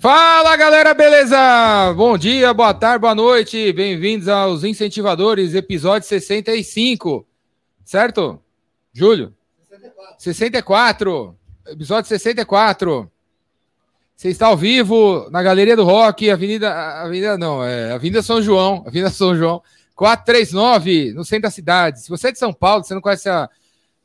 [0.00, 1.36] Fala galera, beleza?
[1.96, 7.26] Bom dia, boa tarde, boa noite, bem-vindos aos Incentivadores, episódio 65,
[7.84, 8.40] certo?
[8.92, 9.34] Júlio?
[10.16, 10.16] 64.
[10.20, 13.10] 64, episódio 64.
[14.14, 16.72] Você está ao vivo na Galeria do Rock, Avenida.
[17.02, 19.60] Avenida não, é Avenida São João, Avenida São João,
[19.96, 22.02] 439, no centro da cidade.
[22.02, 23.50] Se você é de São Paulo, você não conhece a,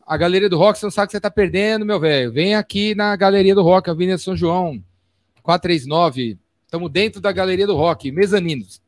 [0.08, 2.32] a Galeria do Rock, você não sabe que você está perdendo, meu velho.
[2.32, 4.82] Vem aqui na Galeria do Rock, Avenida São João.
[5.44, 6.40] 439.
[6.66, 8.82] Estamos dentro da Galeria do Rock, mezaninos.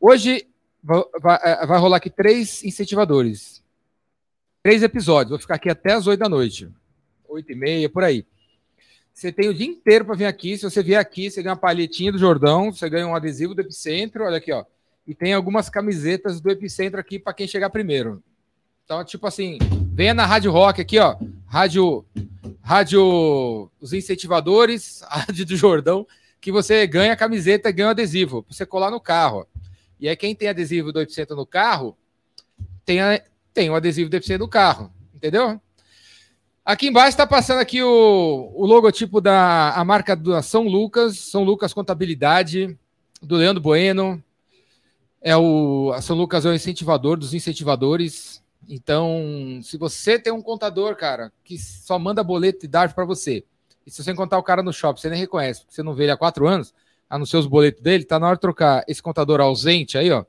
[0.00, 0.46] Hoje
[0.82, 3.62] vai, é, vai, rolar aqui três incentivadores.
[4.62, 5.30] Três episódios.
[5.30, 6.70] Vou ficar aqui até as 8 da noite.
[7.28, 8.24] 8 e meia, por aí.
[9.12, 10.56] Você tem o dia inteiro para vir aqui.
[10.56, 13.60] Se você vier aqui, você ganha uma palhetinha do Jordão, você ganha um adesivo do
[13.60, 14.64] Epicentro, olha aqui, ó.
[15.06, 18.22] E tem algumas camisetas do Epicentro aqui para quem chegar primeiro.
[18.84, 19.58] Então, tipo assim,
[20.00, 21.14] venha na Rádio Rock aqui, ó.
[21.46, 22.06] Rádio
[22.62, 26.06] Rádio Os Incentivadores, Rádio do Jordão,
[26.40, 29.46] que você ganha camiseta ganha adesivo, para você colar no carro.
[30.00, 31.94] E aí, quem tem adesivo do Epicentro no carro,
[32.82, 35.60] tem, a, tem o adesivo do Epicentro no carro, entendeu?
[36.64, 41.44] Aqui embaixo está passando aqui o, o logotipo da a marca da São Lucas, São
[41.44, 42.74] Lucas Contabilidade,
[43.20, 44.24] do Leandro Bueno.
[45.20, 48.40] É o, a São Lucas é o incentivador dos incentivadores.
[48.72, 53.42] Então, se você tem um contador, cara, que só manda boleto e DARF para você,
[53.84, 56.04] e se você encontrar o cara no shopping, você nem reconhece, porque você não vê
[56.04, 56.72] ele há quatro anos,
[57.08, 60.24] anunciou os boletos dele, tá na hora de trocar esse contador ausente aí, ó,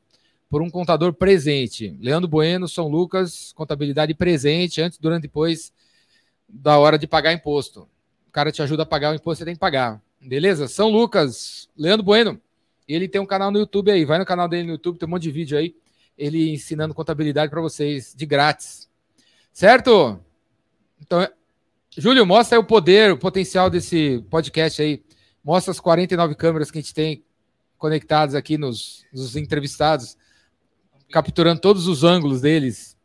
[0.50, 1.96] por um contador presente.
[2.02, 5.72] Leandro Bueno, São Lucas, contabilidade presente, antes, durante e depois
[6.50, 7.88] da hora de pagar imposto.
[8.28, 10.02] O cara te ajuda a pagar o imposto, você tem que pagar.
[10.20, 10.68] Beleza?
[10.68, 12.42] São Lucas, Leandro Bueno.
[12.88, 15.12] Ele tem um canal no YouTube aí, vai no canal dele no YouTube, tem um
[15.12, 15.76] monte de vídeo aí
[16.22, 18.88] ele ensinando contabilidade para vocês de grátis.
[19.52, 20.20] Certo?
[21.02, 21.28] Então,
[21.98, 25.04] Júlio, mostra aí o poder, o potencial desse podcast aí.
[25.44, 27.26] Mostra as 49 câmeras que a gente tem
[27.76, 30.16] conectadas aqui nos, nos entrevistados,
[31.12, 32.96] capturando todos os ângulos deles,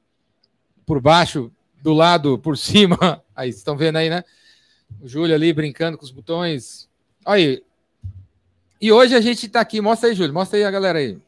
[0.85, 1.51] por baixo,
[1.83, 3.25] do lado, por cima.
[3.35, 4.23] Aí, estão vendo aí, né?
[5.01, 6.87] O Júlio ali brincando com os botões.
[7.25, 7.65] Aí.
[8.79, 9.81] E hoje a gente está aqui.
[9.81, 10.35] Mostra aí, Júlio.
[10.35, 11.19] Mostra aí a galera aí.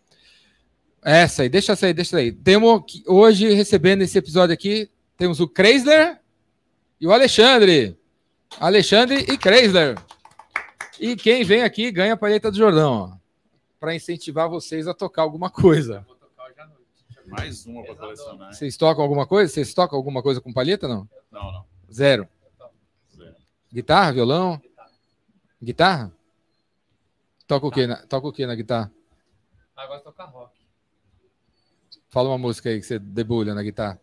[1.03, 2.33] Essa aí, deixa essa aí, deixa aí.
[2.33, 6.21] Temos hoje recebendo esse episódio aqui, temos o Kreisler
[7.01, 7.99] e o Alexandre.
[8.59, 9.97] Alexandre e Kreisler.
[10.99, 13.19] E quem vem aqui ganha a palheta do Jordão,
[13.79, 16.05] para incentivar vocês a tocar alguma coisa.
[16.07, 16.83] Vou tocar hoje à noite.
[17.29, 18.53] Mais uma para colecionar.
[18.53, 19.53] Vocês tocam alguma coisa?
[19.53, 21.09] Vocês tocam alguma coisa com palheta, não?
[21.31, 21.65] Não, não.
[21.93, 22.29] Zero.
[23.17, 23.37] Zero.
[23.73, 24.59] Guitarra, violão?
[24.59, 24.91] Guitarra?
[25.63, 26.13] Guitarra?
[27.47, 27.87] Toca o quê?
[27.87, 28.93] Na, toca o quê na guitarra?
[29.77, 30.58] Agora toca rock.
[32.19, 33.97] Fala uma música aí que você debulha na guitarra.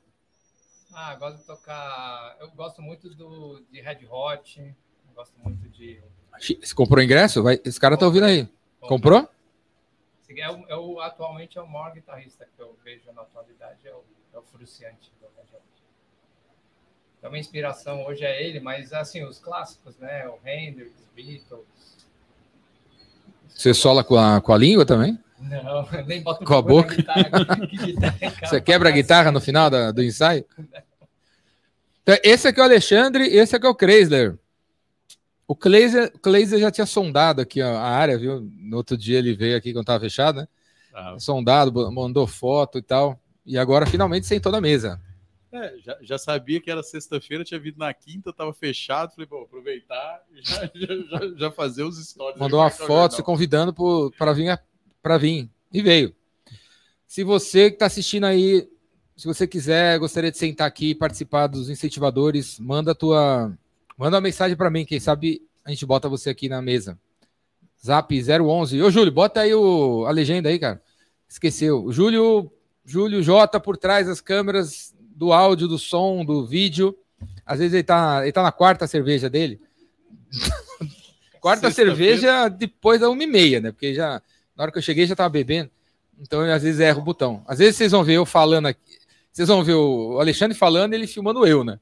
[0.93, 2.37] Ah, gosto de tocar.
[2.39, 4.73] Eu gosto muito do, de Red Hot.
[5.13, 6.01] Gosto muito de.
[6.39, 7.43] Você comprou ingresso?
[7.43, 7.59] Vai...
[7.65, 8.47] Esse cara tá ouvindo aí.
[8.79, 9.27] Comprou?
[10.29, 13.93] É o, é o, atualmente é o maior guitarrista que eu vejo na atualidade, é
[13.93, 14.01] o,
[14.33, 15.63] é o Fruciante do Red Hot.
[17.19, 20.25] Então, minha inspiração hoje é ele, mas assim, os clássicos, né?
[20.29, 22.07] O Hendrix, Beatles.
[23.49, 25.19] Você sola com a, com a língua também?
[25.39, 26.95] Não, nem boto com a boca.
[26.95, 27.27] Guitarra,
[28.43, 30.45] Você quebra a guitarra no final da, do ensaio?
[32.01, 34.37] Então, esse aqui é o Alexandre, esse aqui é o Kreisler.
[35.47, 38.41] O Kleiser, Kleiser já tinha sondado aqui a área, viu?
[38.57, 40.47] No outro dia ele veio aqui quando estava fechado, né?
[40.93, 41.15] Ah.
[41.19, 43.19] Sondado, mandou foto e tal.
[43.45, 44.99] E agora finalmente sentou na mesa.
[45.51, 49.13] É, já, já, sabia que era sexta-feira, tinha vindo na quinta, estava fechado.
[49.13, 52.39] Falei, vou aproveitar e já, já, já, fazer os stories.
[52.39, 53.73] Mandou uma foto se convidando
[54.17, 54.49] para vir
[55.05, 55.47] para vir.
[55.71, 56.15] E veio.
[57.05, 58.67] Se você que está assistindo aí,
[59.15, 63.55] se você quiser, gostaria de sentar aqui e participar dos incentivadores, manda a tua.
[63.95, 66.97] Manda uma mensagem para mim, quem sabe a gente bota você aqui na mesa.
[67.85, 68.81] Zap 011.
[68.81, 70.81] Ô, Júlio, bota aí o, a legenda aí, cara.
[71.29, 71.83] Esqueceu.
[71.83, 72.51] O Júlio,
[72.83, 76.97] Júlio J por trás das câmeras do áudio, do som, do vídeo.
[77.45, 79.61] Às vezes ele tá, ele tá na quarta cerveja dele.
[81.39, 83.71] quarta cerveja depois da uma e meia, né?
[83.71, 84.19] Porque já
[84.55, 85.69] na hora que eu cheguei já tava bebendo.
[86.19, 87.43] Então eu, às vezes erro o botão.
[87.47, 88.79] Às vezes vocês vão ver eu falando aqui.
[89.31, 91.79] Vocês vão ver o Alexandre falando e ele filmando eu, né?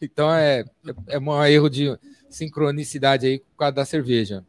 [0.00, 1.98] Então é, é, é um erro de
[2.30, 4.44] sincronicidade aí por causa da cerveja.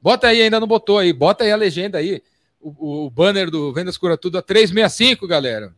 [0.00, 1.12] Bota aí, ainda não botou aí.
[1.12, 2.22] Bota aí a legenda aí.
[2.60, 5.74] O, o banner do Vendas Cura Tudo a 365, galera.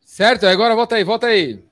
[0.00, 0.46] Certo?
[0.46, 1.62] Agora volta aí, volta aí.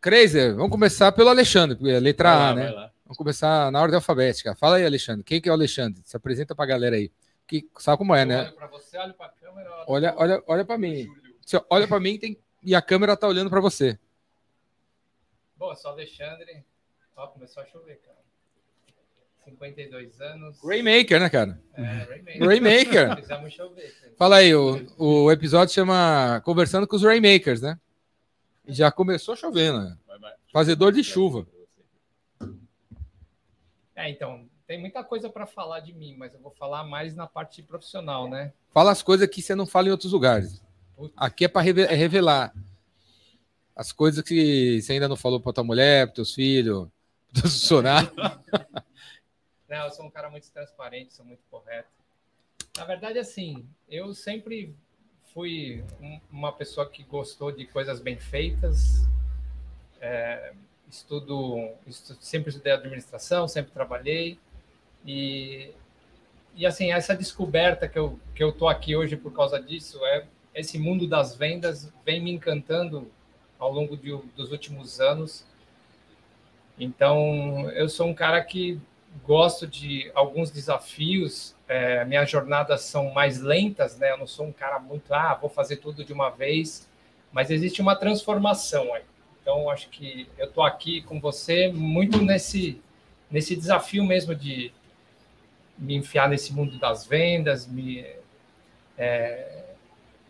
[0.00, 2.90] Crazer, vamos começar pelo Alexandre, porque é letra lá, A, né?
[3.12, 4.54] Vamos começar na ordem alfabética.
[4.54, 5.22] Fala aí, Alexandre.
[5.22, 6.00] Quem que é o Alexandre?
[6.02, 7.12] Se apresenta para a galera aí.
[7.46, 8.50] Que sabe como é, né?
[8.56, 9.84] Olha você, olha para a câmera.
[9.86, 11.06] Olha, olha, olha para mim.
[11.44, 12.38] Você olha para mim tem...
[12.62, 13.98] e a câmera tá olhando para você.
[15.58, 16.64] Bom, sou Alexandre.
[17.14, 18.16] Ó, começou a chover, cara.
[19.44, 20.58] 52 anos.
[20.64, 21.60] Raymaker, né, cara?
[21.74, 22.46] É, Raymaker.
[22.46, 23.16] Raymaker.
[23.20, 24.14] Fizemos chover.
[24.16, 27.78] Fala aí, o, o episódio chama Conversando com os Raymakers, né?
[28.66, 29.98] E já começou chovendo, né?
[30.50, 31.46] Fazedor de chuva.
[33.94, 37.26] É, então, tem muita coisa para falar de mim, mas eu vou falar mais na
[37.26, 38.52] parte profissional, né?
[38.72, 40.62] Fala as coisas que você não fala em outros lugares.
[40.96, 41.12] Putz.
[41.16, 42.54] Aqui é para revelar
[43.76, 46.88] as coisas que você ainda não falou para tua mulher, para teus filhos,
[47.32, 48.12] para teus funcionários.
[49.68, 51.88] Não, eu sou um cara muito transparente, sou muito correto.
[52.76, 54.76] Na verdade, assim, eu sempre
[55.32, 59.06] fui um- uma pessoa que gostou de coisas bem feitas.
[59.98, 60.52] É,
[60.92, 64.38] estudo, estu- sempre estudei administração, sempre trabalhei.
[65.06, 65.70] E,
[66.54, 70.26] e assim, essa descoberta que eu, que eu tô aqui hoje por causa disso é
[70.54, 73.10] esse mundo das vendas vem me encantando
[73.58, 75.44] ao longo de- dos últimos anos.
[76.78, 78.78] Então, eu sou um cara que
[79.24, 81.54] gosto de alguns desafios.
[81.68, 84.10] É, minhas jornadas são mais lentas, né?
[84.10, 86.88] Eu não sou um cara muito, ah, vou fazer tudo de uma vez,
[87.32, 89.02] mas existe uma transformação aí.
[89.42, 92.80] Então, acho que eu estou aqui com você muito nesse,
[93.30, 94.72] nesse desafio mesmo de
[95.76, 98.06] me enfiar nesse mundo das vendas, me,
[98.96, 99.64] é,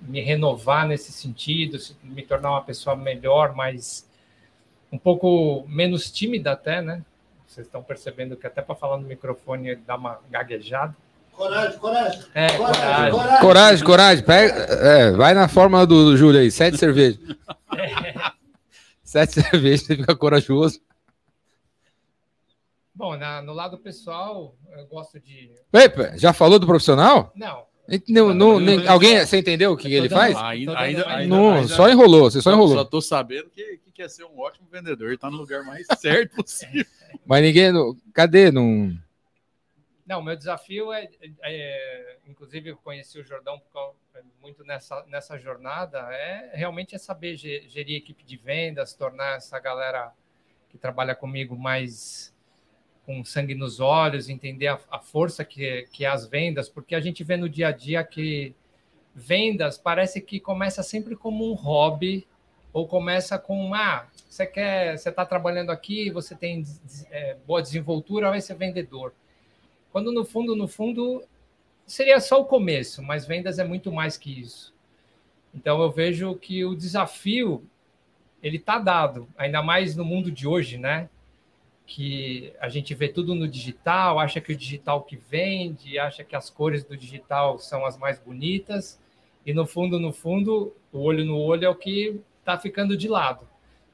[0.00, 4.08] me renovar nesse sentido, se- me tornar uma pessoa melhor, mas
[4.90, 7.02] um pouco menos tímida até, né?
[7.46, 10.96] Vocês estão percebendo que até para falar no microfone dá uma gaguejada.
[11.32, 12.20] Coragem, coragem.
[12.34, 13.10] É, Coragem, coragem.
[13.12, 13.40] coragem.
[13.40, 14.24] Coragem, coragem.
[14.24, 16.50] Pega, é, vai na forma do, do Júlio aí.
[16.50, 17.18] Sete cervejas.
[19.12, 20.80] Sete cervejas, você fica corajoso.
[22.94, 25.52] Bom, na- no lado pessoal, eu gosto de.
[25.70, 27.30] Epa, já falou do profissional?
[27.34, 27.66] Não,
[28.08, 30.34] Não, não, nem- alguém, você entendeu o que ele faz?
[30.36, 32.84] Ainda, ainda, mais- ainda, Não, ainda- só enrolou, você só Só enrolou.
[32.86, 35.08] tô sabendo que, que quer ser um ótimo vendedor.
[35.08, 36.86] Ele tá no lugar mais certo possível.
[37.26, 37.70] Mas ninguém.
[38.14, 38.50] Cadê?
[38.50, 38.96] Não.
[40.06, 41.06] não, meu desafio é,
[41.42, 43.96] é- inclusive eu conheci o Jordão por causa-
[44.40, 49.58] muito nessa, nessa jornada, é realmente é saber ge- gerir equipe de vendas, tornar essa
[49.58, 50.12] galera
[50.70, 52.34] que trabalha comigo mais
[53.04, 57.00] com sangue nos olhos, entender a, a força que, que é as vendas, porque a
[57.00, 58.54] gente vê no dia a dia que
[59.14, 62.26] vendas parece que começa sempre como um hobby
[62.72, 66.64] ou começa com ah, você quer, você está trabalhando aqui, você tem
[67.10, 69.12] é, boa desenvoltura, vai ser vendedor.
[69.90, 71.22] Quando no fundo, no fundo,
[71.86, 74.74] seria só o começo, mas vendas é muito mais que isso.
[75.54, 77.64] Então eu vejo que o desafio
[78.42, 81.08] ele está dado, ainda mais no mundo de hoje, né?
[81.86, 86.34] Que a gente vê tudo no digital, acha que o digital que vende, acha que
[86.34, 88.98] as cores do digital são as mais bonitas,
[89.44, 93.08] e no fundo, no fundo, o olho no olho é o que está ficando de
[93.08, 93.46] lado.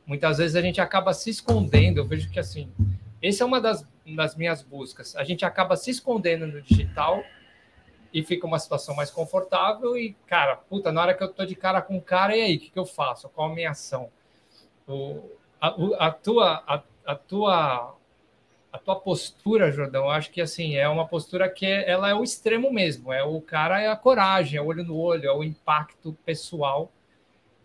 [0.07, 2.71] Muitas vezes a gente acaba se escondendo, eu vejo que assim,
[3.23, 5.15] essa é uma das, das minhas buscas.
[5.17, 7.23] A gente acaba se escondendo no digital
[8.13, 11.55] e fica uma situação mais confortável e, cara, puta, na hora que eu tô de
[11.55, 13.29] cara com cara, e aí, o que, que eu faço?
[13.29, 14.11] Qual a minha ação?
[14.87, 15.23] O,
[15.61, 17.95] a, o- a tua, a, a tua
[18.73, 22.23] a tua postura, Jordão, acho que assim, é uma postura que é- ela é o
[22.25, 25.45] extremo mesmo, é o cara é a coragem, é o olho no olho, é o
[25.45, 26.93] impacto pessoal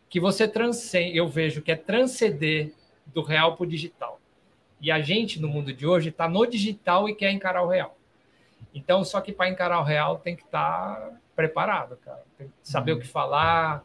[0.10, 2.74] que você transcende, eu vejo que é transcender
[3.08, 4.20] do real para o digital.
[4.82, 7.98] E a gente no mundo de hoje está no digital e quer encarar o real.
[8.74, 12.24] Então, só que para encarar o real tem que estar preparado, cara.
[12.38, 13.84] Tem que saber o que falar.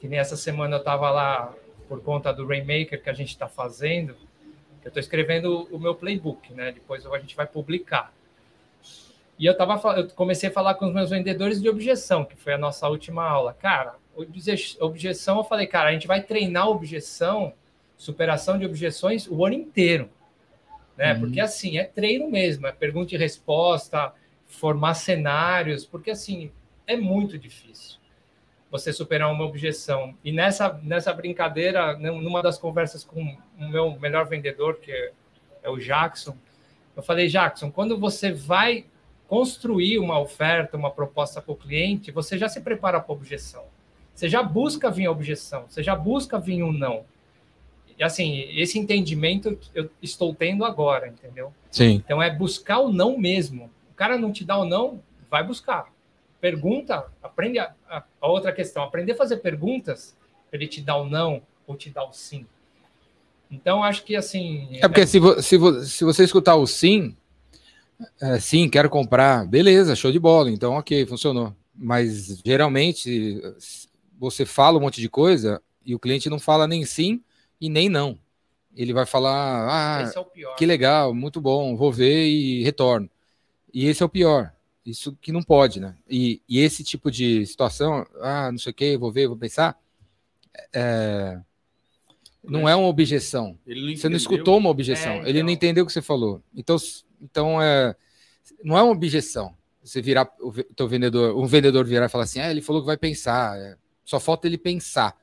[0.00, 1.52] Que nem essa semana eu estava lá
[1.88, 4.16] por conta do Rainmaker que a gente está fazendo.
[4.82, 6.72] Eu estou escrevendo o meu playbook, né?
[6.72, 8.12] Depois a gente vai publicar.
[9.38, 12.52] E eu, tava, eu comecei a falar com os meus vendedores de objeção, que foi
[12.52, 13.52] a nossa última aula.
[13.54, 17.52] Cara, obje- objeção, eu falei, cara, a gente vai treinar objeção,
[17.96, 20.08] superação de objeções o ano inteiro.
[20.96, 21.14] Né?
[21.14, 21.20] Uhum.
[21.20, 24.12] Porque assim, é treino mesmo, é pergunta e resposta,
[24.46, 26.50] formar cenários, porque assim,
[26.86, 27.98] é muito difícil
[28.70, 30.16] você superar uma objeção.
[30.24, 33.22] E nessa, nessa brincadeira, num- numa das conversas com
[33.56, 35.12] o meu melhor vendedor, que é,
[35.62, 36.36] é o Jackson,
[36.96, 38.84] eu falei, Jackson, quando você vai
[39.28, 43.64] construir uma oferta, uma proposta para o cliente, você já se prepara para a objeção.
[44.12, 47.04] Você já busca vir a objeção, você já busca vir um não.
[47.98, 51.52] E assim, esse entendimento eu estou tendo agora, entendeu?
[51.70, 52.02] Sim.
[52.04, 53.70] Então é buscar o não mesmo.
[53.90, 55.92] O cara não te dá o não, vai buscar.
[56.40, 60.16] Pergunta, aprende a, a- a outra questão, aprender a fazer perguntas
[60.50, 62.46] para ele te dar o não ou te dar o sim.
[63.50, 67.16] Então acho que assim, É porque se, vo- se, vo- se você escutar o sim,
[68.20, 71.54] é, sim, quero comprar, beleza, show de bola, então ok, funcionou.
[71.74, 73.40] Mas geralmente
[74.18, 77.20] você fala um monte de coisa e o cliente não fala nem sim
[77.64, 78.18] e nem não.
[78.76, 80.54] Ele vai falar: ah, Esse é o pior.
[80.56, 83.08] que legal, muito bom, vou ver e retorno.
[83.72, 84.52] E esse é o pior.
[84.84, 85.96] Isso que não pode, né?
[86.08, 89.78] E, e esse tipo de situação, ah, não sei o que, vou ver, vou pensar,
[90.74, 91.40] é,
[92.42, 93.58] não é uma objeção.
[93.66, 95.14] Ele não Você não escutou uma objeção.
[95.14, 95.54] É, Ele não então.
[95.54, 96.42] entendeu o que você falou.
[96.54, 96.76] Então,
[97.22, 97.96] então é,
[98.62, 99.56] não é uma objeção.
[99.82, 102.86] Você virar o teu vendedor, um vendedor virar e falar assim, ah, ele falou que
[102.86, 103.58] vai pensar.
[103.58, 105.16] é, só falta ele pensar.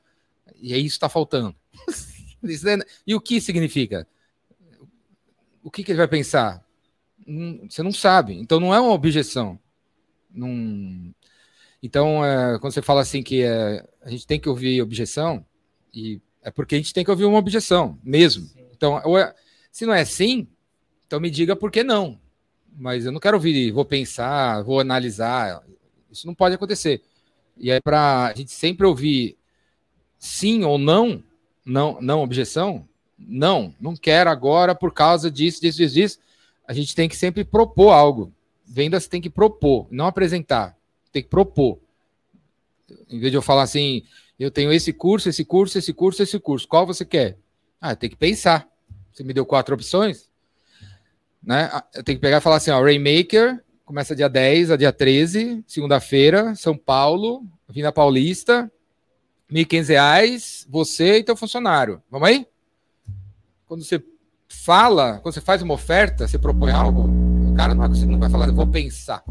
[0.60, 1.54] E é isso que está faltando.
[2.44, 4.06] Isso é- e o que significa?
[5.62, 6.62] O que, que ele vai pensar?
[7.26, 8.34] Hum, Você não sabe.
[8.34, 9.58] Então não é uma objeção.
[10.34, 11.14] Não...
[11.82, 15.44] Então, é, quando você fala assim que é, a gente tem que ouvir objeção,
[15.94, 18.46] e é porque a gente tem que ouvir uma objeção mesmo.
[18.46, 18.66] Sim.
[18.72, 19.34] Então, é-
[19.72, 20.48] se não é sim,
[21.06, 22.20] então me diga por que não.
[22.76, 25.62] Mas eu não quero ouvir, vou pensar, vou analisar.
[26.10, 27.02] Isso não pode acontecer.
[27.58, 29.36] E é para a gente sempre ouvir
[30.18, 31.22] sim ou não,
[31.64, 32.86] não, não objeção,
[33.18, 36.18] não, não quero agora por causa disso, disso, disso, disso.
[36.66, 38.32] A gente tem que sempre propor algo.
[38.64, 40.76] Vendas tem que propor, não apresentar.
[41.12, 41.78] Tem que propor.
[43.08, 44.02] Em vez de eu falar assim,
[44.38, 46.66] eu tenho esse curso, esse curso, esse curso, esse curso.
[46.66, 47.38] Qual você quer?
[47.80, 48.68] Ah, tem que pensar.
[49.12, 50.28] Você me deu quatro opções,
[51.42, 51.68] né?
[51.72, 54.92] Ah, Eu tenho que pegar e falar assim, ó, Rainmaker, começa dia 10 a dia
[54.92, 58.70] 13, segunda-feira, São Paulo, Vina Paulista,
[59.52, 62.02] 1.500 reais, você e teu funcionário.
[62.10, 62.46] Vamos aí?
[63.66, 64.02] Quando você
[64.48, 67.08] fala, quando você faz uma oferta, você propõe algo,
[67.50, 69.22] o cara não vai, não vai falar, eu vou pensar.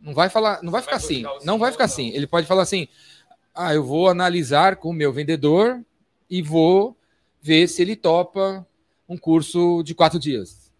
[0.00, 1.24] Não vai falar, não vai ficar assim.
[1.44, 2.08] Não vai ficar assim.
[2.10, 2.88] Ele pode falar assim:
[3.54, 5.84] ah, eu vou analisar com o meu vendedor
[6.28, 6.96] e vou
[7.40, 8.66] ver se ele topa
[9.08, 10.72] um curso de quatro dias.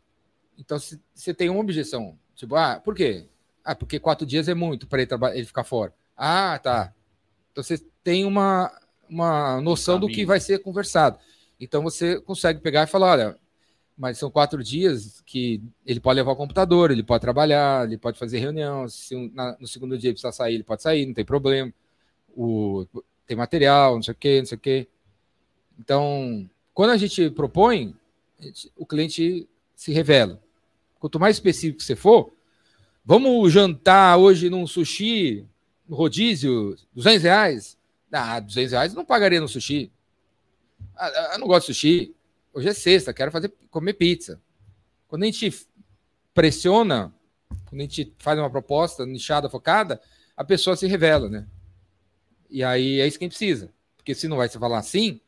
[0.59, 3.29] Então, se você tem uma objeção, tipo, ah, por quê?
[3.65, 5.95] Ah, porque quatro dias é muito para ele, ele ficar fora.
[6.17, 6.93] Ah, tá.
[7.53, 8.71] Então você tem uma,
[9.09, 11.19] uma noção do que vai ser conversado.
[11.61, 13.39] Então você consegue pegar e falar, olha,
[13.97, 18.19] mas são quatro dias que ele pode levar o computador, ele pode trabalhar, ele pode
[18.19, 18.89] fazer reunião.
[18.89, 21.73] Se um- na- no segundo dia ele precisar sair, ele pode sair, não tem problema.
[22.37, 22.87] O,
[23.27, 24.89] tem material, não sei o quê, não sei o quê.
[25.79, 27.95] Então, quando a gente propõe,
[28.41, 30.41] a gente- o cliente se revela.
[30.99, 32.33] Quanto mais específico você for,
[33.05, 35.45] vamos jantar hoje num sushi,
[35.89, 37.79] no rodízio, 200 reais?
[38.13, 39.91] Ah, 200 reais não pagaria no sushi.
[40.95, 42.15] Ah, ah, eu não gosto de sushi.
[42.53, 44.41] Hoje é sexta, quero fazer comer pizza.
[45.09, 45.67] Quando a gente
[46.35, 47.13] pressiona,
[47.67, 50.01] quando a gente faz uma proposta nichada, focada,
[50.37, 51.47] a pessoa se revela, né?
[52.51, 53.73] E aí é isso que a gente precisa.
[53.97, 55.21] Porque se não vai se falar sim,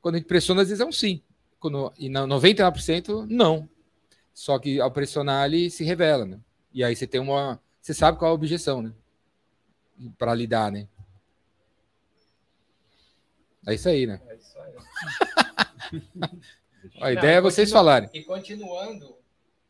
[0.00, 1.22] quando a gente pressiona, às vezes é um sim.
[1.60, 3.68] Quando, e na 99% não.
[4.32, 6.40] Só que ao pressionar, ele se revela, né?
[6.72, 7.60] E aí você tem uma.
[7.80, 8.92] Você sabe qual é a objeção, né?
[10.16, 10.86] Para lidar, né?
[13.68, 14.20] É isso aí, né?
[14.28, 14.72] É isso aí.
[17.00, 18.08] A Não, ideia é e vocês falarem.
[18.14, 19.16] E continuando,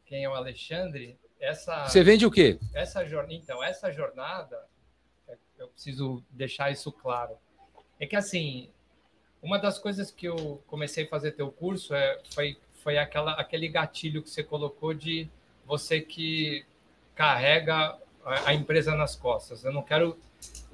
[0.05, 2.59] quem é o Alexandre, essa, Você vende o quê?
[2.75, 4.65] essa jornada, então, essa jornada,
[5.29, 7.37] é, eu preciso deixar isso claro.
[7.99, 8.71] É que assim,
[9.43, 13.69] uma das coisas que eu comecei a fazer teu curso é, foi, foi aquela, aquele
[13.69, 15.29] gatilho que você colocou de
[15.67, 16.65] você que
[17.15, 19.65] carrega a, a empresa nas costas.
[19.65, 20.17] Eu não quero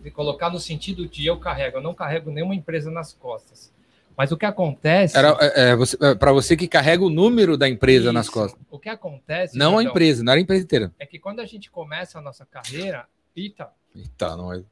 [0.04, 3.72] me colocar no sentido de eu carrego, eu não carrego nenhuma empresa nas costas.
[4.16, 5.16] Mas o que acontece.
[5.18, 8.32] Era é, é, você, para você que carrega o número da empresa nas Isso.
[8.32, 8.60] costas.
[8.70, 9.58] O que acontece.
[9.58, 10.94] Não a empresa, não era a empresa inteira.
[11.00, 14.62] É que quando a gente começa a nossa carreira, eita, Eita, não é.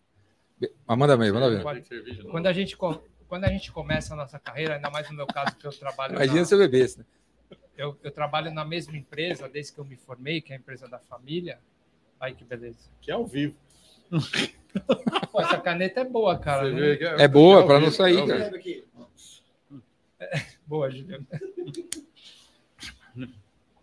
[0.87, 2.31] Mas manda bem, manda de novo.
[2.31, 5.57] quando a gente quando a gente começa a nossa carreira, ainda mais no meu caso
[5.57, 6.99] que eu trabalho Imagina na, se eu bebesse.
[6.99, 7.05] Né?
[7.77, 10.87] eu, eu trabalho na mesma empresa desde que eu me formei, que é a empresa
[10.87, 11.59] da família.
[12.21, 12.91] Ai que beleza.
[13.01, 13.55] Que é ao vivo.
[15.31, 16.71] Pô, essa caneta é boa, cara.
[16.71, 16.81] Né?
[16.81, 18.53] vê que É boa, pra não sair, é cara.
[20.67, 21.27] Boa, Juliano.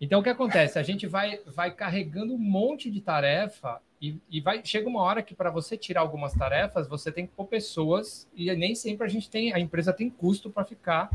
[0.02, 0.80] Então, o que acontece?
[0.80, 5.22] A gente vai, vai carregando um monte de tarefa e, e vai chega uma hora
[5.22, 9.10] que para você tirar algumas tarefas, você tem que pôr pessoas e nem sempre a
[9.10, 11.10] gente tem, a empresa tem custo para ficar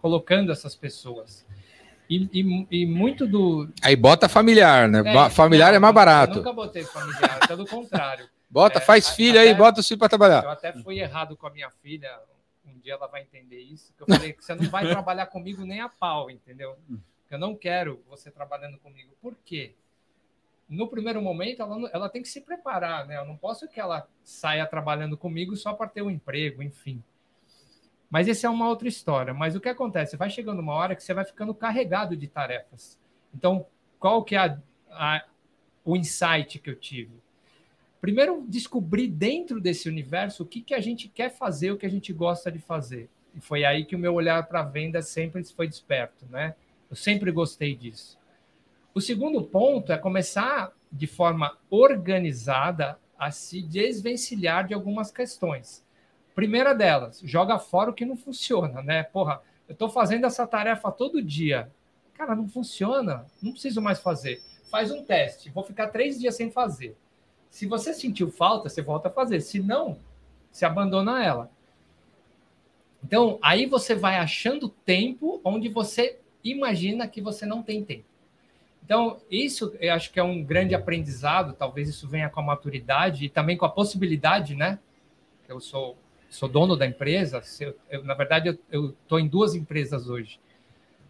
[0.00, 1.44] colocando essas pessoas.
[2.08, 3.68] E, e, e muito do.
[3.82, 5.02] Aí bota familiar, né?
[5.04, 6.38] É, familiar não, é mais Eu barato.
[6.38, 8.28] nunca botei familiar, pelo contrário.
[8.50, 10.42] Bota, É, faz a- filho aí, bota o filho para trabalhar.
[10.42, 12.18] Eu até fui errado com a minha filha.
[12.66, 13.92] Um dia ela vai entender isso.
[13.96, 16.76] Que eu falei que você não vai trabalhar comigo nem a pau, entendeu?
[17.30, 19.10] Eu não quero você trabalhando comigo.
[19.22, 19.74] Por quê?
[20.68, 23.16] No primeiro momento, ela, ela tem que se preparar, né?
[23.18, 27.02] Eu não posso que ela saia trabalhando comigo só para ter um emprego, enfim.
[28.08, 29.32] Mas essa é uma outra história.
[29.32, 30.16] Mas o que acontece?
[30.16, 32.98] Vai chegando uma hora que você vai ficando carregado de tarefas.
[33.32, 33.66] Então,
[33.98, 34.58] qual que é a-
[34.90, 35.24] a-
[35.84, 37.12] o insight que eu tive?
[38.00, 41.90] Primeiro, descobrir dentro desse universo o que, que a gente quer fazer, o que a
[41.90, 43.10] gente gosta de fazer.
[43.34, 46.54] E foi aí que o meu olhar para a venda sempre foi desperto, né?
[46.88, 48.18] Eu sempre gostei disso.
[48.94, 55.84] O segundo ponto é começar de forma organizada a se desvencilhar de algumas questões.
[56.34, 59.02] Primeira delas, joga fora o que não funciona, né?
[59.02, 61.70] Porra, eu estou fazendo essa tarefa todo dia.
[62.14, 64.40] Cara, não funciona, não preciso mais fazer.
[64.70, 66.96] Faz um teste, vou ficar três dias sem fazer.
[67.50, 69.40] Se você sentiu falta, você volta a fazer.
[69.40, 69.98] Se não,
[70.50, 71.50] você abandona ela.
[73.04, 78.04] Então, aí você vai achando tempo onde você imagina que você não tem tempo.
[78.84, 83.24] Então, isso eu acho que é um grande aprendizado, talvez isso venha com a maturidade
[83.24, 84.78] e também com a possibilidade, né?
[85.48, 85.96] Eu sou,
[86.28, 90.40] sou dono da empresa, eu, eu, na verdade, eu estou em duas empresas hoje.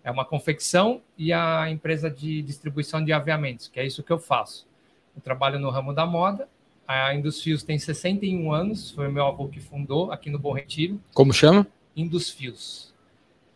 [0.02, 4.18] É uma confecção e a empresa de distribuição de aviamentos, que é isso que eu
[4.18, 4.66] faço.
[5.14, 6.48] Eu trabalho no ramo da moda.
[6.86, 11.00] A Indusfios tem 61 anos, foi meu avô que fundou aqui no Bom Retiro.
[11.14, 11.66] Como chama?
[11.94, 12.92] Indusfios.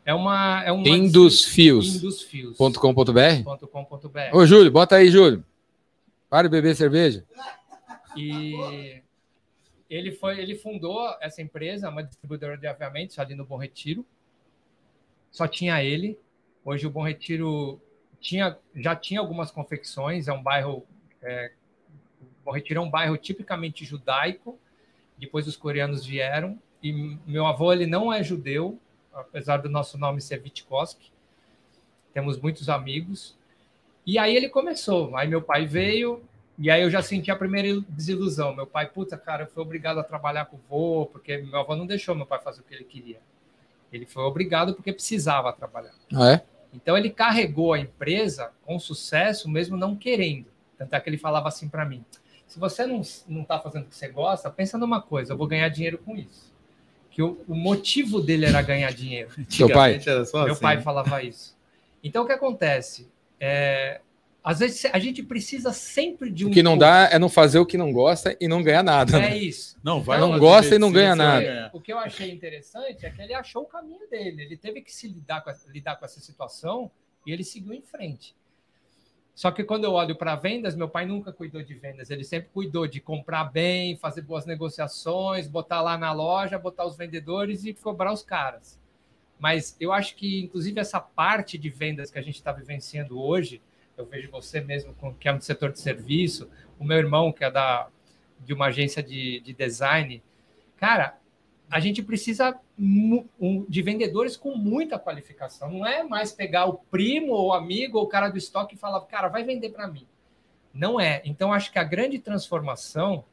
[0.05, 0.63] É uma.
[0.65, 1.97] É uma Indusfios.
[1.97, 3.43] Indusfios.com.br.
[4.33, 5.45] Ô, Júlio, bota aí, Júlio.
[6.29, 7.25] Para de beber cerveja.
[8.17, 9.03] E
[9.89, 14.05] ele foi, ele fundou essa empresa, uma distribuidora de aviamentos ali no Bom Retiro.
[15.31, 16.19] Só tinha ele.
[16.65, 17.81] Hoje o Bom Retiro
[18.21, 20.87] tinha, já tinha algumas confecções, é um bairro.
[21.25, 21.53] É,
[22.45, 24.59] Bom Retiro é um bairro tipicamente judaico.
[25.19, 26.59] Depois os coreanos vieram.
[26.83, 28.79] E meu avô ele não é judeu,
[29.13, 31.11] apesar do nosso nome ser Witkowski.
[32.13, 33.37] Temos muitos amigos.
[34.07, 35.17] E aí ele começou.
[35.17, 36.23] Aí meu pai veio,
[36.59, 38.55] e aí eu já senti a primeira desilusão.
[38.55, 41.87] Meu pai, puta, cara, fui obrigado a trabalhar com o vô, porque meu avô não
[41.87, 43.19] deixou meu pai fazer o que ele queria.
[43.91, 45.95] Ele foi obrigado porque precisava trabalhar.
[46.13, 46.45] Ah, é?
[46.73, 50.47] Então ele carregou a empresa com sucesso, mesmo não querendo.
[50.77, 52.05] Tanto é que ele falava assim para mim:
[52.47, 55.69] se você não está fazendo o que você gosta, pensa numa coisa, eu vou ganhar
[55.69, 56.55] dinheiro com isso
[57.15, 59.31] que o, o motivo dele era ganhar dinheiro.
[59.49, 60.01] Seu pai?
[60.05, 60.61] Meu assim.
[60.61, 61.57] pai falava isso.
[62.03, 63.09] Então, o que acontece?
[63.39, 64.01] É,
[64.43, 66.49] às vezes a gente precisa sempre de um.
[66.49, 69.17] O que não dá é não fazer o que não gosta e não ganhar nada.
[69.25, 69.77] É isso.
[69.83, 71.71] Não, vai não gosta e não ganha nada.
[71.73, 74.43] O que eu achei interessante é que ele achou o caminho dele.
[74.43, 76.91] Ele teve que se lidar com, lidar com essa situação
[77.25, 78.35] e ele seguiu em frente.
[79.35, 82.09] Só que quando eu olho para vendas, meu pai nunca cuidou de vendas.
[82.09, 86.97] Ele sempre cuidou de comprar bem, fazer boas negociações, botar lá na loja, botar os
[86.97, 88.79] vendedores e cobrar os caras.
[89.39, 93.61] Mas eu acho que, inclusive, essa parte de vendas que a gente está vivenciando hoje,
[93.97, 97.51] eu vejo você mesmo que é um setor de serviço, o meu irmão, que é
[97.51, 97.89] da,
[98.41, 100.23] de uma agência de, de design,
[100.77, 101.19] cara,
[101.75, 102.57] a gente precisa
[103.69, 105.73] de vendedores com muita qualificação.
[105.73, 109.01] Não é mais pegar o primo ou amigo ou o cara do estoque e falar,
[109.07, 110.07] cara, vai vender para mim.
[110.73, 111.21] Não é.
[111.25, 113.25] Então, acho que a grande transformação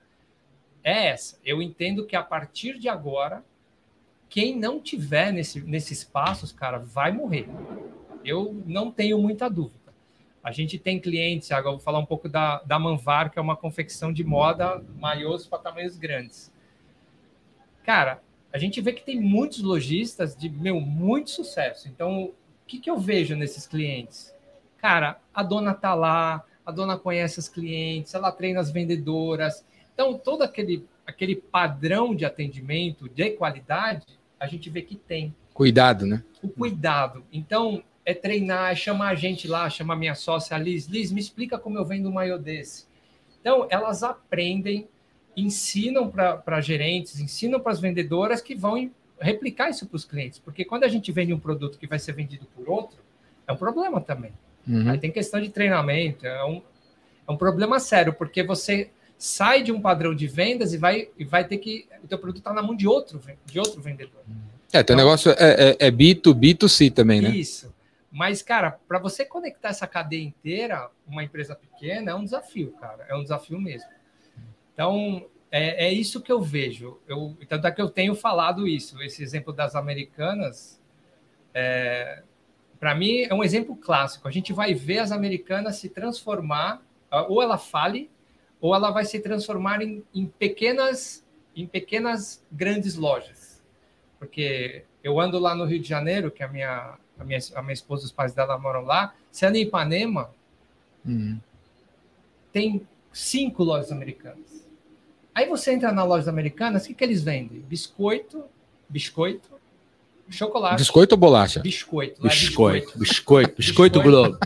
[0.84, 1.38] é essa.
[1.46, 3.46] Eu entendo que a partir de agora,
[4.28, 7.48] quem não tiver nesse, nesses espaços, cara, vai morrer.
[8.26, 9.94] Eu não tenho muita dúvida.
[10.44, 13.56] A gente tem clientes, agora vou falar um pouco da, da Manvar, que é uma
[13.56, 16.52] confecção de moda maiores para tamanhos grandes
[17.84, 18.22] cara,
[18.54, 21.88] a gente vê que tem muitos lojistas de meu muito sucesso.
[21.88, 22.34] Então, o
[22.68, 24.34] que, que eu vejo nesses clientes?
[24.78, 29.66] Cara, a dona tá lá, a dona conhece os clientes, ela treina as vendedoras.
[29.94, 34.06] Então, todo aquele, aquele padrão de atendimento de qualidade,
[34.40, 35.34] a gente vê que tem.
[35.54, 36.24] Cuidado, né?
[36.42, 37.24] O cuidado.
[37.32, 40.88] Então, é treinar, é chamar a gente lá, chamar minha sócia Liz.
[40.88, 42.86] Liz, me explica como eu vendo um maiô desse.
[43.40, 44.88] Então, elas aprendem
[45.36, 48.90] ensinam para gerentes, ensinam para as vendedoras que vão
[49.20, 50.40] replicar isso para os clientes.
[50.40, 52.98] Porque quando a gente vende um produto que vai ser vendido por outro,
[53.48, 54.32] é um problema também.
[54.68, 54.90] Uhum.
[54.90, 56.62] Aí tem questão de treinamento, é um,
[57.28, 61.24] é um problema sério, porque você sai de um padrão de vendas e vai, e
[61.24, 61.88] vai ter que.
[62.04, 64.22] O teu produto está na mão de outro, de outro vendedor.
[64.74, 67.30] É, teu então, negócio é, é, é B2B2C também, né?
[67.30, 67.74] Isso.
[68.12, 73.06] Mas, cara, para você conectar essa cadeia inteira, uma empresa pequena, é um desafio, cara.
[73.08, 73.90] É um desafio mesmo.
[74.82, 76.98] Então, é, é isso que eu vejo.
[77.08, 79.00] Eu, tanto é que eu tenho falado isso.
[79.04, 80.82] Esse exemplo das americanas,
[81.54, 82.24] é,
[82.80, 84.28] para mim, é um exemplo clássico.
[84.28, 86.82] A gente vai ver as americanas se transformar,
[87.30, 88.10] ou ela fale,
[88.60, 91.24] ou ela vai se transformar em, em pequenas,
[91.56, 93.62] em pequenas grandes lojas.
[94.18, 97.74] Porque eu ando lá no Rio de Janeiro, que a minha, a minha, a minha
[97.74, 99.14] esposa e os pais dela moram lá.
[99.30, 100.34] Se anda em Ipanema,
[101.06, 101.40] uhum.
[102.52, 104.51] tem cinco lojas americanas.
[105.34, 107.60] Aí você entra na loja americana, o que, que eles vendem?
[107.62, 108.44] Biscoito,
[108.90, 109.50] biscoito,
[110.30, 110.78] chocolate.
[110.78, 111.60] Biscoito ou bolacha?
[111.62, 112.22] Biscoito.
[112.22, 114.38] Biscoito, biscoito, biscoito, Globo.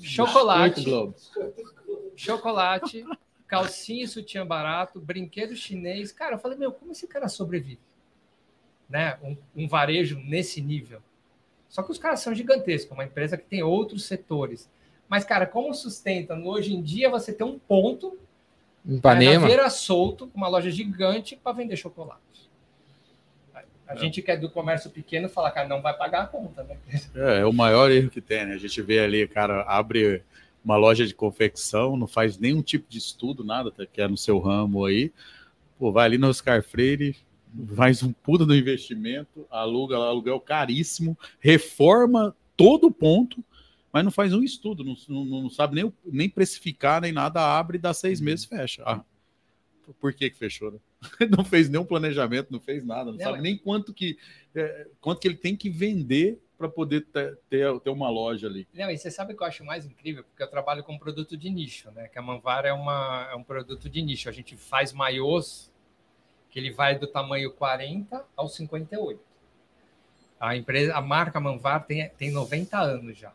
[0.00, 0.84] Chocolate.
[0.84, 1.14] Globo.
[2.16, 3.04] Chocolate,
[3.46, 6.10] calcinha e sutiã barato, brinquedo chinês.
[6.12, 7.78] Cara, eu falei, meu, como esse cara sobrevive?
[8.88, 11.00] né, um, um varejo nesse nível.
[11.68, 14.70] Só que os caras são gigantescos, uma empresa que tem outros setores.
[15.08, 18.18] Mas, cara, como sustenta hoje em dia você tem um ponto
[18.86, 19.46] Em Ipanema.
[19.46, 22.20] feira solto, com uma loja gigante para vender chocolate.
[23.88, 23.98] A É.
[23.98, 26.76] gente que é do comércio pequeno fala, cara, não vai pagar a conta, né?
[27.14, 28.54] É, é o maior erro que tem, né?
[28.54, 30.22] A gente vê ali, cara, abre
[30.64, 34.16] uma loja de confecção, não faz nenhum tipo de estudo, nada, tá, que é no
[34.16, 35.12] seu ramo aí.
[35.78, 37.16] Pô, vai ali no Oscar Freire,
[37.76, 43.44] faz um puta do investimento, aluga lá aluguel caríssimo, reforma todo ponto,
[43.96, 47.78] mas não faz um estudo, não, não, não sabe nem, nem precificar, nem nada, abre,
[47.78, 48.82] dá seis meses, fecha.
[48.84, 49.02] Ah,
[49.98, 50.78] por que que fechou, né?
[51.34, 54.18] Não fez nenhum planejamento, não fez nada, não, Não, sabe é- nem quanto que,
[54.54, 58.68] é, quanto que ele tem que vender para poder ter, ter, ter uma loja ali.
[58.74, 60.24] Não, e você sabe o que eu acho mais incrível?
[60.24, 62.08] Porque eu trabalho com produto de nicho, né?
[62.08, 64.28] Que a Manvar é, uma, é um produto de nicho.
[64.28, 65.72] A gente faz maiôs
[66.50, 69.20] que ele vai do tamanho 40 ao 58.
[70.38, 73.32] A empresa, a marca Manvar tem, tem 90 anos já.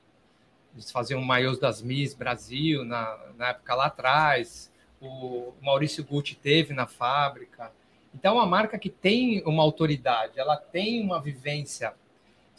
[0.73, 4.71] Eles faziam maiôs das Miss Brasil na, na época lá atrás.
[5.01, 7.71] O Maurício Gucci teve na fábrica.
[8.13, 11.93] Então, é uma marca que tem uma autoridade, ela tem uma vivência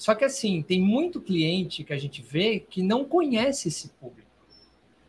[0.03, 4.29] só que assim, tem muito cliente que a gente vê que não conhece esse público.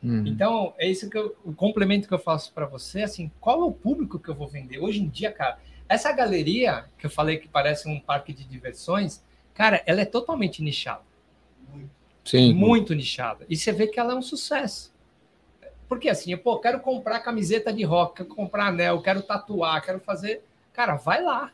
[0.03, 0.23] Hum.
[0.27, 3.63] Então, é isso que eu, o complemento que eu faço para você, assim, qual é
[3.63, 4.77] o público que eu vou vender?
[4.77, 5.57] Hoje em dia, cara,
[5.89, 9.23] essa galeria que eu falei que parece um parque de diversões,
[9.55, 11.01] cara, ela é totalmente nichada,
[12.23, 12.53] Sim.
[12.53, 13.45] muito nichada.
[13.49, 14.93] E você vê que ela é um sucesso.
[15.87, 19.99] Porque assim, eu, pô, quero comprar camiseta de rock, quero comprar anel, quero tatuar, quero
[19.99, 20.41] fazer.
[20.71, 21.51] Cara, vai lá.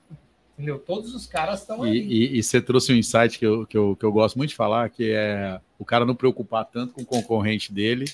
[0.53, 0.77] Entendeu?
[0.77, 1.99] Todos os caras estão ali.
[1.99, 4.55] e- e você trouxe um insight que eu, que, eu, que eu gosto muito de
[4.55, 8.05] falar, que é o cara não preocupar tanto com o concorrente dele,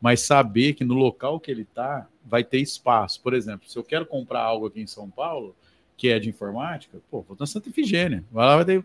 [0.00, 3.20] mas saber que no local que ele está vai ter espaço.
[3.22, 5.56] Por exemplo, se eu quero comprar algo aqui em São Paulo,
[5.96, 8.22] que é de informática, pô, vou na Santa Efigênia.
[8.30, 8.84] Vai lá, vai ter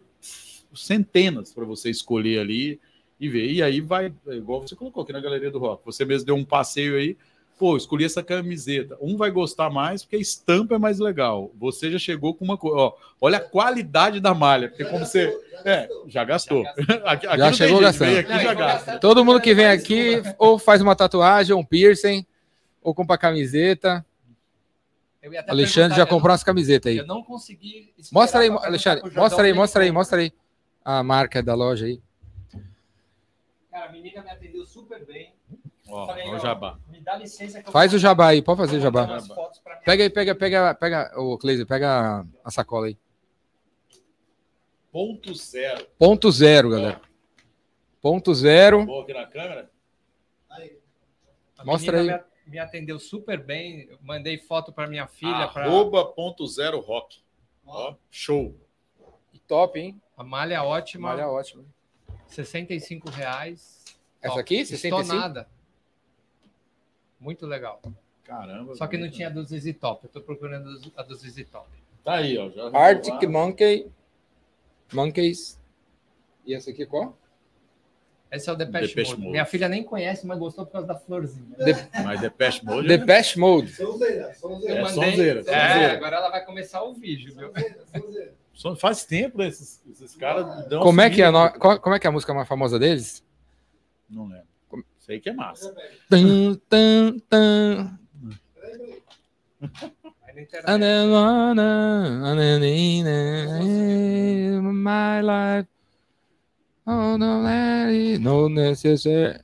[0.74, 2.80] centenas para você escolher ali
[3.20, 3.52] e ver.
[3.52, 5.84] E aí vai, é igual você colocou aqui na Galeria do Rock.
[5.86, 7.18] Você mesmo deu um passeio aí,
[7.58, 8.98] pô, escolhi essa camiseta.
[9.02, 11.52] Um vai gostar mais porque a estampa é mais legal.
[11.60, 15.38] Você já chegou com uma coisa, ó, olha a qualidade da malha, porque como você.
[15.66, 16.64] É, já gastou.
[17.04, 18.18] Aqui, aqui Já chegou gastando.
[18.18, 18.98] aqui Não, já gasta.
[19.00, 22.26] Todo mundo que vem aqui ou faz uma tatuagem, ou um piercing,
[22.82, 24.06] ou compra camiseta.
[25.22, 27.00] Eu ia até Alexandre já comprou umas camisetas aí.
[27.00, 27.94] Eu não consegui.
[28.10, 29.14] Mostra aí, Alexandre.
[29.14, 30.32] Mostra aí, mostra aí, mostra aí.
[30.84, 32.02] A marca da loja aí.
[33.80, 35.34] Cara, a menina me atendeu super bem.
[35.88, 36.78] Ó, Falei, ó o jabá.
[36.90, 39.08] Me dá licença que eu Faz vou o jabá aí, pode fazer o jabá.
[39.08, 42.98] pra minha- Pega aí, pega, pega, pega, o Cleiser, pega a sacola aí.
[44.92, 45.88] Ponto zero.
[45.98, 47.02] Ponto zero, galera.
[48.02, 48.86] Ponto zero.
[48.86, 49.72] Boa aqui na câmera.
[51.58, 52.08] A Mostra aí.
[52.08, 53.88] Me, me atendeu super bem.
[53.90, 57.22] Eu mandei foto para minha filha, para Arroba ponto zero rock.
[57.66, 58.56] Ó, show.
[59.48, 60.00] Top, hein?
[60.18, 61.64] a malha ótima, Malha ótima.
[62.30, 63.84] 65 reais.
[64.22, 64.40] Essa Top.
[64.42, 65.02] aqui, 65?
[65.02, 65.48] Estonada.
[67.20, 67.82] Muito legal.
[68.24, 68.76] Caramba.
[68.76, 69.36] Só que não tinha né?
[69.36, 70.06] do ZZ Top.
[70.06, 71.68] Eu tô procurando a do ZZ Top.
[72.04, 72.50] Tá aí, ó.
[72.50, 73.92] Já Arctic Monkey.
[74.94, 75.60] Monkeys.
[76.46, 77.18] E essa aqui qual?
[78.32, 79.22] Esse é o Depeche, Depeche Mode.
[79.22, 79.32] Mode.
[79.32, 81.48] Minha filha nem conhece, mas gostou por causa da florzinha.
[82.06, 82.88] Mas Depeche Mode.
[82.88, 83.72] The Best Mode.
[83.74, 84.76] Sonzeira, sonzeira.
[84.80, 85.94] É, mandei- sonzeira, É, sonzeira.
[85.94, 87.48] agora ela vai começar o vídeo, viu?
[87.48, 88.34] Sonzeira, sonzeira.
[88.78, 90.68] Faz tempo né, esses, esses caras.
[90.68, 92.78] dão Como é que é, no- qual- como é que é a música mais famosa
[92.78, 93.24] deles?
[94.10, 94.48] Não lembro.
[95.00, 95.74] Sei que é massa.
[96.10, 97.98] Tum, tum, tum.
[104.62, 105.68] My life.
[106.86, 109.40] Oh, no, it- no necessary.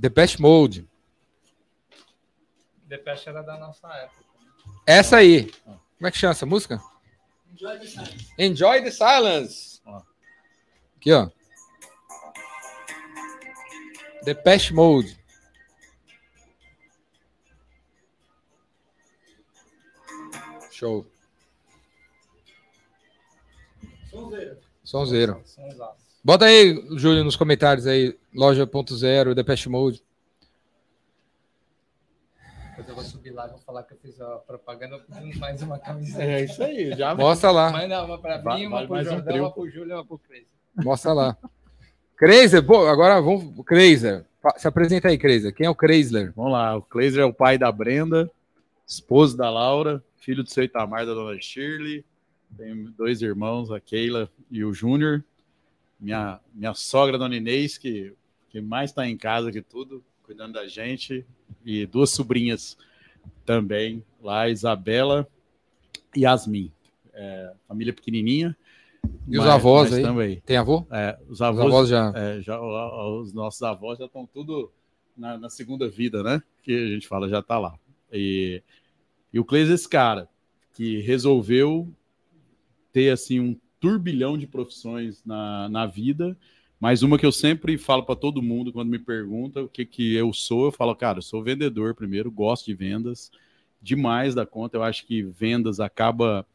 [0.00, 0.88] The Best Mode.
[2.88, 4.29] Depeche era da nossa época.
[4.86, 5.50] Essa aí.
[5.64, 6.82] Como é que chama essa música?
[7.54, 8.34] Enjoy the silence.
[8.38, 9.80] Enjoy the Silence.
[9.84, 10.02] Ó.
[10.96, 11.30] Aqui, ó.
[14.24, 15.18] The Best Mode.
[20.70, 21.06] Show.
[24.10, 24.60] Sonzeira.
[24.82, 25.32] Sonzeiro.
[25.38, 26.00] Aços.
[26.22, 28.18] Bota aí, Júlio, nos comentários aí.
[28.34, 30.02] Loja.0, The Best Mode.
[32.80, 35.60] Depois eu vou subir lá e vou falar que eu fiz a propaganda com mais
[35.62, 36.22] uma camiseta.
[36.24, 36.92] É isso aí.
[36.96, 37.70] Já Mostra lá.
[37.70, 40.04] Manda uma pra Va- mim, uma vale mais um Jordão, uma pro Júlio e uma
[40.04, 40.46] pro Crazy.
[40.76, 41.36] Mostra lá.
[42.16, 43.64] Crazer, pô, agora vamos.
[43.66, 44.24] Crazer.
[44.56, 45.52] Se apresenta aí, Crazer.
[45.54, 46.32] Quem é o Chrysler?
[46.34, 46.76] Vamos lá.
[46.76, 48.30] O Kleiser é o pai da Brenda,
[48.86, 52.04] esposo da Laura, filho do seu Itamar da dona Shirley.
[52.56, 55.22] Tem dois irmãos, a Keila e o Júnior.
[56.00, 58.14] Minha, minha sogra, dona Inês, que,
[58.48, 61.26] que mais está em casa que tudo, cuidando da gente.
[61.66, 62.78] E duas sobrinhas,
[63.44, 65.26] também lá, Isabela
[66.14, 66.70] e Yasmin.
[67.12, 68.56] É, família pequenininha.
[69.26, 70.02] E os avós aí?
[70.02, 70.40] Também.
[70.46, 70.86] Tem avô?
[70.88, 72.12] É, os Os avós, avós já.
[72.14, 74.70] é, já, os nossos avós já estão tudo
[75.16, 76.40] na, na segunda vida, né?
[76.62, 77.74] Que a gente fala, já tá lá.
[78.12, 78.62] E,
[79.32, 80.28] e o Cleis, esse cara
[80.74, 81.92] que resolveu
[82.92, 86.38] ter assim um turbilhão de profissões na, na vida,
[86.80, 90.14] mas uma que eu sempre falo para todo mundo quando me pergunta o que, que
[90.14, 93.30] eu sou, eu falo, cara, eu sou vendedor primeiro, gosto de vendas,
[93.82, 94.78] demais da conta.
[94.78, 96.46] Eu acho que vendas acaba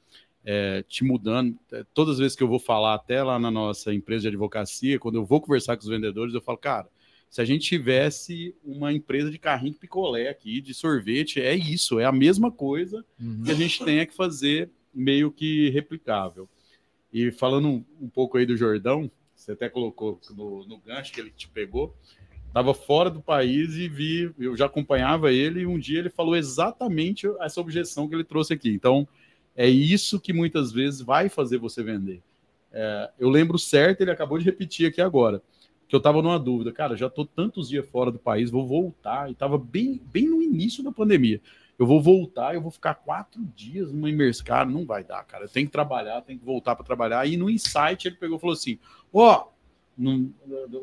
[0.43, 1.55] é, te mudando.
[1.71, 4.97] É, Todas as vezes que eu vou falar, até lá na nossa empresa de advocacia,
[4.97, 6.87] quando eu vou conversar com os vendedores, eu falo, cara,
[7.29, 11.99] se a gente tivesse uma empresa de carrinho de picolé aqui, de sorvete, é isso,
[11.99, 13.05] é a mesma coisa
[13.43, 16.49] que a gente tenha que fazer meio que replicável.
[17.13, 19.11] E falando um pouco aí do Jordão,
[19.45, 21.95] você até colocou no, no gancho que ele te pegou,
[22.47, 26.35] estava fora do país e vi, eu já acompanhava ele e um dia ele falou
[26.35, 28.71] exatamente essa objeção que ele trouxe aqui.
[28.71, 29.07] Então,
[29.55, 32.21] é isso que muitas vezes vai fazer você vender.
[32.71, 35.41] É, eu lembro certo, ele acabou de repetir aqui agora,
[35.87, 39.29] que eu estava numa dúvida, cara, já estou tantos dias fora do país, vou voltar,
[39.29, 41.39] e estava bem, bem no início da pandemia.
[41.77, 44.45] Eu vou voltar, eu vou ficar quatro dias numa imersão.
[44.45, 45.45] Cara, não vai dar, cara.
[45.45, 47.27] Eu tenho que trabalhar, tenho que voltar para trabalhar.
[47.27, 48.79] E no insight ele pegou e falou assim:
[49.11, 49.55] Ó, oh,
[49.97, 50.31] no,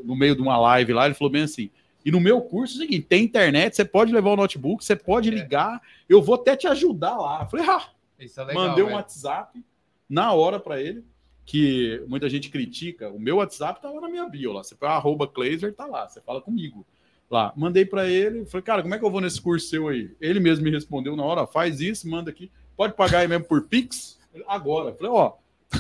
[0.05, 1.71] no, meio de uma live lá, ele falou bem assim:
[2.05, 4.97] e no meu curso é o seguinte: tem internet, você pode levar o notebook, você
[4.97, 7.43] pode ligar, eu vou até te ajudar lá.
[7.43, 8.99] Eu falei, ah, Isso é legal, mandei um velho.
[8.99, 9.65] WhatsApp
[10.09, 11.05] na hora para ele,
[11.45, 13.09] que muita gente critica.
[13.11, 14.63] O meu WhatsApp tá lá na minha bio lá.
[14.63, 16.87] Você põe arroba Kleiser, tá lá, você fala comigo.
[17.33, 20.15] Lá, mandei para ele, falei, cara, como é que eu vou nesse curso seu aí?
[20.21, 22.53] Ele mesmo me respondeu na hora, faz isso, manda aqui.
[22.77, 24.21] Pode pagar aí mesmo por Pix?
[24.47, 24.93] Agora.
[24.93, 25.33] Falei, ó,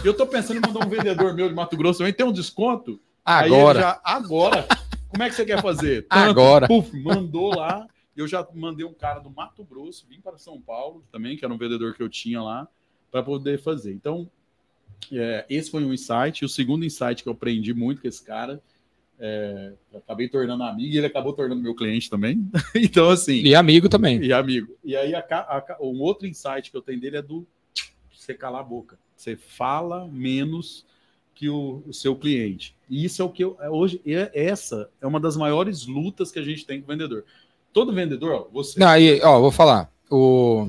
[0.02, 2.98] eu tô pensando em mandar um vendedor meu de Mato Grosso também, tem um desconto?
[3.22, 3.80] Agora.
[3.80, 4.66] já, agora.
[5.10, 6.06] Como é que você quer fazer?
[6.08, 6.66] Agora.
[6.66, 7.86] Puf, mandou lá.
[8.16, 11.52] Eu já mandei um cara do Mato Grosso, vim para São Paulo também, que era
[11.52, 12.66] um vendedor que eu tinha lá,
[13.10, 13.92] para poder fazer.
[13.92, 14.26] Então,
[15.12, 16.46] é, esse foi um insight.
[16.46, 18.62] O segundo insight que eu aprendi muito com esse cara,
[19.24, 22.50] é, acabei tornando amigo e ele acabou tornando meu cliente também.
[22.74, 23.34] então, assim.
[23.34, 24.20] E amigo também.
[24.20, 24.76] E amigo.
[24.82, 27.46] E aí, a, a, um outro insight que eu tenho dele é do
[28.12, 28.98] você calar a boca.
[29.16, 30.84] Você fala menos
[31.36, 32.74] que o, o seu cliente.
[32.90, 33.56] E isso é o que eu.
[33.60, 36.92] é Hoje, é- essa é uma das maiores lutas que a gente tem com o
[36.92, 37.24] vendedor.
[37.72, 38.80] Todo vendedor, ó, você.
[38.80, 39.88] Não, aí, ó, vou falar.
[40.10, 40.68] O...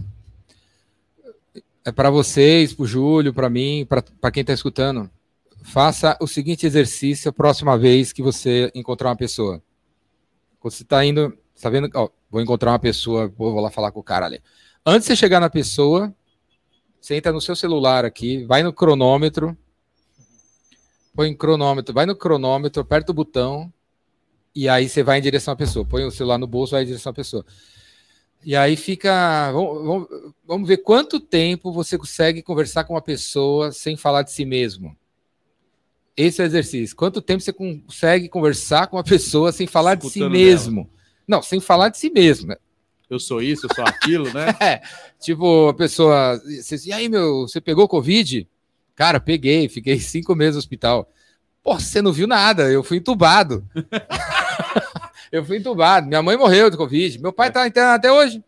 [1.83, 3.85] É para vocês, pro Júlio, para mim,
[4.21, 5.09] para quem tá escutando.
[5.63, 9.62] Faça o seguinte exercício a próxima vez que você encontrar uma pessoa.
[10.60, 11.89] Quando você tá indo, tá vendo?
[11.95, 14.41] Ó, vou encontrar uma pessoa, pô, vou lá falar com o cara ali.
[14.86, 16.13] Antes de você chegar na pessoa,
[16.99, 19.58] você entra no seu celular aqui, vai no cronômetro,
[21.15, 23.71] põe cronômetro, vai no cronômetro, aperta o botão
[24.56, 25.86] e aí você vai em direção à pessoa.
[25.86, 27.45] Põe o celular no bolso, vai em direção à pessoa.
[28.43, 29.52] E aí fica.
[29.52, 30.08] Vamos, vamos,
[30.45, 34.95] vamos ver quanto tempo você consegue conversar com uma pessoa sem falar de si mesmo.
[36.15, 36.95] Esse é o exercício.
[36.95, 40.89] Quanto tempo você consegue conversar com uma pessoa sem falar de si Escutando mesmo?
[41.28, 42.47] Não, sem falar de si mesmo.
[42.49, 42.56] né?
[43.10, 44.56] Eu sou isso, eu sou aquilo, né?
[44.62, 44.82] É,
[45.19, 46.39] tipo, a pessoa.
[46.39, 48.47] você- E aí, meu, você pegou Covid?
[48.95, 51.10] Cara, peguei, fiquei cinco meses no hospital.
[51.63, 53.65] Pô, você não viu nada, eu fui entubado.
[55.32, 56.08] eu fui entubado.
[56.08, 57.19] Minha mãe morreu de Covid.
[57.19, 58.43] Meu pai tá internado até hoje.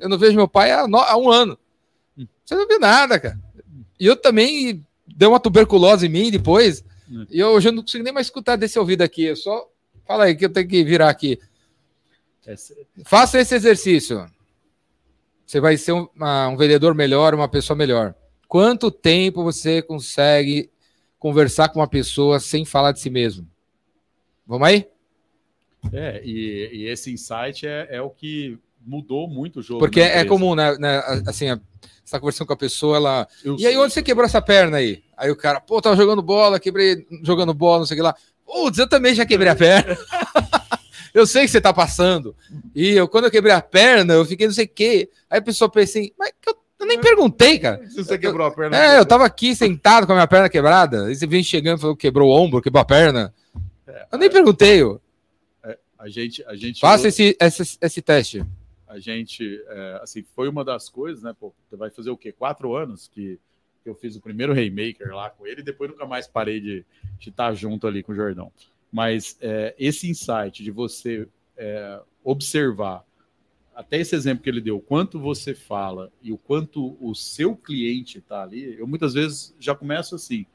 [0.00, 1.58] Eu não vejo meu pai há, no- há um ano.
[2.44, 3.38] Você não viu nada, cara.
[4.00, 6.82] E eu também deu uma tuberculose em mim depois.
[7.14, 7.26] Hum.
[7.30, 9.24] E eu, hoje eu não consigo nem mais escutar desse ouvido aqui.
[9.24, 9.68] Eu só.
[10.06, 11.38] Fala aí que eu tenho que virar aqui.
[12.46, 12.74] Essa-
[13.04, 14.26] Faça esse exercício.
[15.46, 18.14] Você vai ser um, uma- um vendedor melhor, uma pessoa melhor.
[18.48, 20.70] Quanto tempo você consegue
[21.18, 23.48] conversar com uma pessoa sem falar de si mesmo?
[24.46, 24.86] Vamos aí?
[25.92, 29.80] É, e, e esse insight é, é o que mudou muito o jogo.
[29.80, 30.76] Porque é comum, né?
[30.78, 31.46] né, Assim,
[32.04, 33.28] você está conversando com a pessoa, ela.
[33.42, 33.76] Eu E aí, sei.
[33.82, 35.02] onde você quebrou essa perna aí?
[35.16, 38.14] Aí o cara, pô, tava jogando bola, quebrei jogando bola, não sei o que lá.
[38.44, 39.96] Putz, eu também já quebrei a perna.
[41.14, 42.36] eu sei que você tá passando.
[42.74, 45.08] E eu, quando eu quebrei a perna, eu fiquei não sei o quê.
[45.30, 47.80] Aí a pessoa pensa assim, mas eu, eu nem perguntei, cara.
[47.88, 48.76] Se você quebrou a perna.
[48.76, 51.06] É, eu tava aqui sentado com a minha perna quebrada.
[51.06, 53.32] Aí você vem chegando e falou que quebrou o ombro, quebrou a perna.
[54.12, 54.82] Eu nem perguntei.
[54.82, 54.98] ó.
[55.98, 58.44] A gente, a gente, Faça esse, esse, esse teste.
[58.94, 61.34] A gente, é, assim, foi uma das coisas, né?
[61.38, 62.30] Pô, você vai fazer o quê?
[62.30, 63.40] Quatro anos que
[63.84, 66.86] eu fiz o primeiro Raymaker lá com ele e depois nunca mais parei de,
[67.18, 68.52] de estar junto ali com o Jordão.
[68.92, 73.04] Mas é, esse insight de você é, observar,
[73.74, 77.56] até esse exemplo que ele deu, o quanto você fala e o quanto o seu
[77.56, 80.46] cliente está ali, eu muitas vezes já começo assim.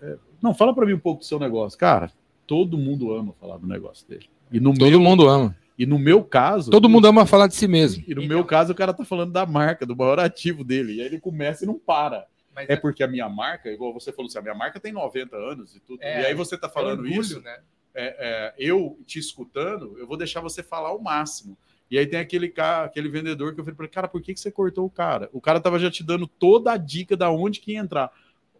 [0.00, 1.76] é, não, fala para mim um pouco do seu negócio.
[1.76, 2.12] Cara,
[2.46, 4.30] todo mundo ama falar do negócio dele.
[4.52, 5.56] E no Todo meu, mundo ama.
[5.78, 6.70] E no meu caso.
[6.70, 8.02] Todo mundo ama falar de si mesmo.
[8.06, 10.94] E no Então- meu caso, o cara tá falando da marca, do maior ativo dele.
[10.96, 12.26] E aí ele começa e não para.
[12.54, 15.36] Mas É porque a minha marca, igual você falou assim, a minha marca tem 90
[15.36, 16.02] anos e tudo.
[16.02, 17.58] É, e aí você tá falando orgulho, isso, né?
[17.94, 21.56] é, é, eu te escutando, eu vou deixar você falar o máximo.
[21.90, 24.34] E aí tem aquele cara, aquele vendedor que eu falei para ele, cara, por que,
[24.34, 25.28] que você cortou o cara?
[25.32, 28.10] O cara tava já te dando toda a dica da onde que ia entrar.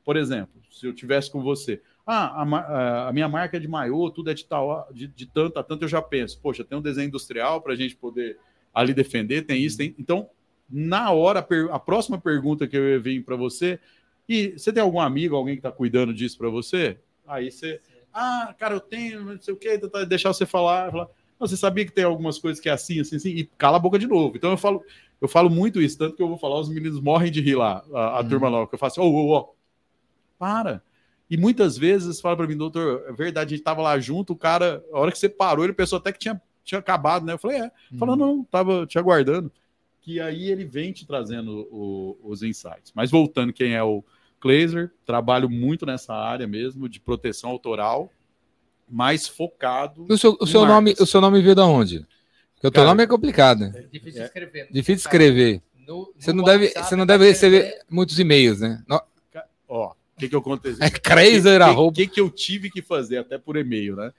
[0.05, 4.11] Por exemplo, se eu tivesse com você, ah, a, a- minha marca é de maiô,
[4.11, 6.83] tudo é de tal, de, de tanto a tanto, eu já penso, poxa, tem um
[6.83, 8.39] desenho industrial para a gente poder
[8.75, 9.95] ali defender, tem isso, tem.
[9.99, 10.29] Então,
[10.69, 13.79] na hora, a próxima pergunta que eu ia vir para você,
[14.29, 16.99] e você tem algum amigo, alguém que está cuidando disso para você?
[17.27, 17.81] Aí você,
[18.13, 21.09] ah, cara, eu tenho, não sei o quê, tentar deixar você falar, falar.
[21.39, 23.99] Você sabia que tem algumas coisas que é assim, assim, assim, e cala a boca
[23.99, 24.37] de novo.
[24.37, 24.83] Então eu falo,
[25.21, 27.85] eu falo muito isso, tanto que eu vou falar, os meninos morrem de rir lá,
[27.93, 28.29] a, a Uhum.
[28.29, 29.55] turma lá, que eu faço, ô, ô, ô,
[30.39, 30.83] para.
[31.33, 34.37] E muitas vezes fala para mim, doutor, é verdade, a gente tava lá junto, o
[34.37, 37.33] cara, a hora que você parou, ele pensou até que tinha, tinha acabado, né?
[37.33, 37.71] Eu falei, é.
[37.99, 39.51] Falou, não, tava te aguardando.
[40.03, 42.93] Que aí ele vem te trazendo o- os insights.
[42.95, 44.05] Mas voltando, quem é o
[44.41, 48.11] Kleiser, trabalho muito nessa área mesmo, de proteção autoral,
[48.87, 50.05] mais focado.
[50.11, 52.07] O seu, o seu nome, o seu nome veio da onde?
[52.57, 53.73] Porque o teu nome é complicado, né?
[53.77, 54.25] É difícil É.
[54.27, 54.67] escrever.
[54.71, 55.63] Difícil de escrever.
[55.89, 58.85] No- Você no não deve, WhatsApp você não deve receber muitos e-mails, né?
[58.87, 59.01] No-
[59.67, 60.85] Ó, o que, que aconteceu?
[60.85, 61.95] É Kreiser, O arroba.
[61.97, 64.13] que, que eu tive que fazer, até por e-mail, né?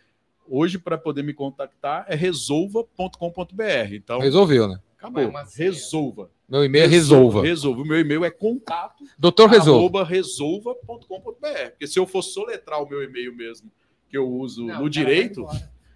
[0.48, 3.94] Hoje, para poder me contactar, é resolva.com.br.
[3.94, 4.80] Então, Resolveu, né?
[4.98, 5.32] acabou.
[5.32, 5.56] Mas.
[5.56, 6.30] Resolva.
[6.48, 7.42] Meu e-mail é resolva.
[7.42, 7.82] Resolva.
[7.82, 10.04] O meu e-mail é contato Doutor Resolva.
[10.04, 11.70] resolva.com.br.
[11.72, 13.72] Porque se eu for soletrar o meu e-mail mesmo,
[14.10, 15.48] que eu uso Não, no o direito,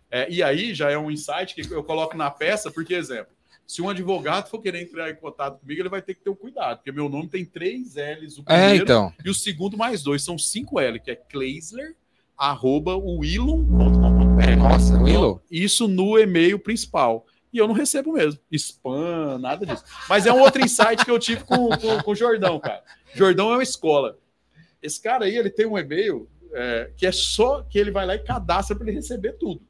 [0.09, 3.33] é, e aí já é um insight que eu coloco na peça, porque, exemplo,
[3.67, 6.35] se um advogado for querer entrar em contato comigo, ele vai ter que ter um
[6.35, 9.13] cuidado, porque meu nome tem três L's, o É, primeiro então.
[9.23, 11.93] e o segundo mais dois, são cinco L, que é Kleisler,
[12.37, 14.55] arroba willon.com.br.
[14.57, 15.41] Nossa, Então, Willow.
[15.51, 17.25] Isso no e-mail principal.
[17.51, 18.39] E eu não recebo mesmo.
[18.51, 19.83] Spam, nada disso.
[20.07, 22.83] Mas é um outro insight que eu tive com, com, com o Jordão, cara.
[23.15, 24.17] Jordão é uma escola.
[24.81, 28.15] Esse cara aí, ele tem um e-mail é, que é só que ele vai lá
[28.15, 29.61] e cadastra para ele receber tudo.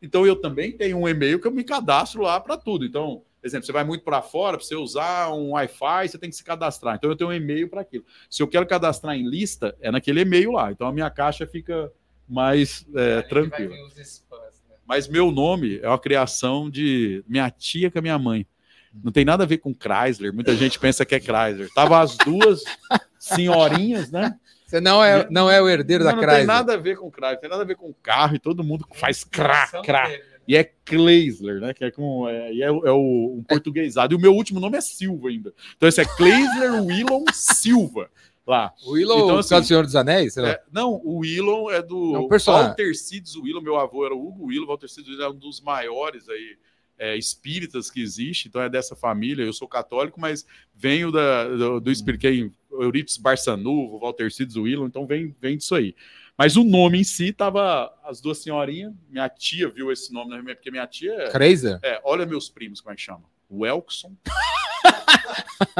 [0.00, 2.84] Então eu também tenho um e-mail que eu me cadastro lá para tudo.
[2.84, 6.28] Então, por exemplo, você vai muito para fora, para você usar um Wi-Fi, você tem
[6.28, 6.96] que se cadastrar.
[6.96, 8.04] Então eu tenho um e-mail para aquilo.
[8.28, 10.72] Se eu quero cadastrar em lista, é naquele e-mail lá.
[10.72, 11.92] Então a minha caixa fica
[12.28, 13.72] mais é, tranquila.
[14.02, 14.74] spams, né?
[14.84, 18.44] Mas meu nome é uma criação de minha tia com a minha mãe.
[18.92, 20.34] Não tem nada a ver com Chrysler.
[20.34, 21.72] Muita gente pensa que é Chrysler.
[21.72, 22.64] Tava as duas
[23.16, 24.36] senhorinhas, né?
[24.66, 26.46] Você não é, não é o herdeiro Não, da não tem Chrysler.
[26.48, 29.22] nada a ver com Chrysler, tem nada a ver com carro e todo mundo faz
[29.22, 30.08] crá, Inspiração crá.
[30.08, 30.35] dele, né?
[30.48, 31.74] E é Kleisler, né?
[31.74, 34.14] Que é com é, é, o- é o um portuguesado.
[34.14, 35.52] E o meu último nome é Silva ainda.
[35.76, 38.10] Então esse é Kleisler Willon Silva
[38.46, 38.72] lá.
[38.84, 40.36] O Willow, Então, assim, causa do Senhor dos Anéis?
[40.36, 42.68] É, não, o Willon é do É um personagem.
[42.68, 45.60] Walter Cides Willon, meu avô era o Hugo Willon, Walter Cides Willon é um dos
[45.60, 46.56] maiores aí
[46.98, 51.80] é, espíritas que existe, então é dessa família, eu sou católico, mas venho da, do,
[51.80, 55.94] do espírito, quem, Euripides Barçanuvo, Walter Cides Willon, então vem, vem disso aí.
[56.38, 60.54] Mas o nome em si tava as duas senhorinhas, minha tia viu esse nome, né,
[60.54, 61.78] porque minha tia é, Chrysler?
[61.82, 63.24] é, olha meus primos, como é que chama?
[63.48, 64.12] O Elkson.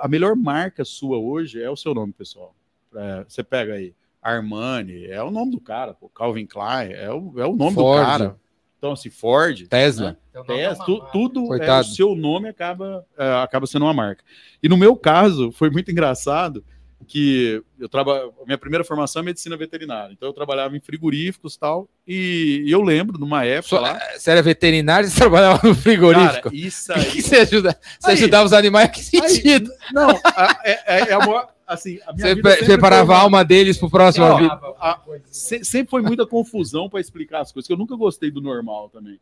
[0.00, 2.54] A melhor marca sua hoje é o seu nome, pessoal.
[2.94, 7.32] É, você pega aí, Armani, é o nome do cara, pô, Calvin Klein, é o,
[7.40, 8.00] é o nome Ford.
[8.00, 8.36] do cara.
[8.80, 10.12] Então, assim, Ford, Tesla.
[10.12, 10.16] né?
[10.32, 14.24] É Tesla, uma tu- tudo é, o seu nome acaba, é, acaba sendo uma marca.
[14.62, 16.64] E no meu caso, foi muito engraçado
[17.06, 21.58] que eu trabalho, minha primeira formação é medicina veterinária, então eu trabalhava em frigoríficos e
[21.58, 25.74] tal, e eu lembro numa época Só- lá, Você era veterinário e você trabalhava no
[25.74, 26.42] frigorífico?
[26.50, 27.78] cara, isso O aí, que você ajuda?
[27.98, 28.90] Você Aí- ajudava os animais?
[28.90, 29.70] Que aí- sentido?
[29.92, 33.44] não, a- é, é, é a maior, assim, a minha Você foi a uma- alma
[33.44, 34.54] deles pro próximo Ó, vida.
[34.78, 35.20] A- né?
[35.30, 38.88] Se- sempre foi muita confusão para explicar as coisas, que eu nunca gostei do normal
[38.90, 39.18] também.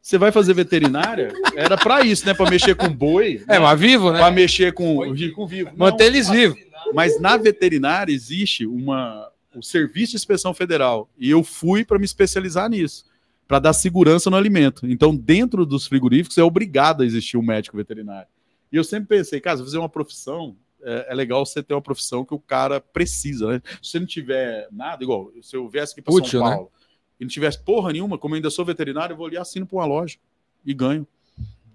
[0.00, 2.32] Você vai fazer veterinária, era para isso, né?
[2.34, 4.18] Para mexer com boi, É, mas vivo, né?
[4.20, 4.96] para mexer com,
[5.34, 5.70] com vivo.
[5.70, 6.56] Não, Manter eles vivos.
[6.94, 11.08] Mas na veterinária existe uma, o serviço de inspeção federal.
[11.18, 13.04] E eu fui para me especializar nisso,
[13.46, 14.86] para dar segurança no alimento.
[14.86, 18.28] Então, dentro dos frigoríficos, é obrigado a existir um médico veterinário.
[18.70, 21.82] E eu sempre pensei, cara, se fazer uma profissão, é, é, legal você ter uma
[21.82, 23.62] profissão que o cara precisa, né?
[23.82, 26.50] Se você não tiver nada, igual, se eu viesse aqui para São né?
[26.54, 26.86] Paulo né?
[27.20, 29.76] e não tivesse porra nenhuma, como eu ainda sou veterinário, eu vou ali assino para
[29.76, 30.16] uma loja
[30.64, 31.06] e ganho.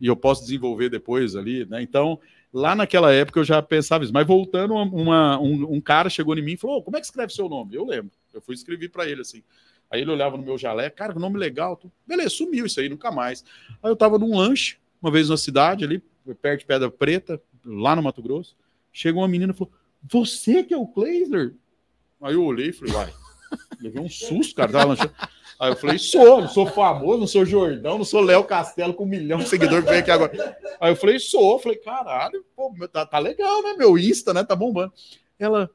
[0.01, 1.81] E eu posso desenvolver depois ali, né?
[1.81, 2.19] Então,
[2.57, 4.13] lá naquela época eu já pensava isso.
[4.13, 7.05] Mas voltando, uma, um, um, cara chegou em mim e falou: oh, Como é que
[7.05, 7.75] escreve seu nome?
[7.75, 8.11] Eu lembro.
[8.33, 9.43] Eu fui escrever para ele assim.
[9.89, 11.79] Aí ele olhava no meu jalé, cara, que nome legal.
[12.05, 13.45] Beleza, sumiu isso aí, nunca mais.
[13.81, 16.03] Aí eu tava num lanche, uma vez na cidade, ali,
[16.41, 18.57] perto de Pedra Preta, lá no Mato Grosso.
[18.91, 19.71] Chegou uma menina e falou:
[20.03, 21.53] Você que é o Kleisler?
[22.21, 23.13] Aí eu olhei e falei: Vai.
[23.79, 24.71] Levei um susto, cara.
[24.71, 25.13] Tava lanchando.
[25.59, 29.05] Aí eu falei, sou, não sou famoso, não sou Jordão, não sou Léo Castelo com
[29.05, 30.57] um milhão de seguidores que vem aqui agora.
[30.79, 33.73] Aí eu falei, sou, eu falei, caralho, pô, tá, tá legal, né?
[33.73, 34.43] Meu Insta, né?
[34.43, 34.93] Tá bombando.
[35.39, 35.67] Ela,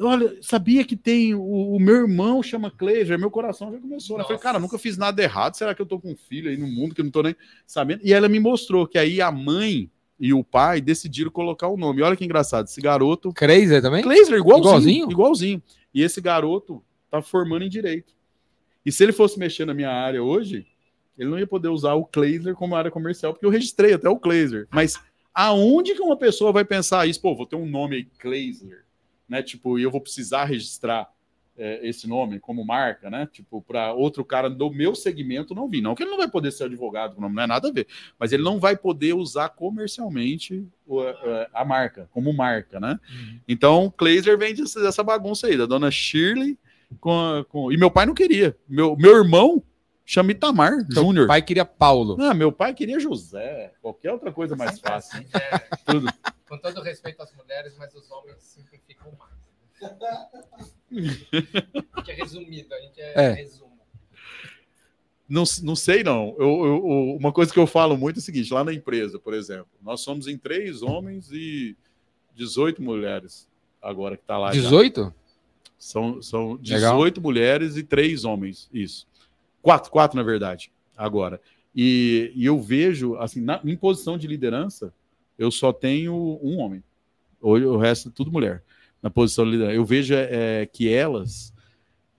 [0.00, 4.22] olha, sabia que tem o, o meu irmão chama Cleiser, meu coração já começou, né?
[4.22, 6.56] Eu falei, cara, nunca fiz nada errado, será que eu tô com um filho aí
[6.56, 8.00] no mundo que eu não tô nem sabendo?
[8.04, 12.02] E ela me mostrou que aí a mãe e o pai decidiram colocar o nome.
[12.02, 13.32] Olha que engraçado, esse garoto.
[13.32, 14.02] Cleiser também?
[14.02, 15.10] Cleiser, igualzinho, igualzinho.
[15.10, 15.62] Igualzinho.
[15.92, 18.14] E esse garoto tá formando em direito.
[18.84, 20.66] E se ele fosse mexer na minha área hoje,
[21.16, 24.18] ele não ia poder usar o Clayser como área comercial, porque eu registrei até o
[24.18, 24.66] Clayser.
[24.70, 25.00] Mas
[25.32, 27.20] aonde que uma pessoa vai pensar isso?
[27.20, 28.06] Pô, vou ter um nome aí,
[29.28, 29.42] né?
[29.42, 31.10] Tipo, e eu vou precisar registrar
[31.56, 33.28] é, esse nome como marca, né?
[33.32, 35.80] Tipo, para outro cara do meu segmento não vir.
[35.80, 37.86] Não que ele não vai poder ser advogado, não é nada a ver.
[38.18, 40.66] Mas ele não vai poder usar comercialmente
[41.52, 42.98] a, a marca, como marca, né?
[43.08, 43.40] Uhum.
[43.48, 46.58] Então, Clayser vem dessa bagunça aí, da dona Shirley
[47.00, 47.72] com, com...
[47.72, 48.56] E meu pai não queria.
[48.68, 49.62] Meu, meu irmão
[50.04, 51.24] chama Itamar então, Júnior.
[51.24, 52.16] Meu pai queria Paulo.
[52.16, 53.72] Não, meu pai queria José.
[53.80, 55.24] Qualquer outra coisa mais fácil.
[55.34, 56.12] É, Tudo.
[56.48, 59.34] Com todo respeito às mulheres, mas os homens simplificam mais.
[60.92, 63.32] a gente é resumido, a gente é, é.
[63.32, 63.74] resumo.
[65.28, 66.36] Não, não sei, não.
[66.38, 69.32] Eu, eu, uma coisa que eu falo muito é o seguinte: lá na empresa, por
[69.34, 71.76] exemplo, nós somos em três homens e
[72.34, 73.48] 18 mulheres
[73.80, 74.50] agora que está lá.
[74.50, 75.00] 18?
[75.00, 75.12] Já.
[75.84, 77.22] São, são 18 Legal.
[77.22, 79.06] mulheres e três homens, isso.
[79.60, 81.38] Quatro, quatro, na verdade, agora.
[81.76, 84.94] E, e eu vejo, assim, na, em posição de liderança,
[85.38, 86.82] eu só tenho um homem.
[87.38, 88.62] O, o resto é tudo mulher.
[89.02, 89.76] Na posição de liderança.
[89.76, 91.52] Eu vejo é, que elas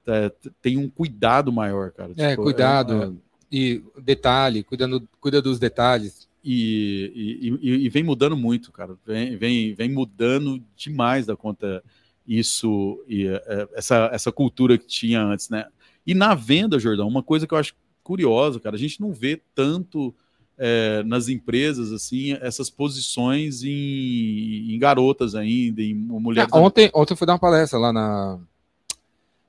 [0.06, 2.14] é, têm um cuidado maior, cara.
[2.18, 2.94] É, tipo, cuidado.
[3.02, 3.12] É, é.
[3.52, 6.30] e detalhe, cuidando, cuida dos detalhes.
[6.44, 7.12] E,
[7.42, 8.96] e, e, e, vem mudando muito, cara.
[9.04, 11.84] Vem, vem, vem mudando demais da conta
[12.28, 15.66] isso e é, essa, essa cultura que tinha antes, né?
[16.06, 19.42] E na venda, Jordão, uma coisa que eu acho curiosa, cara, a gente não vê
[19.54, 20.14] tanto
[20.58, 26.52] é, nas empresas assim essas posições em, em garotas ainda, em mulheres.
[26.52, 28.40] É, ontem, ontem eu fui dar uma palestra lá na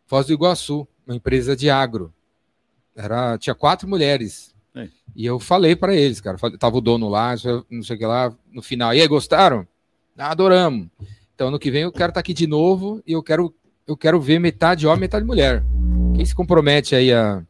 [0.06, 2.12] Foz do Iguaçu, uma empresa de agro.
[2.94, 4.54] Era, tinha quatro mulheres.
[4.74, 4.88] É.
[5.14, 7.34] E eu falei para eles, cara, tava o dono lá,
[7.70, 9.66] não sei o que lá, no final, e aí, gostaram?
[10.16, 10.88] Ah, adoramos.
[11.36, 13.54] Então, ano que vem eu quero estar tá aqui de novo e eu quero,
[13.86, 15.62] eu quero ver metade homem, metade mulher.
[16.14, 17.44] Quem se compromete aí a,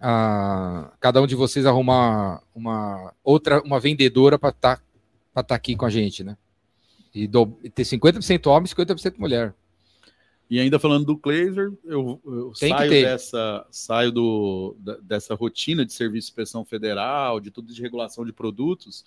[0.00, 4.82] a cada um de vocês arrumar uma outra, uma vendedora para estar
[5.32, 6.36] tá, tá aqui com a gente, né?
[7.14, 9.54] E, do, e ter 50% homem e 50% mulher.
[10.50, 16.26] E ainda falando do Glazer, eu, eu saio dessa saio do, dessa rotina de serviço
[16.26, 19.04] de inspeção federal, de tudo de regulação de produtos,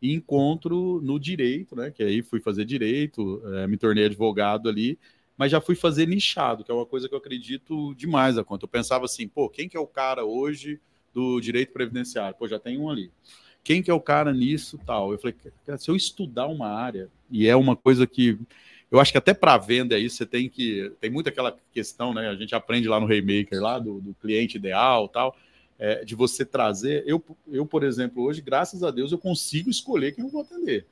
[0.00, 1.90] e encontro no direito, né?
[1.90, 4.98] Que aí fui fazer direito, é, me tornei advogado ali,
[5.36, 8.64] mas já fui fazer nichado, que é uma coisa que eu acredito demais a conta.
[8.64, 10.80] Eu pensava assim, pô, quem que é o cara hoje
[11.12, 12.36] do direito previdenciário?
[12.38, 13.10] Pô, já tem um ali.
[13.62, 15.12] Quem que é o cara nisso tal?
[15.12, 15.36] Eu falei,
[15.78, 18.38] se eu estudar uma área, e é uma coisa que
[18.90, 20.90] eu acho que até para venda é isso, você tem que.
[20.98, 22.28] Tem muito aquela questão, né?
[22.28, 25.36] A gente aprende lá no Raymaker, lá do, do cliente ideal tal
[25.78, 27.04] é, de você trazer.
[27.06, 30.86] Eu, eu, por exemplo, hoje, graças a Deus, eu consigo escolher quem eu vou atender.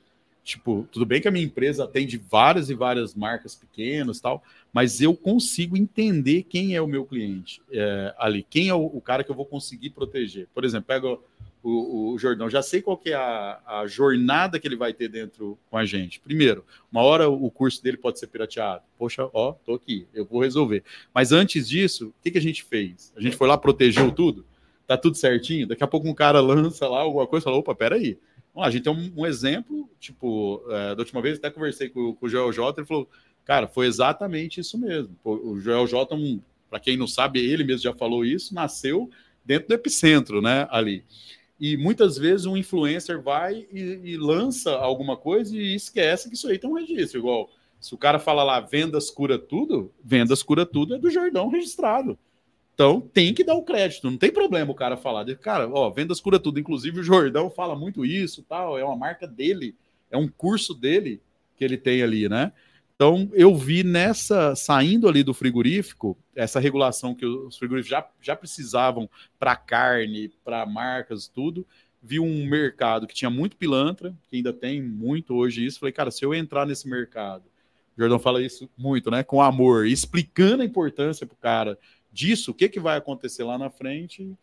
[0.47, 5.01] Tipo, tudo bem que a minha empresa atende várias e várias marcas pequenas tal, mas
[5.01, 9.25] eu consigo entender quem é o meu cliente é, ali, quem é o, o, cara
[9.25, 10.47] que eu vou conseguir proteger.
[10.53, 11.17] Por exemplo, pega
[11.61, 15.09] o, o, Jordão, já sei qual que é a, a, jornada que ele vai ter
[15.09, 16.17] dentro com a gente.
[16.21, 18.83] Primeiro, uma hora o curso dele pode ser pirateado.
[18.97, 20.81] Poxa, ó, tô aqui, eu vou resolver.
[21.13, 23.11] Mas antes disso, o que, que a gente fez?
[23.17, 24.45] A gente foi lá, protegeu tudo?
[24.87, 25.67] Tá tudo certinho.
[25.67, 28.17] Daqui a pouco um cara lança lá alguma coisa e fala: opa, peraí.
[28.55, 32.15] Vamos a gente tem um, um exemplo, tipo, é, da última vez até conversei com,
[32.15, 33.07] com o Joel J, ele falou,
[33.45, 35.15] cara, foi exatamente isso mesmo.
[35.23, 39.11] O Joel J, um, para quem não sabe, ele mesmo já falou isso, nasceu
[39.45, 41.03] dentro do epicentro, né, ali.
[41.59, 46.47] E muitas vezes um influencer vai e, e lança alguma coisa e esquece que isso
[46.47, 50.65] aí tem um registro, igual Se o cara fala lá, vendas cura tudo, vendas cura
[50.65, 52.17] tudo é do Jordão registrado.
[52.77, 55.25] Então tem que dar o crédito, não tem problema o cara falar.
[55.37, 56.59] Cara, ó, vendas cura tudo.
[56.59, 59.73] Inclusive o Jordão fala muito isso, tal, é uma marca dele,
[60.11, 61.19] é um curso dele
[61.55, 62.51] que ele tem ali, né?
[62.95, 68.35] Então eu vi nessa saindo ali do frigorífico, essa regulação que os frigoríficos já, já
[68.35, 69.09] precisavam
[69.39, 71.65] para carne, para marcas, tudo.
[71.99, 75.79] Vi um mercado que tinha muito pilantra, que ainda tem muito hoje isso.
[75.79, 77.45] Falei, cara, se eu entrar nesse mercado,
[77.97, 79.23] o Jordão fala isso muito, né?
[79.23, 81.79] Com amor, explicando a importância para o cara
[82.17, 84.35] disso, o que, que vai acontecer lá na frente,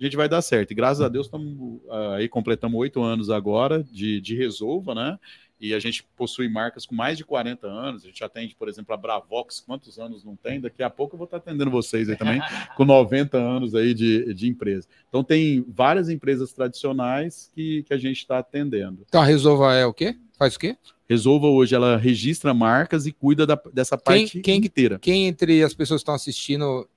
[0.00, 0.72] a gente vai dar certo.
[0.72, 5.16] E graças a Deus, estamos ah, aí completamos oito anos agora de, de Resolva, né?
[5.60, 8.02] E a gente possui marcas com mais de 40 anos.
[8.02, 10.58] A gente atende, por exemplo, a Bravox, quantos anos não tem?
[10.58, 12.40] Daqui a pouco eu vou estar atendendo vocês aí também,
[12.76, 14.88] com 90 anos aí de, de empresa.
[15.10, 19.04] Então, tem várias empresas tradicionais que, que a gente está atendendo.
[19.06, 20.16] Então, a Resolva é o quê?
[20.38, 20.78] Faz o quê?
[21.06, 24.98] Resolva hoje, ela registra marcas e cuida da, dessa parte quem, quem, inteira.
[24.98, 26.88] Quem entre as pessoas que estão assistindo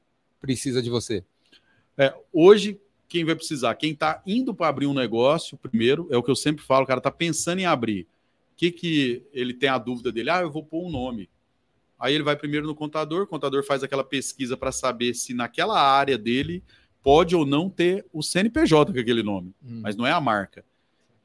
[0.43, 1.23] precisa de você?
[1.97, 2.77] É, hoje,
[3.07, 3.75] quem vai precisar?
[3.75, 6.87] Quem está indo para abrir um negócio, primeiro, é o que eu sempre falo, o
[6.87, 8.01] cara está pensando em abrir.
[8.51, 10.29] O que, que ele tem a dúvida dele?
[10.29, 11.29] Ah, eu vou pôr um nome.
[11.97, 15.81] Aí ele vai primeiro no contador, o contador faz aquela pesquisa para saber se naquela
[15.81, 16.61] área dele
[17.01, 19.79] pode ou não ter o CNPJ com aquele nome, hum.
[19.81, 20.65] mas não é a marca.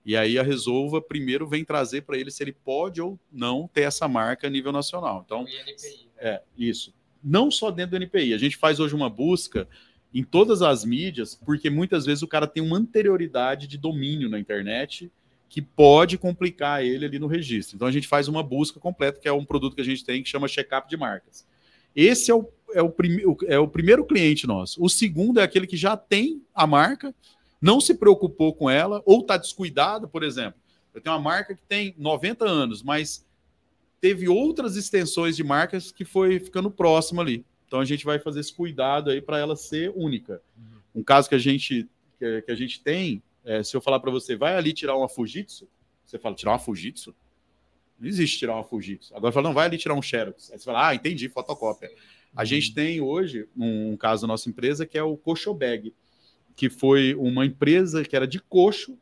[0.07, 3.83] E aí a Resolva primeiro vem trazer para ele se ele pode ou não ter
[3.83, 5.23] essa marca a nível nacional.
[5.25, 6.21] Então, INPI, né?
[6.21, 8.35] é isso não só dentro do NPI.
[8.35, 9.69] A gente faz hoje uma busca
[10.13, 14.39] em todas as mídias, porque muitas vezes o cara tem uma anterioridade de domínio na
[14.39, 15.11] internet
[15.49, 17.77] que pode complicar ele ali no registro.
[17.77, 20.23] Então a gente faz uma busca completa, que é um produto que a gente tem
[20.23, 21.47] que chama check-up de marcas.
[21.97, 22.95] Esse é o, é, o
[23.47, 24.83] é o primeiro cliente nosso.
[24.83, 27.15] O segundo é aquele que já tem a marca,
[27.61, 30.61] não se preocupou com ela, ou está descuidado, por exemplo.
[30.95, 33.27] Eu tenho uma marca que tem 90 anos, mas
[34.01, 37.45] teve outras extensões de marcas que foi ficando próximo ali.
[37.67, 40.41] Então a gente vai fazer esse cuidado aí para ela ser única.
[40.95, 41.89] Um caso que a gente
[42.19, 45.09] que, que a gente tem, é, se eu falar para você, vai ali tirar uma
[45.09, 45.69] Fujitsu,
[46.05, 47.15] você fala tirar uma Fujitsu?
[47.99, 49.15] Não existe tirar uma Fujitsu.
[49.15, 50.51] Agora fala, não, vai ali tirar um Xerox.
[50.51, 51.91] Aí você fala, ah, entendi, fotocópia.
[52.35, 55.95] A gente tem hoje um, um caso da nossa empresa que é o Coxo Bag,
[56.55, 58.99] que foi uma empresa que era de coxo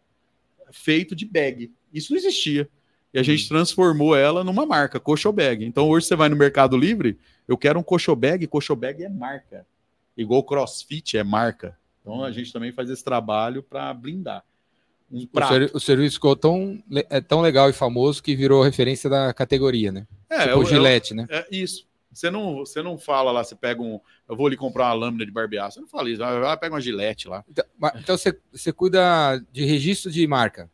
[0.70, 1.72] feito de bag.
[1.92, 2.68] Isso não existia.
[3.16, 3.48] E a gente hum.
[3.48, 5.64] transformou ela numa marca, Cochobag.
[5.64, 9.66] Então hoje você vai no Mercado Livre, eu quero um Cochobag, Cochobag é marca.
[10.14, 11.78] Igual CrossFit é marca.
[12.02, 14.44] Então a gente também faz esse trabalho para blindar.
[15.10, 19.08] Um o, ser, o, serviço ficou tão, é tão legal e famoso que virou referência
[19.08, 20.06] da categoria, né?
[20.28, 21.26] É, tipo o Gillette, né?
[21.30, 21.86] É isso.
[22.12, 23.98] Você não, você não fala lá, você pega um.
[24.28, 25.70] Eu vou ali comprar uma lâmina de barbear.
[25.70, 26.18] Você não fala isso.
[26.18, 27.44] Vai lá, pega uma gilete lá.
[27.48, 27.64] Então,
[27.94, 30.70] então você, você cuida de registro de marca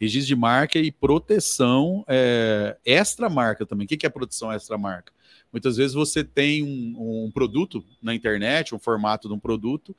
[0.00, 3.84] registro de marca e proteção é, extra marca também.
[3.84, 5.12] O que é proteção extra marca?
[5.52, 9.94] Muitas vezes você tem um, um, produto na internet, um formato de um produto,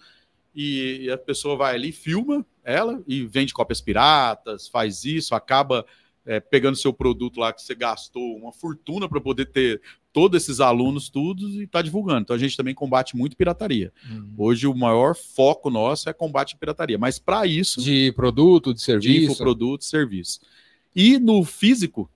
[0.53, 5.85] e, a pessoa vai ali, filma ela e vende cópias piratas, faz isso, acaba
[6.25, 10.59] é, pegando seu produto lá que você gastou uma fortuna para poder ter todos esses
[10.59, 12.21] alunos, tudo, e está divulgando.
[12.21, 13.91] Então a gente também combate muito pirataria.
[14.09, 14.33] Uhum.
[14.37, 16.97] Hoje o maior foco nosso é combate à pirataria.
[16.97, 17.81] Mas para isso.
[17.81, 19.33] De produto, de serviço.
[19.33, 20.39] De produto, serviço.
[20.95, 22.09] E no físico,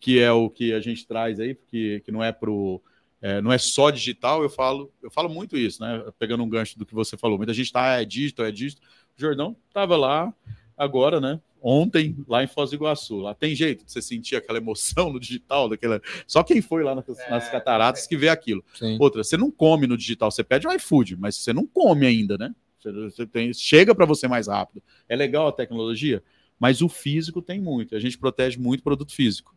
[0.00, 2.82] que é o que a gente traz aí, porque que não é pro.
[3.22, 6.04] É, não é só digital, eu falo, eu falo muito isso, né?
[6.18, 7.38] Pegando um gancho do que você falou.
[7.38, 8.84] Muita gente tá, é digital, é digital.
[9.16, 10.34] O Jordão estava lá
[10.76, 11.40] agora, né?
[11.64, 13.16] Ontem lá em Foz do Iguaçu.
[13.16, 16.00] Lá tem jeito de você sentir aquela emoção no digital, daquela.
[16.26, 18.08] Só quem foi lá nas, é, nas cataratas é.
[18.08, 18.62] que vê aquilo.
[18.74, 18.98] Sim.
[19.00, 22.36] Outra, você não come no digital, você pede o iFood, mas você não come ainda,
[22.36, 22.54] né?
[22.78, 24.82] Você tem, chega para você mais rápido.
[25.08, 26.22] É legal a tecnologia,
[26.60, 27.96] mas o físico tem muito.
[27.96, 29.56] A gente protege muito produto físico,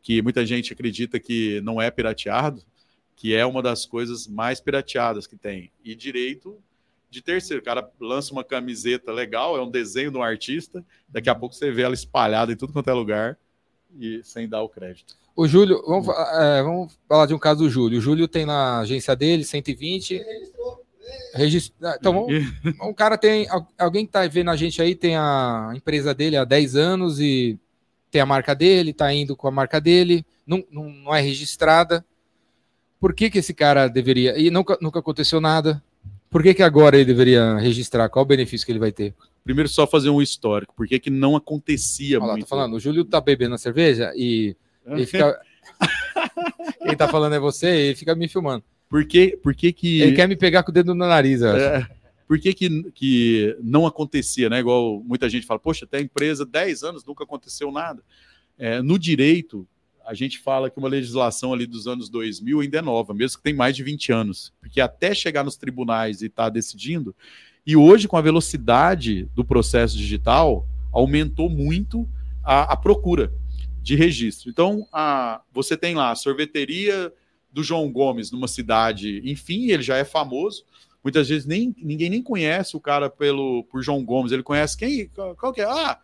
[0.00, 2.62] que muita gente acredita que não é pirateado,
[3.16, 5.72] que é uma das coisas mais pirateadas que tem.
[5.82, 6.56] E direito
[7.10, 7.62] de terceiro.
[7.62, 11.54] O cara lança uma camiseta legal, é um desenho de um artista, daqui a pouco
[11.54, 13.38] você vê ela espalhada em tudo quanto é lugar
[13.98, 15.16] e sem dar o crédito.
[15.34, 17.98] O Júlio, vamos, é, vamos falar de um caso do Júlio.
[17.98, 20.20] O Júlio tem na agência dele 120.
[21.32, 21.94] Registrou.
[21.96, 22.44] Então, vamos,
[22.82, 23.46] um cara tem.
[23.78, 27.56] Alguém que está vendo a gente aí tem a empresa dele há 10 anos e
[28.10, 32.04] tem a marca dele, está indo com a marca dele, não, não, não é registrada.
[32.98, 34.36] Por que, que esse cara deveria.
[34.36, 35.80] E nunca, nunca aconteceu nada.
[36.30, 38.08] Por que, que agora ele deveria registrar?
[38.08, 39.14] Qual o benefício que ele vai ter?
[39.44, 40.74] Primeiro, só fazer um histórico.
[40.74, 42.40] Por que, que não acontecia Olha muito?
[42.40, 44.54] Lá, tô falando, o Júlio tá bebendo a cerveja e
[44.86, 45.40] ele fica.
[46.84, 48.64] Quem tá falando é você e ele fica me filmando.
[48.88, 50.00] Por que, por que, que...
[50.00, 51.60] Ele quer me pegar com o dedo no nariz, eu acho.
[51.60, 51.88] É,
[52.26, 54.60] por que, que, que não acontecia, né?
[54.60, 58.02] Igual muita gente fala, poxa, até a empresa 10 anos nunca aconteceu nada.
[58.58, 59.66] É, no direito,
[60.06, 63.44] a gente fala que uma legislação ali dos anos 2000 ainda é nova, mesmo que
[63.44, 67.14] tem mais de 20 anos, porque até chegar nos tribunais e estar tá decidindo,
[67.66, 72.08] e hoje com a velocidade do processo digital, aumentou muito
[72.44, 73.32] a, a procura
[73.82, 74.50] de registro.
[74.50, 77.12] Então, a, você tem lá a sorveteria
[77.50, 80.64] do João Gomes numa cidade, enfim, ele já é famoso.
[81.02, 85.08] Muitas vezes nem, ninguém nem conhece o cara pelo por João Gomes, ele conhece quem?
[85.08, 85.64] Qual que é?
[85.64, 85.98] Ah,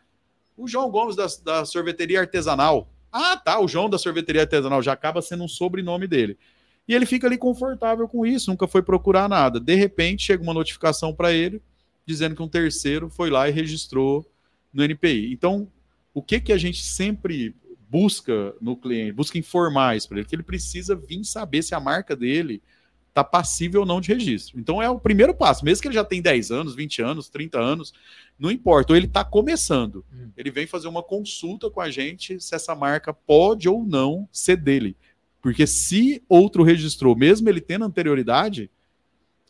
[0.57, 2.89] o João Gomes da, da sorveteria artesanal.
[3.13, 6.39] Ah, tá, o João da sorveteria artesanal já acaba sendo um sobrenome dele.
[6.87, 9.59] E ele fica ali confortável com isso, nunca foi procurar nada.
[9.59, 11.63] De repente, chega uma notificação para ele
[12.07, 14.31] dizendo que um terceiro foi lá e registrou
[14.73, 15.33] no NPI.
[15.33, 15.67] Então,
[16.13, 17.55] o que que a gente sempre
[17.89, 21.81] busca no cliente, busca informar isso para ele, que ele precisa vir saber se a
[21.81, 22.61] marca dele
[23.09, 24.59] está passível ou não de registro.
[24.59, 27.61] Então é o primeiro passo, mesmo que ele já tenha 10 anos, 20 anos, 30
[27.61, 27.95] anos,
[28.37, 30.05] não importa, ou ele está começando.
[30.13, 30.31] Hum.
[30.37, 34.57] Ele vem fazer uma consulta com a gente se essa marca pode ou não ser
[34.57, 34.97] dele.
[35.45, 38.71] Porque se outro registrou, mesmo ele tendo anterioridade,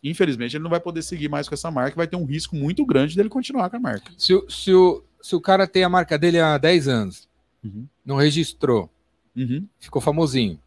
[0.03, 2.84] infelizmente ele não vai poder seguir mais com essa marca, vai ter um risco muito
[2.84, 4.11] grande dele continuar com a marca.
[4.18, 7.28] Se, se, o, se o cara tem a marca dele há 10 anos,
[7.62, 7.86] uhum.
[8.05, 8.90] não registrou,
[9.36, 9.68] uhum.
[9.78, 10.59] ficou famosinho.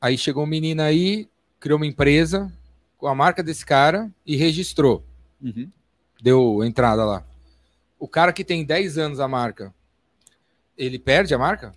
[0.00, 1.28] Aí chegou um menino aí,
[1.58, 2.52] criou uma empresa
[2.96, 5.04] com a marca desse cara e registrou.
[5.42, 5.68] Uhum.
[6.22, 7.26] Deu entrada lá.
[7.98, 9.74] O cara que tem 10 anos a marca,
[10.78, 11.74] ele perde a marca?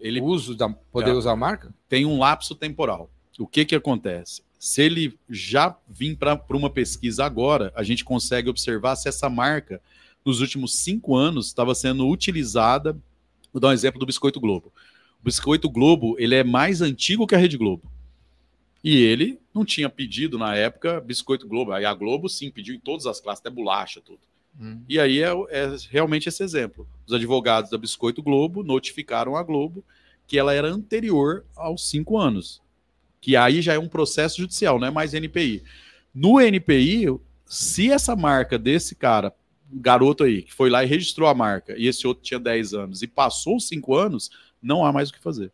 [0.00, 1.74] Ele uso da poder é, usar a marca?
[1.88, 3.10] Tem um lapso temporal.
[3.38, 4.42] O que que acontece?
[4.58, 9.80] Se ele já vir para uma pesquisa agora, a gente consegue observar se essa marca
[10.24, 12.98] nos últimos cinco anos estava sendo utilizada.
[13.52, 14.72] Vou dar um exemplo do Biscoito Globo.
[15.20, 17.90] O Biscoito Globo ele é mais antigo que a Rede Globo.
[18.82, 21.72] E ele não tinha pedido na época Biscoito Globo.
[21.72, 24.20] Aí a Globo sim pediu em todas as classes, até bolacha, tudo.
[24.58, 24.82] Hum.
[24.88, 26.88] E aí é, é, realmente esse exemplo.
[27.06, 29.84] Os advogados da Biscoito Globo notificaram a Globo
[30.26, 32.62] que ela era anterior aos cinco anos.
[33.20, 35.62] Que aí já é um processo judicial, não é mais NPI.
[36.14, 37.06] No NPI,
[37.44, 39.34] se essa marca desse cara
[39.72, 43.02] garoto aí, que foi lá e registrou a marca, e esse outro tinha 10 anos,
[43.02, 44.30] e passou os 5 anos,
[44.62, 45.52] não há mais o que fazer.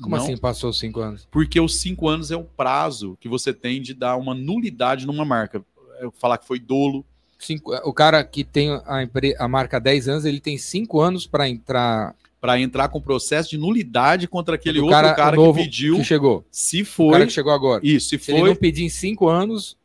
[0.00, 1.28] Como não, assim passou os 5 anos?
[1.30, 5.24] Porque os 5 anos é o prazo que você tem de dar uma nulidade numa
[5.24, 5.64] marca.
[6.00, 7.04] Eu falar que foi dolo.
[7.44, 11.26] Cinco, o cara que tem a, a marca há 10 anos, ele tem 5 anos
[11.26, 12.14] para entrar.
[12.40, 15.98] Para entrar com processo de nulidade contra aquele outro cara, cara que pediu.
[15.98, 16.44] Que chegou.
[16.50, 17.06] Se foi.
[17.06, 17.80] O cara que chegou agora.
[17.84, 18.34] Isso, se, se foi.
[18.34, 19.76] ele não pedir em 5 anos.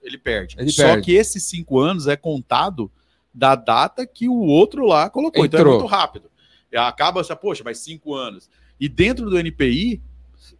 [0.00, 0.54] Ele perde.
[0.56, 1.02] Ele Só perde.
[1.02, 2.88] que esses 5 anos é contado
[3.34, 5.44] da data que o outro lá colocou.
[5.44, 5.60] Entrou.
[5.60, 6.30] Então é muito rápido.
[6.72, 8.48] Acaba essa, poxa, mais cinco anos.
[8.78, 10.00] E dentro do NPI,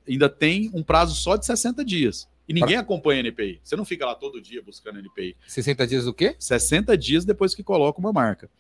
[0.09, 2.29] ainda tem um prazo só de 60 dias.
[2.49, 3.61] E ninguém acompanha NPI.
[3.63, 5.37] Você não fica lá todo dia buscando NPI.
[5.47, 6.37] 60 dias do quê?
[6.39, 8.51] 60 dias depois que coloca uma marca.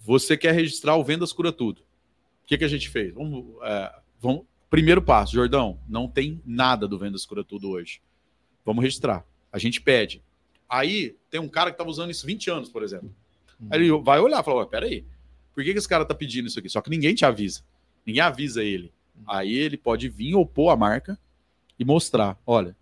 [0.00, 1.80] Você quer registrar o Vendas Cura Tudo.
[1.80, 3.14] O que, que a gente fez?
[3.14, 8.00] Vamos, é, vamos, primeiro passo, Jordão, não tem nada do Vendas Cura Tudo hoje.
[8.64, 9.24] Vamos registrar.
[9.52, 10.22] A gente pede.
[10.68, 13.14] Aí tem um cara que estava usando isso 20 anos, por exemplo.
[13.70, 15.04] Aí ele vai olhar e fala: peraí,
[15.54, 16.68] por que, que esse cara tá pedindo isso aqui?
[16.68, 17.62] Só que ninguém te avisa.
[18.04, 18.92] Ninguém avisa ele.
[19.26, 21.18] Aí ele pode vir opor a marca
[21.78, 22.76] e mostrar: olha,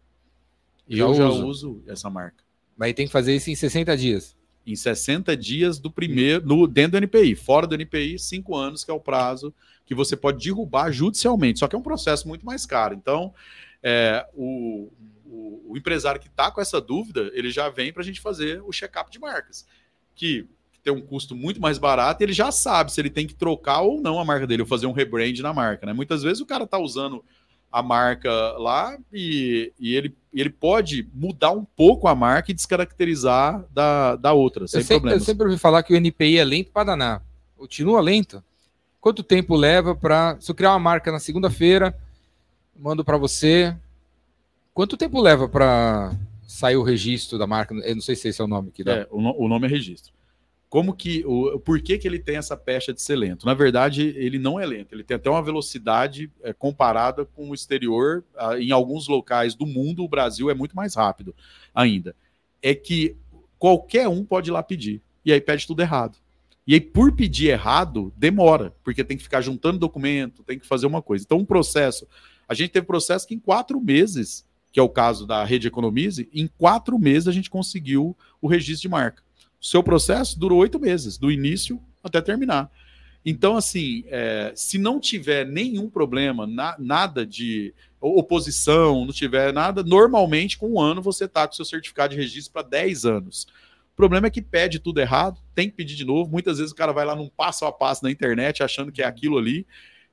[0.89, 1.47] eu, eu já uso.
[1.47, 2.45] uso essa marca.
[2.77, 4.37] Mas tem que fazer isso em 60 dias.
[4.67, 7.35] Em 60 dias do primeiro, no, dentro do NPI.
[7.35, 9.55] Fora do NPI, 5 anos, que é o prazo
[9.85, 11.59] que você pode derrubar judicialmente.
[11.59, 12.95] Só que é um processo muito mais caro.
[12.95, 13.35] Então,
[13.83, 14.91] é, o,
[15.27, 18.63] o, o empresário que está com essa dúvida, ele já vem para a gente fazer
[18.63, 19.67] o check-up de marcas.
[20.15, 20.47] Que
[20.83, 23.83] tem um custo muito mais barato e ele já sabe se ele tem que trocar
[23.83, 25.93] ou não a marca dele, ou fazer um rebrand na marca, né?
[25.93, 27.25] Muitas vezes o cara tá usando
[27.73, 33.65] a marca lá e, e ele, ele pode mudar um pouco a marca e descaracterizar
[33.73, 35.23] da, da outra, sem eu sempre, problemas.
[35.23, 37.23] Eu sempre ouvi falar que o NPI é lento para danar.
[37.57, 38.45] Continua lento?
[39.01, 40.37] Quanto tempo leva para...
[40.39, 41.97] Se eu criar uma marca na segunda-feira,
[42.79, 43.75] mando para você...
[44.75, 46.15] Quanto tempo leva para
[46.47, 47.75] sair o registro da marca?
[47.75, 48.93] Eu não sei se esse é o nome que dá.
[48.93, 50.13] É, o, o nome é registro
[50.73, 53.45] como que o por que, que ele tem essa pecha de ser lento?
[53.45, 57.55] Na verdade, ele não é lento, ele tem até uma velocidade é, comparada com o
[57.55, 58.25] exterior.
[58.59, 61.37] Em alguns locais do mundo, o Brasil é muito mais rápido
[61.75, 62.17] ainda.
[62.63, 63.19] É que
[63.59, 66.17] qualquer um pode ir lá pedir, e aí pede tudo errado.
[66.67, 70.87] E aí, por pedir errado, demora, porque tem que ficar juntando documento, tem que fazer
[70.87, 71.23] uma coisa.
[71.23, 72.09] Então, um processo.
[72.49, 76.31] A gente teve processo que em quatro meses, que é o caso da Rede Economize,
[76.33, 79.23] em quatro meses a gente conseguiu o registro de marca
[79.63, 82.69] seu processo durou oito meses, do início até terminar.
[83.25, 89.85] Então, assim, é, se não tiver nenhum problema, na, nada de oposição, não tiver nada,
[89.85, 93.47] normalmente com um ano você está com seu certificado de registro para 10 anos.
[93.93, 96.29] O problema é que pede tudo errado, tem que pedir de novo.
[96.29, 99.07] Muitas vezes o cara vai lá num passo a passo na internet achando que é
[99.07, 99.65] aquilo ali.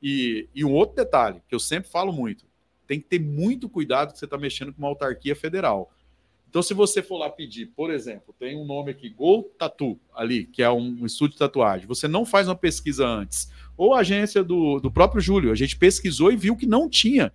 [0.01, 2.45] E, e um outro detalhe, que eu sempre falo muito,
[2.85, 5.91] tem que ter muito cuidado que você está mexendo com uma autarquia federal.
[6.49, 10.45] Então, se você for lá pedir, por exemplo, tem um nome aqui, Go Tatu, ali,
[10.45, 13.51] que é um estúdio de tatuagem, você não faz uma pesquisa antes.
[13.77, 17.31] Ou a agência do, do próprio Júlio, a gente pesquisou e viu que não tinha.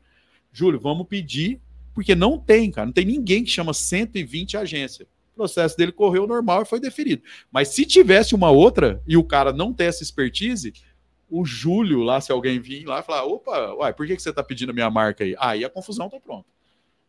[0.52, 1.60] Júlio, vamos pedir,
[1.94, 5.06] porque não tem, cara, não tem ninguém que chama 120 agência.
[5.32, 7.22] O processo dele correu normal e foi deferido.
[7.52, 10.72] Mas se tivesse uma outra e o cara não tem essa expertise,
[11.30, 14.30] o Júlio lá, se alguém vir lá e falar, opa, uai, por que, que você
[14.30, 15.36] está pedindo a minha marca aí?
[15.38, 16.53] Aí a confusão tá pronta.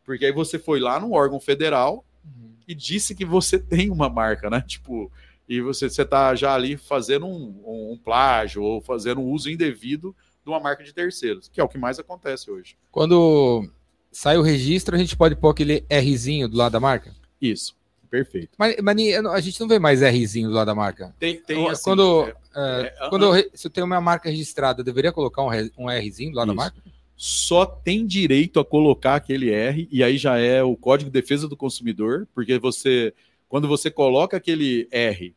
[0.05, 2.51] Porque aí você foi lá no órgão federal uhum.
[2.67, 4.63] e disse que você tem uma marca, né?
[4.65, 5.11] Tipo,
[5.47, 10.15] e você está já ali fazendo um, um, um, plágio ou fazendo um uso indevido
[10.43, 12.75] de uma marca de terceiros, que é o que mais acontece hoje.
[12.91, 13.67] Quando
[14.11, 17.13] sai o registro, a gente pode pôr aquele Rzinho do lado da marca?
[17.41, 17.75] Isso,
[18.09, 18.49] perfeito.
[18.57, 18.97] Mas, mas
[19.27, 21.13] a gente não vê mais Rzinho do lado da marca.
[21.19, 24.85] Tem, tem assim, quando, é, é, quando eu, se eu tenho uma marca registrada, eu
[24.85, 26.55] deveria colocar um, um Rzinho do lado Isso.
[26.55, 26.94] da marca?
[27.15, 31.47] Só tem direito a colocar aquele R, e aí já é o Código de Defesa
[31.47, 33.13] do Consumidor, porque você,
[33.47, 35.33] quando você coloca aquele R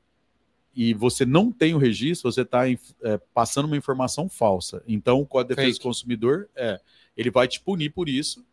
[0.74, 2.78] e você não tem o registro, você está é,
[3.32, 4.82] passando uma informação falsa.
[4.86, 5.80] Então, o Código de Defesa Fake.
[5.80, 6.80] do Consumidor, é,
[7.16, 8.44] ele vai te punir por isso.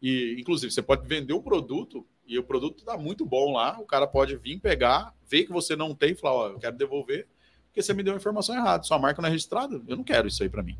[0.00, 3.84] E, inclusive, você pode vender o produto e o produto está muito bom lá, o
[3.84, 7.26] cara pode vir pegar, ver que você não tem e falar, ó, eu quero devolver,
[7.72, 10.28] porque você me deu a informação errada, sua marca não é registrada, eu não quero
[10.28, 10.76] isso aí para mim.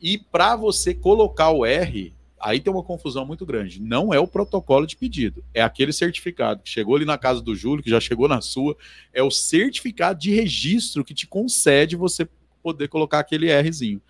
[0.00, 3.80] E para você colocar o R, aí tem uma confusão muito grande.
[3.82, 7.54] Não é o protocolo de pedido, é aquele certificado que chegou ali na casa do
[7.54, 8.74] Júlio, que já chegou na sua,
[9.12, 12.26] é o certificado de registro que te concede você
[12.62, 14.00] poder colocar aquele Rzinho.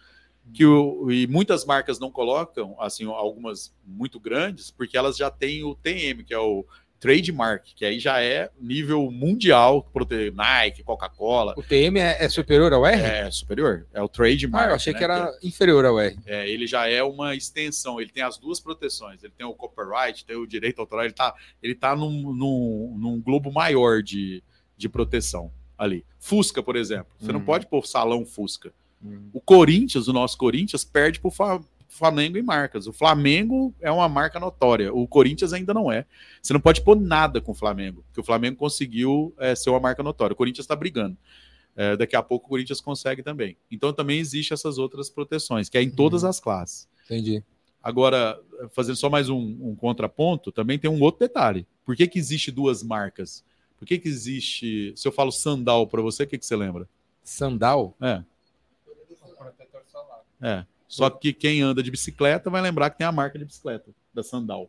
[0.54, 5.64] Que o, e muitas marcas não colocam, assim, algumas muito grandes, porque elas já têm
[5.64, 6.64] o TM, que é o
[7.02, 9.84] trademark, que aí já é nível mundial,
[10.32, 11.52] Nike, Coca-Cola.
[11.56, 13.02] O TM é, é, superior ao R?
[13.02, 14.68] É superior, é o trademark.
[14.68, 14.98] Ah, eu achei né?
[15.00, 16.16] que era inferior ao R.
[16.24, 20.24] É, ele já é uma extensão, ele tem as duas proteções, ele tem o copyright,
[20.24, 24.40] tem o direito autoral, ele está ele tá num, num, num globo maior de,
[24.76, 26.04] de proteção ali.
[26.20, 27.34] Fusca, por exemplo, você hum.
[27.34, 28.72] não pode pôr salão Fusca.
[29.04, 29.28] Hum.
[29.32, 31.32] O Corinthians, o nosso Corinthians, perde por,
[31.92, 32.86] Flamengo em marcas.
[32.86, 36.06] O Flamengo é uma marca notória, o Corinthians ainda não é.
[36.40, 39.78] Você não pode pôr nada com o Flamengo, porque o Flamengo conseguiu é, ser uma
[39.78, 40.32] marca notória.
[40.32, 41.16] O Corinthians está brigando.
[41.76, 43.56] É, daqui a pouco o Corinthians consegue também.
[43.70, 45.94] Então também existe essas outras proteções, que é em uhum.
[45.94, 46.88] todas as classes.
[47.04, 47.44] Entendi.
[47.82, 48.40] Agora,
[48.70, 51.66] fazendo só mais um, um, contraponto, também tem um outro detalhe.
[51.84, 53.44] Por que, que existe duas marcas?
[53.76, 54.92] Por que, que existe.
[54.96, 56.88] Se eu falo sandal para você, o que, que você lembra?
[57.22, 57.96] Sandal?
[58.00, 58.22] É.
[60.40, 60.64] É.
[60.92, 64.22] Só que quem anda de bicicleta vai lembrar que tem a marca de bicicleta, da
[64.22, 64.68] Sandal,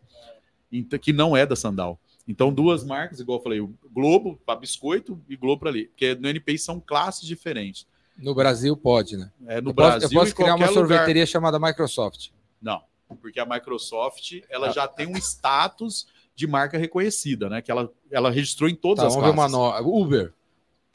[0.72, 2.00] então, que não é da Sandal.
[2.26, 5.88] Então, duas marcas, igual eu falei, o Globo para biscoito e Globo para ali.
[5.88, 7.86] Porque no NPI são classes diferentes.
[8.18, 9.30] No Brasil pode, né?
[9.46, 10.02] É, no eu Brasil.
[10.04, 11.28] Posso, eu posso criar uma sorveteria lugar...
[11.28, 12.30] chamada Microsoft.
[12.62, 12.82] Não,
[13.22, 17.62] porque a Microsoft ela já tem um status de marca reconhecida, né?
[17.62, 19.52] Que ela, ela registrou em todas tá, as vamos classes.
[19.52, 20.02] Ver uma no...
[20.02, 20.34] Uber.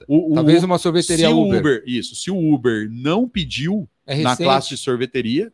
[0.08, 1.60] O, o, Talvez uma sorveteria Uber.
[1.60, 1.82] Uber.
[1.86, 2.14] Isso.
[2.14, 5.52] Se o Uber não pediu é na classe de sorveteria,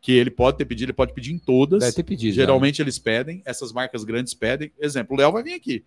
[0.00, 1.80] que ele pode ter pedido, ele pode pedir em todas.
[1.80, 2.34] Deve ter pedido.
[2.34, 4.70] Geralmente eles pedem, essas marcas grandes pedem.
[4.78, 5.84] Exemplo, o Léo vai vir aqui.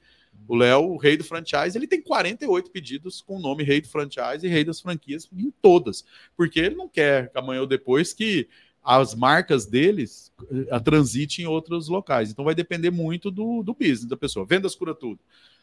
[0.47, 3.88] O Léo, o rei do franchise, ele tem 48 pedidos com o nome rei do
[3.88, 6.05] franchise e rei das franquias em todas.
[6.36, 8.47] Porque ele não quer amanhã ou depois que
[8.84, 12.32] as marcas deles eh, a transite em outros locais.
[12.32, 14.45] Então vai depender muito do, do business da pessoa.
[14.45, 15.20] Vendas cura tudo.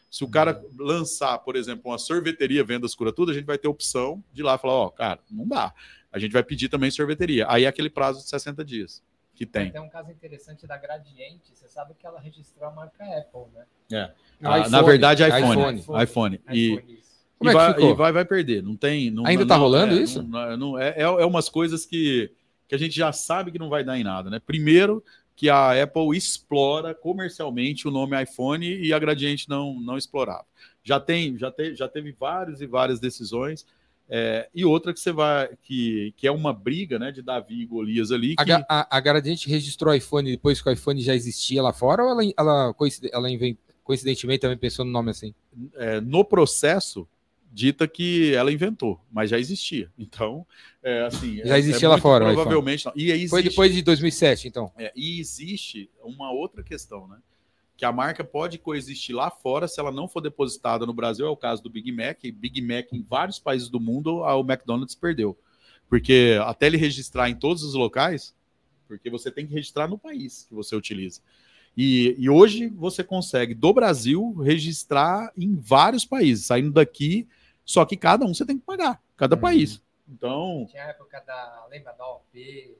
[0.09, 3.67] Se o cara lançar, por exemplo, uma sorveteria Vendas cura tudo, a gente vai ter
[3.67, 5.73] opção de ir lá falar, ó, oh, cara, não dá
[6.15, 7.45] a gente vai pedir também sorveteria.
[7.49, 9.03] Aí é aquele prazo de 60 dias
[9.33, 9.69] que tem.
[9.69, 13.65] Tem um caso interessante da Gradiente, você sabe que ela registrou a marca Apple, né?
[13.91, 14.11] É.
[14.41, 15.79] Ah, iPhone, na verdade, iPhone.
[15.79, 16.03] iPhone.
[16.03, 16.41] iPhone.
[16.49, 17.01] E, iPhone,
[17.41, 18.63] e, é vai, e, vai, vai, perder.
[18.63, 19.11] Não tem.
[19.11, 20.23] Não, Ainda está rolando é, isso?
[20.23, 22.31] Não, não, é, é, é umas coisas que,
[22.65, 24.39] que a gente já sabe que não vai dar em nada, né?
[24.39, 25.03] Primeiro,
[25.35, 30.45] que a Apple explora comercialmente o nome iPhone e a Gradiente não, não explorava.
[30.83, 33.65] Já tem, já, te, já teve várias e várias decisões
[34.07, 37.65] é, e outra que você vai, que, que é uma briga né, de Davi e
[37.65, 38.35] Golias ali.
[38.35, 38.51] Que...
[38.51, 42.03] A, a, a Gradiente registrou o iPhone depois que o iPhone já existia lá fora,
[42.03, 42.75] ou ela, ela,
[43.11, 45.33] ela invent, coincidentemente também pensou no nome assim?
[45.75, 47.07] É, no processo,
[47.55, 49.89] dita que ela inventou, mas já existia.
[49.97, 50.45] Então,
[50.83, 51.37] é, assim.
[51.45, 52.25] Já existia é, lá fora.
[52.25, 52.85] Provavelmente.
[52.85, 52.91] Não.
[52.93, 54.69] E existe, Foi depois de 2007, então.
[54.77, 57.17] É, e existe uma outra questão, né?
[57.77, 61.29] que a marca pode coexistir lá fora se ela não for depositada no Brasil, é
[61.29, 62.19] o caso do Big Mac.
[62.33, 65.37] Big Mac em vários países do mundo, o McDonald's perdeu.
[65.89, 68.33] Porque até ele registrar em todos os locais,
[68.87, 71.21] porque você tem que registrar no país que você utiliza.
[71.75, 77.27] E, e hoje você consegue, do Brasil, registrar em vários países, saindo daqui,
[77.65, 79.41] só que cada um você tem que pagar, cada uhum.
[79.41, 79.81] país.
[80.07, 81.65] Então, Tinha a época da.
[81.69, 82.77] Lembra da OP?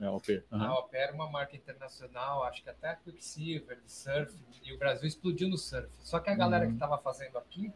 [0.00, 0.42] é OP.
[0.52, 0.66] aham.
[0.66, 4.32] A OP era uma marca internacional, acho que até a Quicksilver, de surf,
[4.64, 5.88] e o Brasil explodiu no surf.
[6.02, 6.70] Só que a galera Uhum.
[6.70, 7.72] que estava fazendo aqui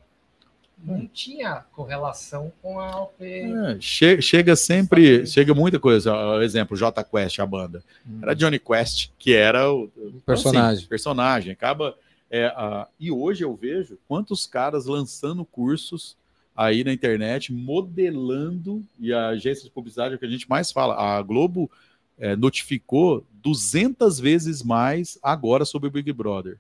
[0.79, 3.25] não tinha correlação com a OP.
[3.25, 6.13] É, che- chega sempre, chega muita coisa.
[6.13, 7.85] Ó, Exemplo, J Quest, a banda.
[8.21, 10.79] Era Johnny Quest, que era o então, personagem.
[10.81, 11.53] assim, personagem.
[11.53, 11.97] Acaba.
[12.35, 16.17] é, a- e hoje eu vejo quantos caras lançando cursos
[16.55, 20.71] aí na internet, modelando, e a agência de publicidade é o que a gente mais
[20.73, 20.95] fala.
[20.95, 21.71] A Globo
[22.19, 26.59] é, notificou 200 vezes mais agora sobre o Big Brother.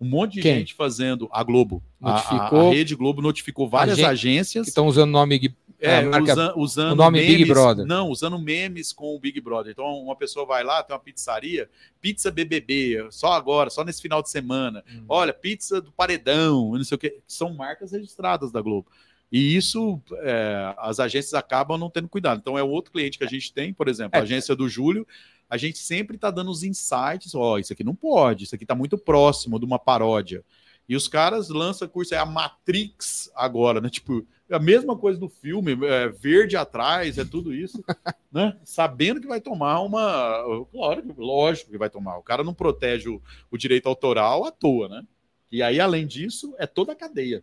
[0.00, 0.56] Um monte de Quem?
[0.58, 1.28] gente fazendo.
[1.32, 1.82] A Globo.
[2.02, 4.64] A- A, Notificou- a Rede Globo notificou várias Agen- agências.
[4.64, 5.54] Que estão usando o nome.
[5.80, 7.84] É, marca- usa- usando o nome memes, Big Brother.
[7.86, 9.72] Não, usando memes com o Big Brother.
[9.72, 11.68] Então, uma pessoa vai lá, tem uma pizzaria,
[12.00, 14.82] pizza BBB, só agora, só nesse final de semana.
[14.90, 15.04] Hum.
[15.08, 17.18] Olha, pizza do Paredão, não sei o que.
[17.26, 18.88] São marcas registradas da Globo.
[19.32, 22.38] E isso, é, as agências acabam não tendo cuidado.
[22.38, 24.22] Então, é outro cliente que a gente tem, por exemplo, a É.
[24.22, 25.06] agência do Júlio.
[25.50, 27.34] A gente sempre está dando os insights.
[27.34, 30.44] Ó, isso aqui não pode, isso aqui está muito próximo de uma paródia.
[30.88, 33.88] E os caras lançam curso, é a Matrix agora, né?
[33.88, 37.82] Tipo, a mesma coisa do filme, é, verde atrás, é tudo isso,
[38.30, 38.56] né?
[38.64, 40.66] Sabendo que vai tomar uma.
[40.70, 42.18] Claro, lógico que vai tomar.
[42.18, 45.02] O cara não protege o, o direito autoral à toa, né?
[45.50, 47.42] E aí, além disso, é toda a cadeia.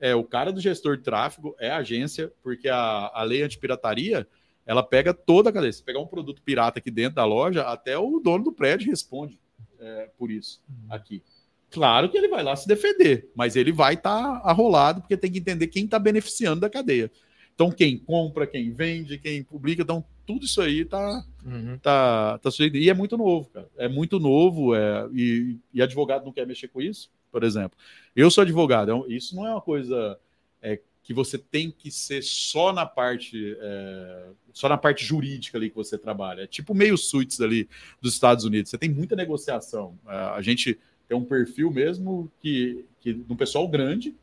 [0.00, 4.26] É o cara do gestor de tráfego, é a agência, porque a, a lei antipirataria
[4.64, 5.72] ela pega toda a cadeia.
[5.72, 9.38] Se pegar um produto pirata aqui dentro da loja, até o dono do prédio responde
[9.80, 11.22] é, por isso aqui.
[11.70, 15.38] Claro que ele vai lá se defender, mas ele vai estar arrolado, porque tem que
[15.38, 17.10] entender quem está beneficiando da cadeia.
[17.54, 21.78] Então, quem compra, quem vende, quem publica, então, tudo isso aí está Uhum.
[21.78, 22.76] tá, tá sujeito.
[22.76, 23.68] E é muito novo, cara.
[23.76, 27.76] É muito novo, é, e, e advogado não quer mexer com isso, por exemplo.
[28.14, 30.18] Eu sou advogado, é um- isso não é uma coisa
[30.60, 35.70] é, que você tem que ser só na parte é, só na parte jurídica ali
[35.70, 36.42] que você trabalha.
[36.42, 37.68] É tipo meio suítes ali
[38.00, 38.70] dos Estados Unidos.
[38.70, 39.98] Você tem muita negociação.
[40.06, 44.14] É, a gente tem um perfil mesmo que, que de um pessoal grande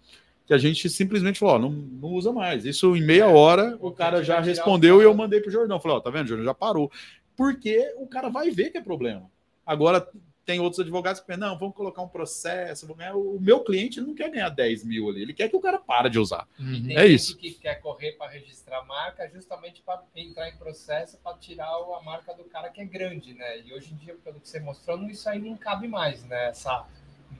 [0.46, 2.66] que a gente simplesmente falou, ó, não, não usa mais.
[2.66, 5.80] Isso em meia hora o cara já respondeu e eu mandei pro Jordão.
[5.80, 6.92] Falei, ó, tá vendo, Jordão, já parou.
[7.36, 9.28] Porque o cara vai ver que é problema.
[9.66, 10.08] Agora,
[10.46, 12.86] tem outros advogados que pensam, não, vamos colocar um processo.
[12.86, 13.16] vamos ganhar.
[13.16, 16.10] O meu cliente não quer ganhar 10 mil ali, ele quer que o cara para
[16.10, 16.48] de usar.
[16.60, 16.88] Uhum.
[16.92, 17.36] É isso.
[17.38, 22.02] que quer correr para registrar a marca justamente para entrar em processo para tirar a
[22.04, 23.62] marca do cara que é grande, né?
[23.62, 26.50] E hoje em dia, pelo que você mostrou, isso aí não cabe mais, né?
[26.50, 26.86] Essa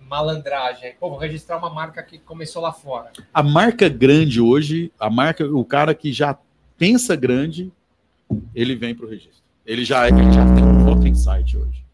[0.02, 0.96] malandragem.
[1.00, 3.12] Pô, vou registrar uma marca que começou lá fora.
[3.34, 6.38] A marca grande hoje, a marca, o cara que já
[6.78, 7.72] pensa grande,
[8.54, 9.44] ele vem para o registro.
[9.66, 11.85] Ele já, ele já tem um outro insight hoje.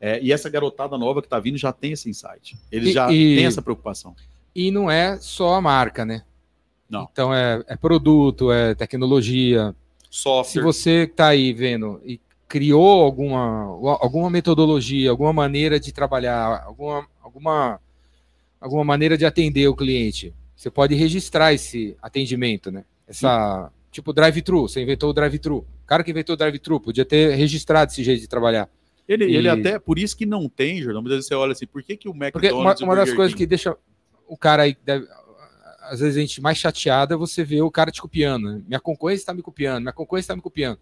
[0.00, 2.56] É, e essa garotada nova que está vindo já tem esse insight.
[2.70, 4.14] Ele E- já e- tem essa preocupação.
[4.54, 6.22] E não é só a marca, né?
[6.88, 7.08] Não.
[7.10, 9.74] Então é, é produto, é tecnologia.
[10.10, 10.62] Se Software.
[10.62, 13.64] você está aí vendo e criou alguma,
[14.00, 17.80] alguma metodologia, alguma maneira de trabalhar, alguma, alguma,
[18.60, 22.84] alguma maneira de atender o cliente, você pode registrar esse atendimento, né?
[23.08, 25.58] Essa, tipo drive-thru, você inventou o drive-thru.
[25.58, 28.68] O cara que inventou o drive-thru podia ter registrado esse jeito de trabalhar.
[29.08, 31.66] Ele, E- ele até, por isso que não tem, Jordão, muitas vezes você olha assim,
[31.66, 33.76] por que, que o Porque McDonald's uma, e o uma das coisas King- que deixa
[34.26, 35.06] o cara aí, deve-
[35.82, 38.50] às vezes a gente mais chateada é você ver o cara te copiando.
[38.54, 38.62] né?
[38.66, 40.78] Minha concorrência está me copiando, minha concorrência está me copiando.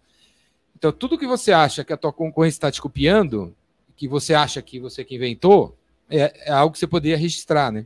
[0.75, 3.55] Então, tudo que você acha que a tua concorrência está te copiando,
[3.95, 5.77] que você acha que você que inventou,
[6.09, 7.85] é, é algo que você poderia registrar, né?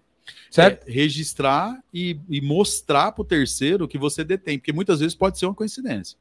[0.50, 0.88] Certo?
[0.88, 5.38] É, registrar e, e mostrar para o terceiro que você detém, porque muitas vezes pode
[5.38, 6.18] ser uma coincidência.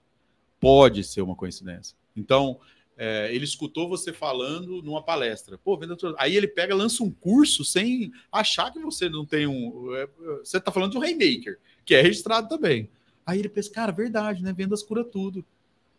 [0.60, 1.96] Pode ser uma coincidência.
[2.16, 2.58] Então,
[3.00, 5.56] é, ele escutou você falando numa palestra.
[5.56, 6.16] Pô, venda tudo.
[6.18, 9.94] Aí ele pega, lança um curso sem achar que você não tem um.
[9.94, 10.08] é,
[10.42, 12.90] você está falando de um Rainmaker, que é registrado também.
[13.24, 14.52] Aí ele pensa, cara, verdade, né?
[14.52, 15.44] Vendas cura tudo.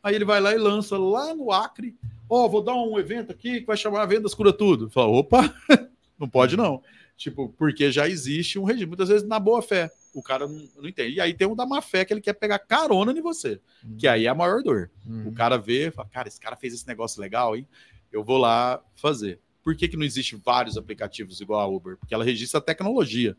[0.04, 1.96] Aí ele vai lá e lança lá no Acre.
[2.30, 4.90] Ó, vou dar um evento aqui que vai chamar Vendas Cura Tudo.
[4.90, 5.54] Fala, opa,
[6.20, 6.82] não pode não.
[7.16, 8.88] Tipo, porque já existe um regime.
[8.88, 9.90] Muitas vezes na boa fé.
[10.14, 11.18] O cara não, não entende.
[11.18, 13.60] E aí tem um da má fé que ele quer pegar carona em você.
[13.98, 14.90] Que aí é a maior dor.
[15.06, 15.28] Uhum.
[15.28, 17.68] O cara vê, fala, cara, esse cara fez esse negócio legal, hein?
[18.12, 19.40] Eu vou lá fazer.
[19.64, 21.98] Por que, que não existe vários aplicativos igual a Uber?
[21.98, 23.38] Porque ela registra a tecnologia.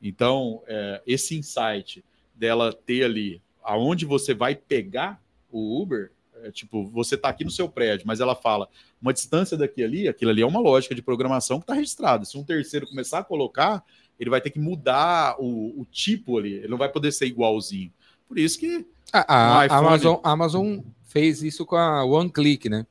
[0.00, 2.04] Então, é, esse insight
[2.34, 6.12] dela ter ali aonde você vai pegar o Uber,
[6.46, 8.68] é, tipo, você está aqui no seu prédio, mas ela fala
[9.00, 12.24] uma distância daqui ali, aquilo ali é uma lógica de programação que está registrada.
[12.24, 13.84] Se um terceiro começar a colocar,
[14.18, 17.92] ele vai ter que mudar o, o tipo ali, ele não vai poder ser igualzinho.
[18.28, 19.86] Por isso que A, a- No a iPhone.
[19.86, 22.86] Amazon, a Amazon fez isso com a One Click, né?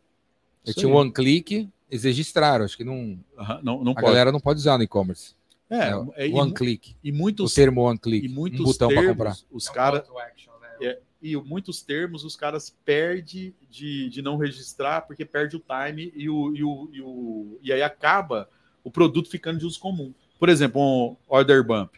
[0.65, 3.19] Eu tinha um One Click, eles registraram, acho que não,
[3.61, 4.07] não, não a pode.
[4.07, 5.35] galera não pode usar no e-commerce.
[5.69, 8.63] É, É, é, e, One Click, e o muitos termo One Click, e muitos um
[8.63, 9.37] botão para termos, comprar.
[9.51, 10.87] os É um caras né?
[10.87, 16.13] É, e muitos termos os caras perdem de, de não registrar porque perde o time
[16.15, 18.47] e, o, e, o, e, o, e aí acaba
[18.83, 20.13] o produto ficando de uso comum.
[20.37, 21.95] Por exemplo, um order bump.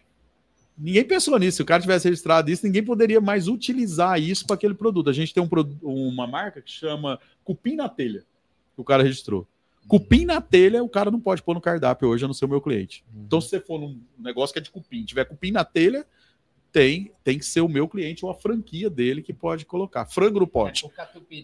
[0.77, 1.57] Ninguém pensou nisso.
[1.57, 5.09] Se o cara tivesse registrado isso, ninguém poderia mais utilizar isso para aquele produto.
[5.09, 5.49] A gente tem um,
[5.83, 8.23] uma marca que chama Cupim na Telha,
[8.75, 9.45] que o cara registrou.
[9.89, 12.49] Cupim na telha, o cara não pode pôr no cardápio hoje, a não ser o
[12.49, 13.03] meu cliente.
[13.13, 13.23] Uhum.
[13.25, 16.05] Então, se você for num negócio que é de cupim, tiver cupim na telha,
[16.77, 20.05] tem, tem que ser o meu cliente ou a franquia dele que pode colocar.
[20.05, 20.85] Frango no pote.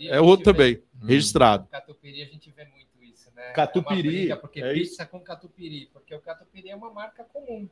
[0.01, 1.07] É, é outro também, hum.
[1.07, 1.67] registrado.
[1.71, 3.51] Catupiry a gente vê muito isso, né?
[3.53, 4.31] Catupiry.
[4.31, 7.67] É porque é pizza com catupiry, porque o catupiry é uma marca comum.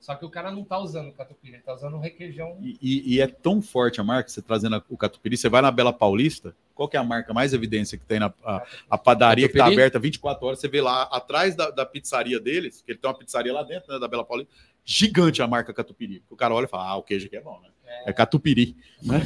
[0.00, 2.58] Só que o cara não está usando o catupiry, ele tá usando o requeijão.
[2.60, 5.70] E, e, e, é tão forte a marca, você trazendo o catupiry, você vai na
[5.70, 9.46] Bela Paulista, qual que é a marca mais evidência que tem na a, a padaria
[9.46, 9.48] catupiry?
[9.48, 12.98] que está aberta 24 horas, você vê lá atrás da, da pizzaria deles, que ele
[12.98, 14.52] tem uma pizzaria lá dentro, né, da Bela Paulista,
[14.84, 16.22] gigante a marca catupiry.
[16.28, 17.70] O cara olha e fala, ah, o queijo aqui é bom, né?
[17.86, 19.20] É, é catupiry, né?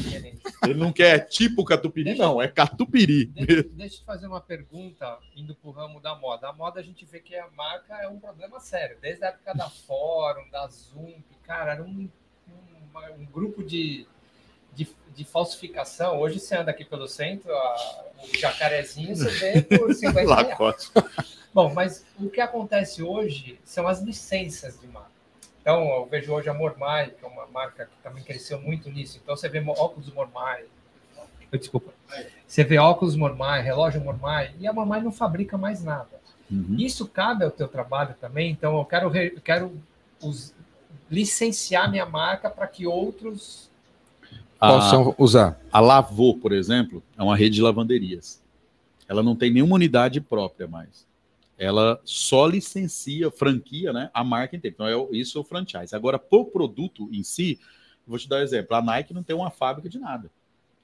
[0.65, 3.27] Ele não quer tipo catupiry, deixa, não, é catupiry.
[3.27, 6.49] Deixa, deixa eu te fazer uma pergunta, indo para o ramo da moda.
[6.49, 8.97] A moda a gente vê que a marca é um problema sério.
[9.01, 12.09] Desde a época da Fórum, da Zoom, cara, era um,
[12.49, 14.07] um, um grupo de,
[14.75, 16.21] de, de, falsificação.
[16.21, 20.93] Hoje você anda aqui pelo centro, a, o jacarezinho você vê por 50 reais.
[21.55, 25.18] Bom, mas o que acontece hoje são as licenças de marca.
[25.69, 29.21] Então, eu vejo hoje a Mormai, que é uma marca que também cresceu muito nisso.
[29.23, 30.65] Então, você vê óculos Mormai.
[31.53, 31.93] Desculpa.
[32.47, 36.09] Você vê óculos Mormai, relógio Mormai, e a Mormai não fabrica mais nada.
[36.51, 36.75] Uhum.
[36.79, 38.51] Isso cabe ao teu trabalho também.
[38.51, 39.73] Então, eu quero, eu quero
[40.23, 40.55] os,
[41.11, 43.71] licenciar minha marca para que outros
[44.59, 45.61] possam usar.
[45.71, 48.41] A Lavô, por exemplo, é uma rede de lavanderias.
[49.07, 51.07] Ela não tem nenhuma unidade própria mais
[51.59, 54.75] ela só licencia, franquia, né, a marca inteira.
[54.75, 55.95] Então, é, isso é o franchise.
[55.95, 57.59] Agora, por produto em si,
[58.07, 58.77] vou te dar um exemplo.
[58.77, 60.31] A Nike não tem uma fábrica de nada.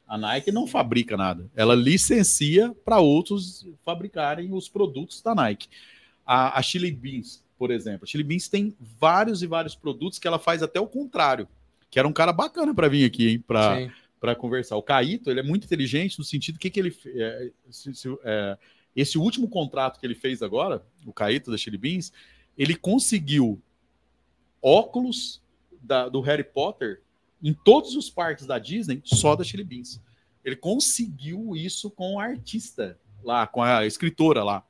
[0.07, 1.49] A Nike não fabrica nada.
[1.55, 5.69] Ela licencia para outros fabricarem os produtos da Nike.
[6.27, 8.01] A, a Chili Beans, por exemplo.
[8.03, 11.49] A Chili Beans tem vários e vários produtos que ela faz até o contrário.
[11.89, 14.77] Que era um cara bacana para vir aqui, hein, para conversar.
[14.77, 16.95] O Caíto, ele é muito inteligente no sentido que, que ele...
[17.07, 18.59] É, se, se, é,
[18.95, 22.13] esse último contrato que ele fez agora, o Caíto da Chili Beans,
[22.57, 23.61] ele conseguiu
[24.63, 25.43] óculos
[25.83, 27.03] da, do Harry Potter
[27.43, 30.01] em todos os parques da Disney só da Chili Beans.
[30.45, 34.65] Ele conseguiu isso com a artista lá, com a escritora lá.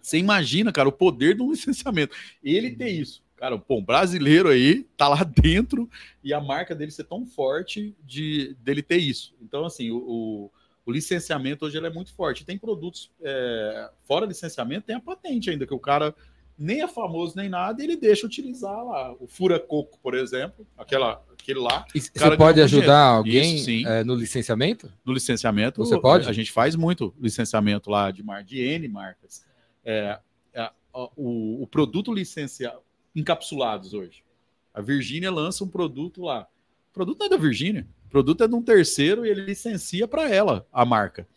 [0.00, 2.14] Você imagina, cara, o poder do licenciamento.
[2.42, 3.24] Ele ter isso.
[3.36, 5.90] Cara, pô, um brasileiro aí tá lá dentro
[6.22, 9.34] e a marca dele ser tão forte de dele ter isso.
[9.42, 10.50] Então, assim, o, o
[10.86, 12.46] o licenciamento hoje ele é muito forte.
[12.46, 16.14] Tem produtos é, fora licenciamento, tem a patente ainda, que o cara
[16.56, 19.12] nem é famoso nem nada, e ele deixa utilizar lá.
[19.20, 21.84] O fura-coco, por exemplo, aquela, aquele lá.
[21.92, 24.90] E você pode ajudar alguém Isso, é, no licenciamento?
[25.04, 26.28] No licenciamento, você pode?
[26.28, 29.44] A gente faz muito licenciamento lá de, mar, de N marcas.
[29.84, 30.18] É,
[30.54, 32.80] é, o, o produto licenciado,
[33.14, 34.24] encapsulados hoje.
[34.72, 36.46] A Virgínia lança um produto lá.
[36.90, 37.86] O produto não é da Virgínia.
[38.16, 41.28] O produto é de um terceiro e ele licencia para ela a marca.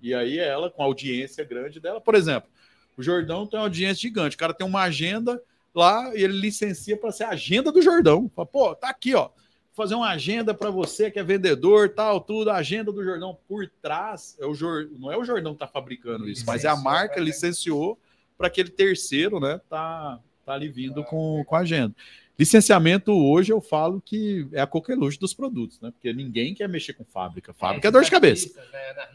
[0.00, 2.48] E aí ela, com a audiência grande dela, por exemplo,
[2.96, 5.42] o Jordão tem uma audiência gigante, o cara tem uma agenda
[5.74, 8.30] lá e ele licencia para ser a agenda do Jordão.
[8.36, 9.24] Fala, pô, tá aqui, ó.
[9.24, 9.34] Vou
[9.74, 13.68] fazer uma agenda para você que é vendedor, tal, tudo, a agenda do Jordão por
[13.82, 14.88] trás, é o Jor...
[14.96, 17.98] não é o Jordão que tá fabricando isso, mas é a marca licenciou
[18.36, 21.94] para aquele terceiro, né, tá tá ali vindo com, com a agenda.
[22.38, 25.90] Licenciamento hoje eu falo que é a coqueluche dos produtos, né?
[25.90, 27.52] Porque ninguém quer mexer com fábrica.
[27.52, 28.48] Fábrica é, é dor de cabeça.
[28.56, 28.62] Né?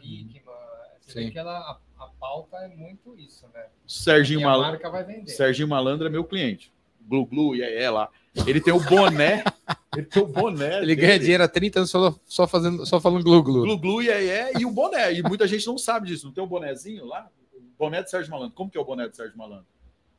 [0.02, 3.64] Hickman, ela, a, a, pauta é muito isso, né?
[3.86, 4.80] Serginho Malandro.
[5.26, 6.70] Serginho Malandro é meu cliente.
[7.00, 8.10] Glu Glu, e aí lá.
[8.46, 9.42] Ele tem o boné.
[9.96, 10.78] ele tem o boné.
[10.78, 10.96] Ele dele.
[10.96, 13.62] ganha dinheiro há 30 anos só, só, fazendo, só falando Glu Glu.
[13.62, 15.12] Glu Glu, e aí é, e o boné.
[15.14, 16.26] E muita gente não sabe disso.
[16.26, 17.30] Não tem o um bonézinho lá?
[17.54, 18.54] O boné do Sérgio Malandro.
[18.54, 19.66] Como que é o boné do Sérgio Malandro?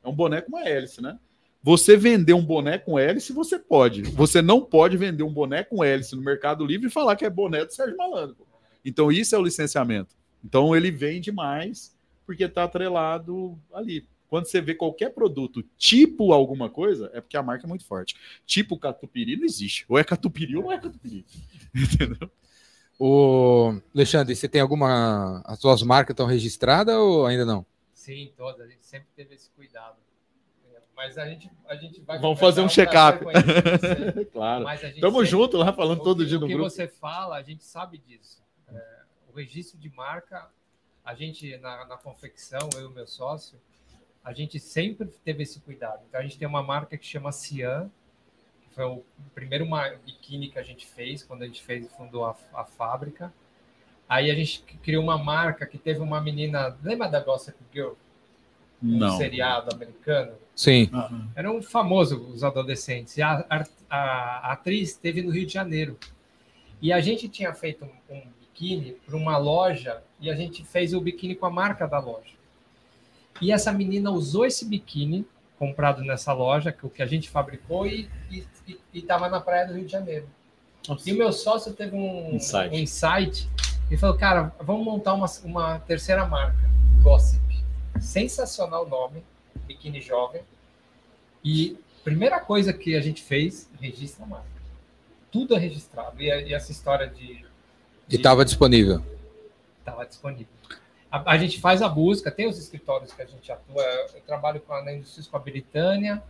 [0.02, 1.18] É um boné com uma hélice, né?
[1.66, 4.02] Você vender um boné com hélice, você pode.
[4.02, 7.28] Você não pode vender um boné com hélice no Mercado Livre e falar que é
[7.28, 8.46] boné do Sérgio Malandro.
[8.84, 10.14] Então, isso é o licenciamento.
[10.44, 11.92] Então, ele vende mais
[12.24, 14.06] porque está atrelado ali.
[14.28, 18.14] Quando você vê qualquer produto tipo alguma coisa, é porque a marca é muito forte.
[18.46, 19.84] Tipo catupiry não existe.
[19.88, 21.24] Ou é catupiry ou não é catupiry.
[21.74, 22.30] Entendeu?
[22.96, 25.42] O Alexandre, você tem alguma.
[25.44, 27.66] As suas marcas estão registradas ou ainda não?
[27.92, 28.60] Sim, todas.
[28.60, 29.96] A gente sempre teve esse cuidado.
[30.96, 32.18] Mas a gente, a gente vai.
[32.18, 33.22] Vamos fazer um check-up.
[34.32, 34.64] claro.
[34.98, 36.62] Tamo sempre, junto lá falando todo dia no grupo.
[36.62, 38.42] O que você fala, a gente sabe disso.
[38.72, 40.48] É, o registro de marca,
[41.04, 43.60] a gente, na, na confecção, eu e o meu sócio,
[44.24, 46.02] a gente sempre teve esse cuidado.
[46.08, 47.90] Então a gente tem uma marca que chama Cian,
[48.62, 49.66] que foi o primeiro
[50.04, 53.32] biquíni que a gente fez, quando a gente fez, fundou a, a fábrica.
[54.08, 57.92] Aí a gente criou uma marca que teve uma menina, lembra da Gossip Girl?
[58.82, 59.16] Um Não.
[59.16, 60.32] seriado americano?
[60.54, 60.88] Sim.
[60.92, 63.16] Ah, Era um famoso, os adolescentes.
[63.16, 65.98] E a, a- a atriz esteve no Rio de Janeiro.
[66.82, 70.92] E a gente tinha feito um, um biquíni para uma loja e a gente fez
[70.94, 72.34] o biquíni com a marca da loja.
[73.40, 75.24] E essa menina usou esse biquíni
[75.58, 78.08] comprado nessa loja, que o que a gente fabricou, e
[78.92, 80.26] estava na praia do Rio de Janeiro.
[80.88, 81.08] nossa.
[81.08, 82.74] E o meu sócio teve um Insight.
[82.74, 83.48] um insight
[83.90, 86.66] e falou: Cara, vamos montar uma, uma terceira marca.
[88.06, 89.24] Sensacional o nome,
[89.66, 90.42] Biquíni Jovem.
[91.42, 94.46] E primeira coisa que a gente fez, registra a marca.
[95.30, 96.22] Tudo é registrado.
[96.22, 97.24] E, e essa história de.
[97.24, 97.46] E
[98.08, 99.02] de- estava disponível.
[99.80, 100.46] estava disponível.
[101.10, 103.82] A, a gente faz a busca, tem os escritórios que a gente atua.
[103.82, 106.22] Eu trabalho com a, na Indústrias com a Britânia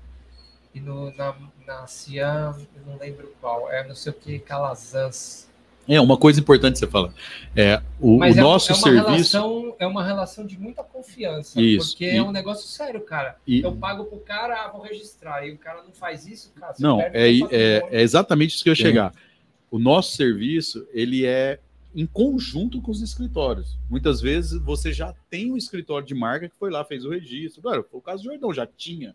[0.75, 5.47] e no, na, na Cian, eu não lembro qual, é não sei o que, Calazans.
[5.89, 7.13] É, uma coisa importante você falar.
[7.55, 9.07] É, o, o é, nosso é serviço.
[9.07, 13.37] relação, é uma relação de muita confiança, Isso, porque e- é um negócio sério, cara.
[13.47, 16.75] e- Eu pago pro cara, ah, vou registrar, e o cara não faz isso, cara.
[16.75, 19.15] você Não, perde é, é, é exatamente isso que eu ia chegar.
[19.71, 21.59] O nosso serviço, ele é
[21.95, 23.79] em conjunto com os escritórios.
[23.89, 27.63] Muitas vezes você já tem um escritório de marca que foi lá, fez o registro.
[27.63, 29.15] Claro, foi o caso do Jordão, já tinha.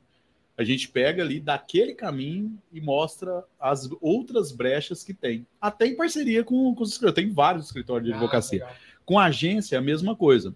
[0.57, 5.45] A gente pega ali daquele caminho e mostra as outras brechas que tem.
[5.59, 7.15] Até em parceria com, com os escritórios.
[7.15, 8.59] Tem vários escritórios de Ah, advocacia.
[8.59, 8.75] legal.
[9.05, 10.55] Com a agência é a mesma coisa.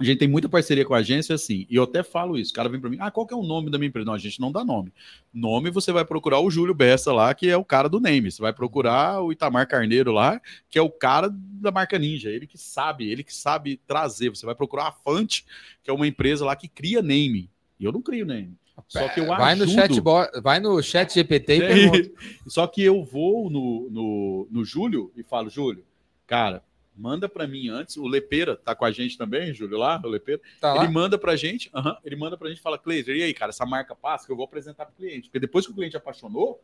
[0.00, 2.52] A gente tem muita parceria com a agência, assim, e eu até falo isso.
[2.52, 4.06] O cara vem para mim, ah, qual que é o nome da minha empresa?
[4.06, 4.92] Não, a gente não dá nome.
[5.34, 8.30] Nome você vai procurar o Júlio Bessa lá, que é o cara do name.
[8.30, 12.30] Você vai procurar o Itamar Carneiro lá, que é o cara da marca Ninja.
[12.30, 14.28] Ele que sabe, ele que sabe trazer.
[14.28, 15.44] Você vai procurar a Fante,
[15.82, 17.50] que é uma empresa lá que cria name.
[17.80, 18.54] E eu não crio name.
[18.86, 22.10] Só que eu vai no ajudo- chat, bo- vai no chat GPT e pergunta.
[22.46, 25.84] Só que eu vou no, no, no Júlio e falo, Júlio,
[26.26, 26.62] cara,
[26.96, 27.96] manda para mim antes.
[27.96, 30.40] O Lepeira tá com a gente também, Júlio, lá, o Lepeira.
[30.60, 30.84] Tá lá?
[30.84, 33.50] Ele manda pra gente, aham, ele manda pra gente e fala, Cleiser, e aí, cara,
[33.50, 35.28] essa marca passa que eu vou apresentar pro cliente.
[35.28, 36.60] Porque depois que o cliente apaixonou,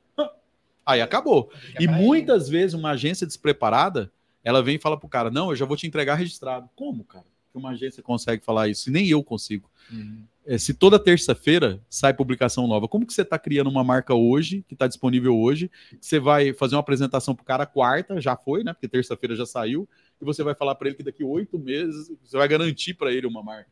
[0.84, 1.50] aí acabou.
[1.78, 4.10] E muitas vezes uma agência despreparada,
[4.42, 6.68] ela vem e fala pro cara, não, eu já vou te entregar registrado.
[6.76, 7.24] Como, cara?
[7.52, 8.88] Que uma agência consegue falar isso?
[8.88, 9.70] E nem eu consigo.
[9.90, 10.24] Uhum.
[10.46, 14.62] É, se toda terça-feira sai publicação nova, como que você está criando uma marca hoje,
[14.68, 18.62] que está disponível hoje, você vai fazer uma apresentação para o cara quarta, já foi,
[18.62, 18.74] né?
[18.74, 19.88] Porque terça-feira já saiu,
[20.20, 23.26] e você vai falar para ele que daqui oito meses você vai garantir para ele
[23.26, 23.70] uma marca.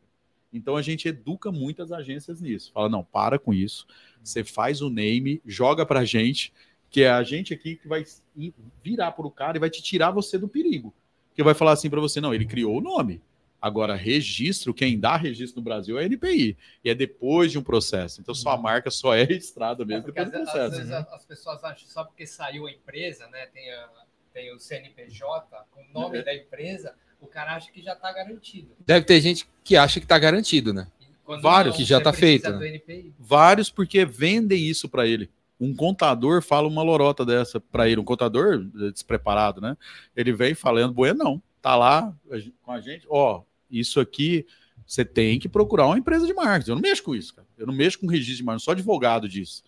[0.51, 2.71] Então a gente educa muitas agências nisso.
[2.73, 3.85] Fala, não, para com isso.
[4.23, 6.53] Você faz o name, joga para a gente,
[6.89, 8.03] que é a gente aqui que vai
[8.35, 8.53] ir-
[8.83, 10.93] virar para o cara e vai te tirar você do perigo.
[11.35, 13.21] Que vai falar assim para você, não, ele criou o nome.
[13.65, 16.57] Agora, registro, quem dá registro no Brasil é a NPI.
[16.83, 18.19] E é depois de um processo.
[18.19, 20.77] Então, sua marca só é registrada É, mesmo porque depois do às, às processo.
[20.77, 23.45] vezes as pessoas acham só porque saiu a empresa, né?
[23.53, 23.89] Tem, a-
[24.33, 26.23] tem o CNPJ com o nome É.
[26.23, 28.75] da empresa, o cara acha que já está garantido.
[28.85, 30.85] Deve ter gente que acha que tá garantido, né?
[31.23, 33.11] Quando Vários que já tá precisa feito, né?
[33.17, 35.29] Vários porque vendem isso para ele.
[35.57, 38.59] Um contador fala uma lorota dessa para ele, um contador
[38.91, 39.77] despreparado, né?
[40.17, 42.13] Ele vem falando, bueno, não, tá lá
[42.61, 43.41] com a gente, ó,
[43.79, 44.45] isso aqui
[44.85, 46.71] você tem que procurar uma empresa de marketing.
[46.71, 47.47] Eu não mexo com isso, cara.
[47.57, 49.63] Eu não mexo com registro de marketing, eu sou advogado disso.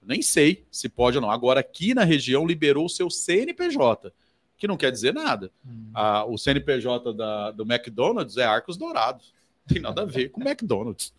[0.00, 1.30] Eu nem sei se pode ou não.
[1.30, 4.12] Agora, aqui na região, liberou o seu CNPJ,
[4.56, 5.50] que não quer dizer nada.
[5.94, 9.32] Ah, o CNPJ da- do McDonald's é Arcos Dourados.
[9.66, 11.12] Tem nada a ver com McDonald's.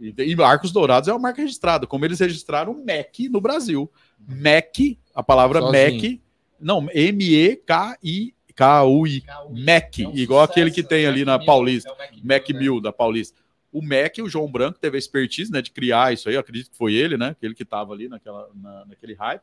[0.00, 3.90] E, e Arcos Dourados é uma marca registrada, como eles registraram Mac no Brasil.
[4.26, 4.76] Mac,
[5.14, 6.02] a palavra Sozinho.
[6.12, 6.20] Mac,
[6.58, 6.88] não,
[8.50, 9.64] M-E-K-I-K-U-I.
[9.64, 11.90] Mac, É um igual sucesso, aquele que tem o ali na Paulista.
[11.90, 12.58] é Mac né?
[12.58, 13.38] Mill da Paulista.
[13.72, 16.70] O Mac, o João Branco teve a expertise né, de criar isso aí, eu acredito
[16.70, 17.28] que foi ele, né?
[17.28, 19.42] Aquele que estava ali naquela, na- naquele hype.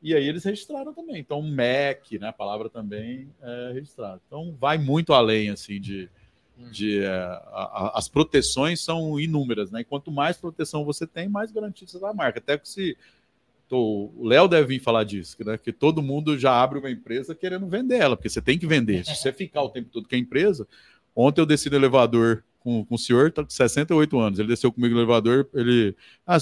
[0.00, 1.18] E aí eles registraram também.
[1.18, 2.28] Então, Mac, né?
[2.28, 4.20] A palavra também é registrada.
[4.26, 6.08] Então, vai muito além, assim, de.
[6.70, 7.40] de é, a-
[7.92, 9.80] a- as proteções são inúmeras, né?
[9.80, 12.38] E quanto mais proteção você tem, mais garantido você dá a marca.
[12.38, 12.96] Até que se.
[13.68, 15.58] Tô- o Léo deve vir falar disso, né?
[15.58, 19.04] Que todo mundo já abre uma empresa querendo vender ela, porque você tem que vender.
[19.04, 20.66] Se você ficar o tempo todo com a empresa.
[21.14, 24.38] Ontem eu desci no elevador com, com o senhor, tá com 68 anos.
[24.38, 25.96] Ele desceu comigo no elevador, ele.
[26.26, 26.38] Ah, é,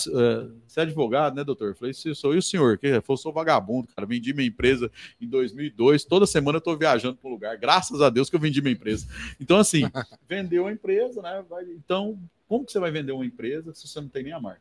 [0.66, 1.68] você é advogado, né, doutor?
[1.68, 2.34] Eu falei, sim, sou.
[2.34, 2.76] E o senhor?
[2.76, 3.01] Que?
[3.02, 4.05] Falou, sou vagabundo, cara.
[4.06, 4.90] Vendi minha empresa
[5.20, 6.05] em 2002.
[6.05, 7.56] Toda semana eu tô viajando para um lugar.
[7.56, 9.06] Graças a Deus que eu vendi minha empresa.
[9.40, 9.82] Então, assim,
[10.28, 11.44] vendeu a empresa, né?
[11.48, 12.18] Vai- então,
[12.48, 14.60] como que você vai vender uma empresa se você não tem nem a marca?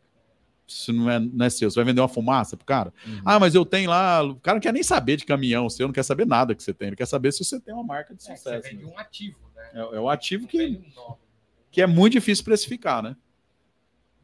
[0.68, 2.94] Se não é, não é seu, você vai vender uma fumaça pro cara?
[3.06, 3.22] Uhum.
[3.26, 4.23] Ah, mas eu tenho lá.
[4.23, 6.73] O cara não quer nem saber de caminhão seu, não quer saber nada que você
[6.73, 6.88] tem.
[6.88, 8.69] Ele quer saber se você tem uma marca de É, você sucesso.
[8.69, 8.91] vende né?
[8.94, 9.69] um ativo, né?
[9.73, 11.15] É, é um ativo que, um
[11.69, 13.15] que é muito difícil precificar, né?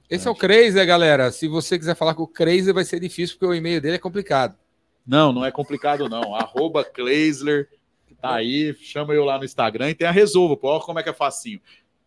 [0.10, 1.32] Esse é o Crazy, galera.
[1.32, 4.00] Se você quiser falar com o Crazy, vai ser difícil, porque o e-mail dele é
[4.00, 4.58] complicado.
[5.06, 6.34] Não, não é complicado, não.
[6.36, 7.70] Arroba Kleisler,
[8.20, 11.04] tá aí, chama eu lá no Instagram e tem a Resolva, pô, olha como é
[11.04, 11.62] que é facinho.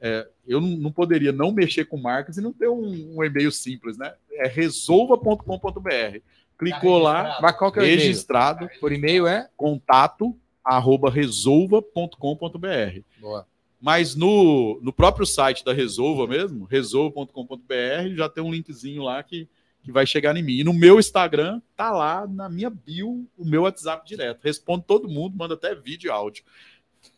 [0.05, 3.97] É, eu não, poderia não mexer com marcas e não ter um, um e-mail simples,
[3.97, 4.13] né?
[4.33, 6.19] É resolva.com.br.
[6.59, 8.69] Clicou tá lá, Mas qual que é o registrado.
[8.81, 13.01] Por e-mail é contato arroba resolva.com.br.
[13.21, 13.47] Boa.
[13.81, 19.49] Mas no, no próprio site da Resolva mesmo, resolva.com.br, já tem um linkzinho lá que,
[19.83, 20.59] que vai chegar em mim.
[20.59, 24.45] E no meu Instagram, tá lá na minha bio o meu WhatsApp direto.
[24.45, 26.45] Respondo todo mundo, manda até vídeo e áudio.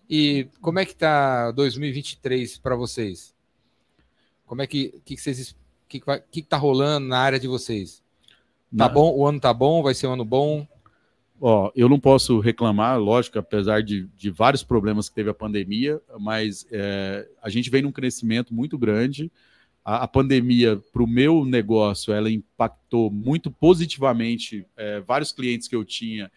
[0.08, 3.34] E como é que tá 2023 para vocês?
[4.46, 5.56] Como é que, que, que vocês
[5.88, 6.00] que,
[6.30, 8.02] que, tá rolando na área de vocês?
[8.76, 9.14] Tá bom?
[9.16, 9.82] O ano tá bom?
[9.82, 10.66] Vai ser um ano bom?
[11.40, 16.00] Ó, eu não posso reclamar, lógico, apesar de, de vários problemas que teve a pandemia,
[16.18, 19.30] mas é, a gente vem num crescimento muito grande.
[19.84, 25.76] A, a pandemia, para o meu negócio, ela impactou muito positivamente é, vários clientes que
[25.76, 26.30] eu tinha.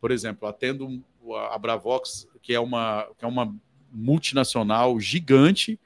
[0.00, 1.02] Por exemplo, atendo
[1.32, 3.54] a Bravox, que é uma, que é uma
[3.92, 5.78] multinacional gigante,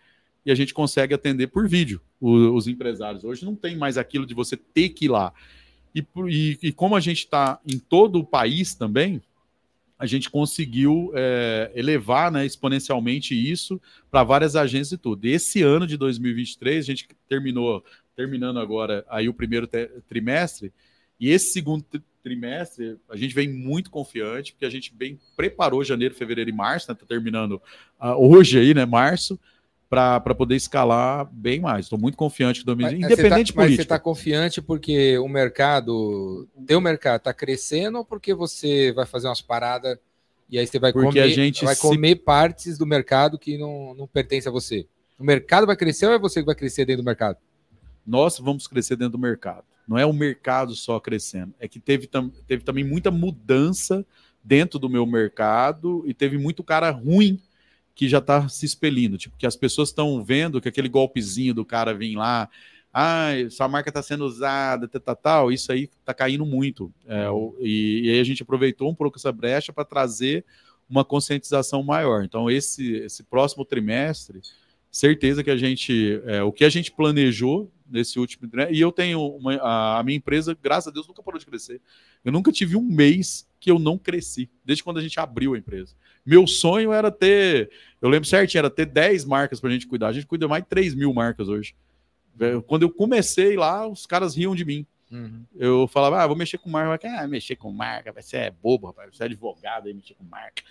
[0.45, 3.25] e a gente consegue atender por vídeo os, os empresários.
[3.25, 5.33] Hoje não tem mais aquilo de você ter que ir lá.
[5.95, 9.21] E, e, e como a gente está em todo o país também,
[9.99, 15.25] a gente conseguiu é, elevar né, exponencialmente isso para várias agências e tudo.
[15.27, 17.85] Esse ano de 2023, a gente terminou,
[18.15, 19.69] terminando agora aí o primeiro
[20.09, 20.73] trimestre,
[21.19, 21.85] e esse segundo
[22.23, 26.91] trimestre a gente vem muito confiante, porque a gente bem preparou janeiro, fevereiro e março,
[26.91, 26.97] né?
[26.99, 27.61] Tá terminando
[28.01, 28.85] uh, hoje aí, né?
[28.85, 29.39] Março
[29.89, 31.87] para poder escalar bem mais.
[31.87, 36.81] Estou muito confiante que 2020, independente tá, Mas você está confiante porque o mercado, teu
[36.81, 39.99] mercado está crescendo ou porque você vai fazer umas paradas
[40.51, 41.81] e aí você vai porque comer, a gente vai se...
[41.81, 44.87] comer partes do mercado que não, não pertence a você?
[45.19, 47.39] O mercado vai crescer ou é você que vai crescer dentro do mercado?
[48.09, 49.65] Nós vamos crescer dentro do mercado.
[49.87, 51.55] Não é o mercado só crescendo.
[51.61, 52.09] É que teve,
[52.47, 54.05] teve também muita mudança
[54.43, 57.39] dentro do meu mercado e teve muito cara ruim
[57.95, 61.65] que já está se expelindo, tipo, que as pessoas estão vendo que aquele golpezinho do
[61.65, 62.49] cara vir lá,
[62.95, 66.93] ah, sua marca está sendo usada, tal, tal, tal, isso aí está caindo muito.
[67.07, 67.27] É,
[67.61, 70.45] e, e, aí a gente aproveitou um pouco essa brecha para trazer
[70.89, 72.25] uma conscientização maior.
[72.25, 74.41] Então, esse, esse próximo trimestre,
[74.91, 78.93] certeza que a gente, é, o que a gente planejou nesse último trimestre, e eu
[78.93, 81.81] tenho uma, a, a minha empresa, graças a Deus, nunca parou de crescer.
[82.25, 85.59] Eu nunca tive um mês que eu não cresci, desde quando a gente abriu a
[85.59, 85.95] empresa.
[86.25, 87.71] Meu sonho era ter,
[88.01, 90.09] eu lembro certinho, era ter 10 marcas para a gente cuidar.
[90.09, 91.75] A gente cuida mais de 3 mil marcas hoje.
[92.67, 94.87] Quando eu comecei lá, os caras riam de mim.
[95.11, 95.45] Uhum.
[95.57, 97.09] Eu falava, ah, vou mexer com marca.
[97.09, 100.63] Ah, mexer com marca, vai ser bobo, rapaz, você é advogado aí, mexer com marca.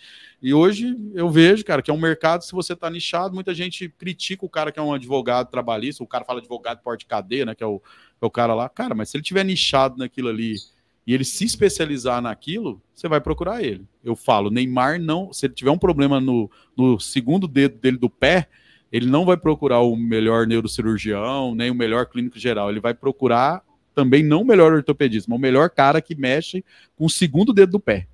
[0.42, 3.90] E hoje eu vejo, cara, que é um mercado, se você tá nichado, muita gente
[3.90, 7.56] critica o cara que é um advogado trabalhista, o cara fala advogado porte cadeia, né,
[7.56, 7.82] que é o,
[8.22, 8.70] é o cara lá.
[8.70, 10.56] Cara, mas se ele tiver nichado naquilo ali
[11.06, 13.88] e ele se especializar naquilo, você vai procurar ele.
[14.04, 18.10] Eu falo, Neymar não, se ele tiver um problema no, no segundo dedo dele do
[18.10, 18.48] pé,
[18.92, 23.64] ele não vai procurar o melhor neurocirurgião, nem o melhor clínico geral, ele vai procurar
[23.98, 26.64] também não o melhor ortopedista, mas o melhor cara que mexe
[26.96, 28.06] com o segundo dedo do pé.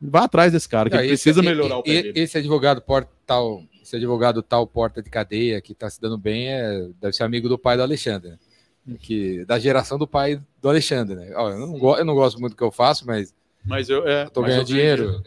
[0.00, 2.20] Vá atrás desse cara, que não, precisa melhorar e, o pé e, dele.
[2.20, 2.82] Esse advogado
[3.26, 7.24] tal, esse advogado tal porta de cadeia que está se dando bem, é, deve ser
[7.24, 8.30] amigo do pai do Alexandre.
[8.30, 8.38] Né?
[9.02, 11.30] que da geração do pai do Alexandre, né?
[11.36, 13.34] Ó, eu, não eu não gosto muito do que eu faço, mas.
[13.62, 15.22] Mas eu, é, tô ganhando dinheiro.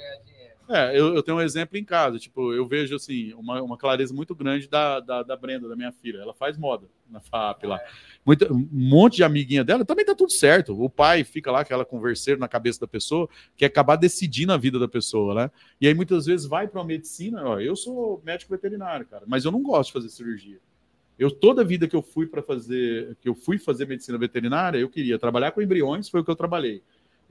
[0.73, 2.17] É, eu, eu, tenho um exemplo em casa.
[2.17, 5.91] Tipo, eu vejo assim, uma, uma clareza muito grande da, da, da, Brenda, da minha
[5.91, 6.19] filha.
[6.19, 7.79] Ela faz moda na FAP lá.
[8.25, 10.81] Muita, um monte de amiguinha dela, também tá tudo certo.
[10.81, 13.27] O pai fica lá, aquela converseira na cabeça da pessoa,
[13.57, 15.51] que acabar decidindo a vida da pessoa, né?
[15.79, 17.43] E aí muitas vezes vai para uma medicina.
[17.43, 20.59] Ó, eu sou médico veterinário, cara, mas eu não gosto de fazer cirurgia.
[21.19, 24.79] Eu toda a vida que eu fui para fazer, que eu fui fazer medicina veterinária,
[24.79, 26.81] eu queria trabalhar com embriões, foi o que eu trabalhei.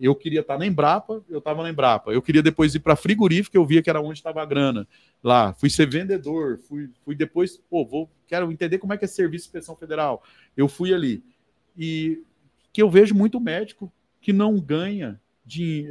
[0.01, 2.11] Eu queria estar na Embrapa, eu estava na Embrapa.
[2.11, 4.89] Eu queria depois ir para frigorífico, eu via que era onde estava a grana.
[5.23, 9.09] Lá, fui ser vendedor, fui, fui depois, pô, vou, quero entender como é que é
[9.09, 10.23] serviço de inspeção federal.
[10.57, 11.23] Eu fui ali.
[11.77, 12.23] E
[12.73, 15.21] que eu vejo muito médico que não ganha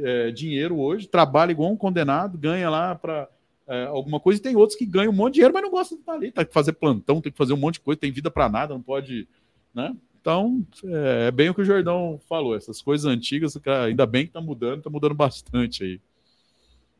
[0.02, 3.28] é, dinheiro hoje, trabalha igual um condenado, ganha lá para
[3.66, 5.96] é, alguma coisa, e tem outros que ganham um monte de dinheiro, mas não gostam
[5.96, 8.10] de estar ali, tem que fazer plantão, tem que fazer um monte de coisa, tem
[8.10, 9.28] vida para nada, não pode,
[9.74, 9.94] né?
[10.20, 14.32] Então, é, é, bem o que o Jordão falou, essas coisas antigas, ainda bem que
[14.32, 16.00] tá mudando, tá mudando bastante aí.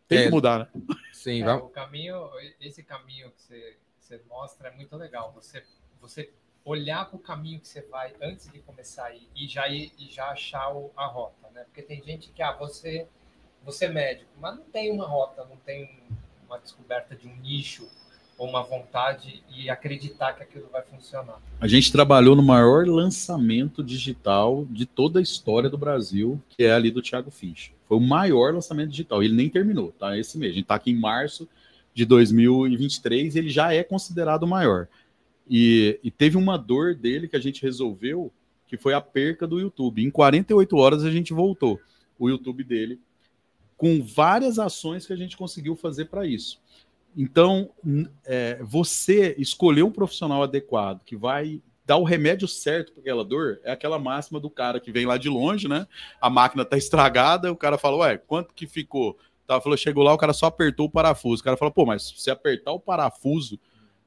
[0.09, 0.83] Tem é, que mudar, né?
[1.13, 2.31] Sim, é, o caminho,
[2.61, 5.33] esse caminho que você, você mostra é muito legal.
[5.35, 5.63] Você,
[6.01, 6.33] você
[6.65, 9.93] olhar para o caminho que você vai antes de começar a ir, e já ir,
[9.99, 11.65] e já achar o, a rota, né?
[11.65, 13.07] Porque tem gente que, ah, você,
[13.63, 16.03] você é médico, mas não tem uma rota, não tem
[16.47, 17.87] uma descoberta de um nicho
[18.47, 21.41] uma vontade e acreditar que aquilo vai funcionar.
[21.61, 26.73] A gente trabalhou no maior lançamento digital de toda a história do Brasil, que é
[26.73, 27.75] ali do Thiago Finch.
[27.87, 29.23] Foi o maior lançamento digital.
[29.23, 30.17] Ele nem terminou, tá?
[30.17, 30.53] Esse mês.
[30.53, 31.49] A gente está aqui em março
[31.95, 34.89] de 2023 ele já é considerado o maior.
[35.49, 38.33] E, e teve uma dor dele que a gente resolveu,
[38.67, 40.03] que foi a perca do YouTube.
[40.03, 41.81] Em 48 horas a gente voltou
[42.19, 43.01] o YouTube dele,
[43.77, 46.61] com várias ações que a gente conseguiu fazer para isso.
[47.17, 47.71] Então,
[48.25, 53.61] é, você escolher um profissional adequado que vai dar o remédio certo para aquela dor
[53.65, 55.89] é aquela máxima do cara que vem lá de longe, né?
[56.21, 59.19] A máquina tá estragada, o cara falou, ué, quanto que ficou?
[59.45, 61.41] Tá, falou, chegou lá, o cara só apertou o parafuso.
[61.41, 63.59] O cara falou, pô, mas se apertar o parafuso,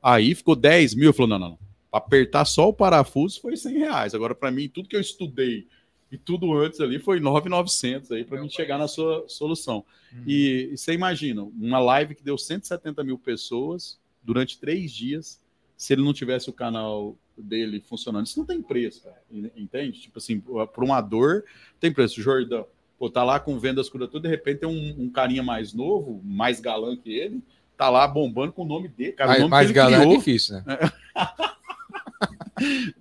[0.01, 1.11] aí ficou 10 mil.
[1.11, 1.59] Falou, não, não, não.
[1.91, 4.15] Apertar só o parafuso foi 100 reais.
[4.15, 5.67] Agora, para mim, tudo que eu estudei
[6.13, 9.83] e tudo antes ali foi 9,900 aí para mim chegar na sua solução.
[10.13, 10.23] Uhum.
[10.27, 15.41] E, e, você imagina, uma live que deu 170 mil pessoas durante três dias,
[15.75, 19.19] se ele não tivesse o canal dele funcionando, isso não tem preço, cara,
[19.57, 20.01] entende?
[20.01, 21.45] Tipo assim, para uma dor,
[21.79, 22.21] tem preço.
[22.21, 22.67] Jordão,
[22.99, 26.21] pô, tá lá com vendas cura tudo, de repente tem um, um, carinha mais novo,
[26.23, 27.41] mais galã que ele,
[27.75, 29.29] tá lá bombando com o nome dele, cara.
[29.29, 30.63] Mais, nome mais galã é criou, é difícil, né?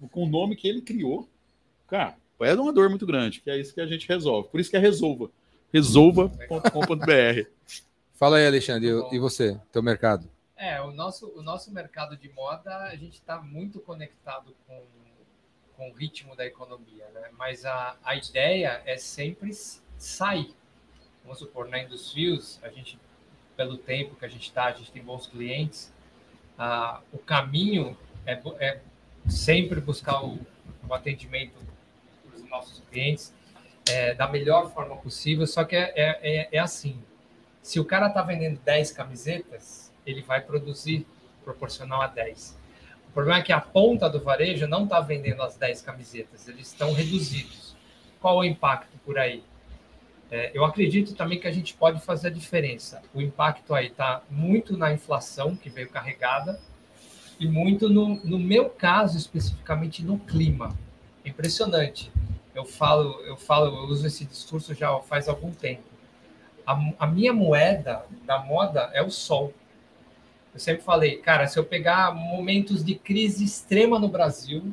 [0.11, 1.29] com o nome que ele criou,
[1.87, 4.49] cara é uma dor muito grande, que é isso que a gente resolve.
[4.49, 5.31] Por isso que é resolva.
[5.73, 7.47] Resolva.com.br.
[8.15, 10.29] Fala aí, Alexandre, e você, teu mercado?
[10.57, 14.81] É, o nosso, o nosso mercado de moda, a gente está muito conectado com,
[15.77, 17.31] com o ritmo da economia, né?
[17.37, 19.51] Mas a, a ideia é sempre
[19.99, 20.55] sair.
[21.25, 22.97] Vamos supor, na Industrials, a gente,
[23.57, 25.93] pelo tempo que a gente está, a gente tem bons clientes,
[26.57, 28.81] ah, o caminho é, é
[29.29, 30.39] sempre buscar o,
[30.89, 31.55] o atendimento
[32.53, 33.35] nossos clientes
[33.89, 37.03] é, da melhor forma possível, só que é, é, é, é assim,
[37.63, 41.07] se o cara está vendendo 10 camisetas, ele vai produzir
[41.45, 42.59] proporcional a 10.
[43.09, 46.69] O problema é que a ponta do varejo não está vendendo as 10 camisetas, eles
[46.69, 47.77] estão reduzidos.
[48.21, 49.43] Qual o impacto por aí?
[50.31, 53.03] É, eu acredito também que a gente pode fazer a diferença.
[53.13, 56.59] O impacto aí está muito na inflação, que veio carregada,
[57.39, 60.77] e muito no, no meu caso, especificamente no clima.
[61.25, 62.11] Impressionante
[62.55, 65.83] eu falo, eu falo, eu uso esse discurso já faz algum tempo.
[66.67, 69.53] A, a, minha moeda da moda é o sol.
[70.55, 74.73] Eu sempre falei, cara, se eu pegar momentos de crise extrema no Brasil,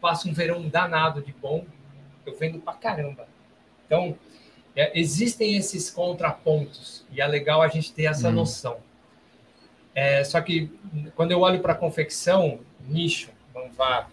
[0.00, 1.64] passo um verão danado de bom,
[2.26, 3.28] eu vendo pra caramba.
[3.86, 4.16] Então,
[4.74, 8.32] é, existem esses contrapontos e é legal a gente ter essa hum.
[8.32, 8.78] noção.
[9.94, 10.70] É, só que
[11.14, 14.08] quando eu olho para a confecção, nicho, vamos lá,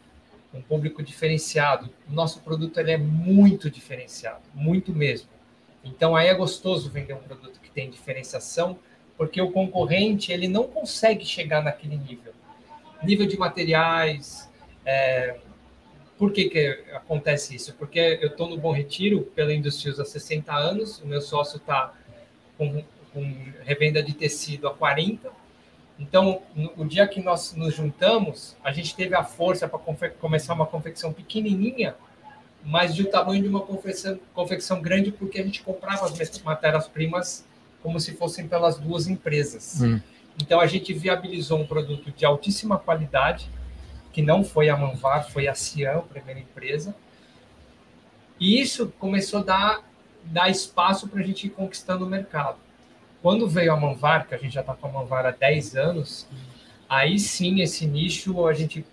[0.57, 1.89] um público diferenciado.
[2.09, 5.29] O nosso produto ele é muito diferenciado, muito mesmo.
[5.83, 8.79] Então aí é gostoso vender um produto que tem diferenciação,
[9.15, 12.33] porque o concorrente ele não consegue chegar naquele nível.
[13.03, 14.49] Nível de materiais.
[14.85, 15.37] É...
[16.17, 17.75] Por que, que acontece isso?
[17.75, 21.93] Porque eu estou no Bom Retiro pela Industrials há 60 anos, o meu sócio está
[22.57, 23.21] com, com
[23.63, 25.31] revenda de tecido há 40
[25.99, 29.79] então, no, o dia que nós nos juntamos, a gente teve a força para
[30.11, 31.95] começar uma confecção pequenininha,
[32.63, 37.45] mas de o tamanho de uma confecção, confecção grande, porque a gente comprava as matérias-primas
[37.81, 39.81] como se fossem pelas duas empresas.
[39.81, 39.99] Hum.
[40.39, 43.49] Então, a gente viabilizou um produto de altíssima qualidade,
[44.13, 46.95] que não foi a Manvar, foi a Cian, a primeira empresa.
[48.39, 49.83] E isso começou a dar,
[50.23, 52.57] dar espaço para a gente ir conquistando o mercado.
[53.27, 56.25] Quando veio a Manvar, que a gente já está com a Manvar há 10 anos,
[56.87, 58.85] aí sim esse nicho a gente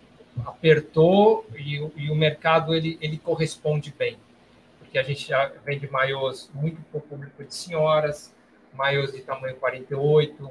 [0.44, 4.18] apertou e, e o mercado ele, ele corresponde bem.
[4.80, 8.34] Porque a gente já vende maiôs muito para o público de senhoras,
[8.72, 10.50] maiôs de tamanho 48.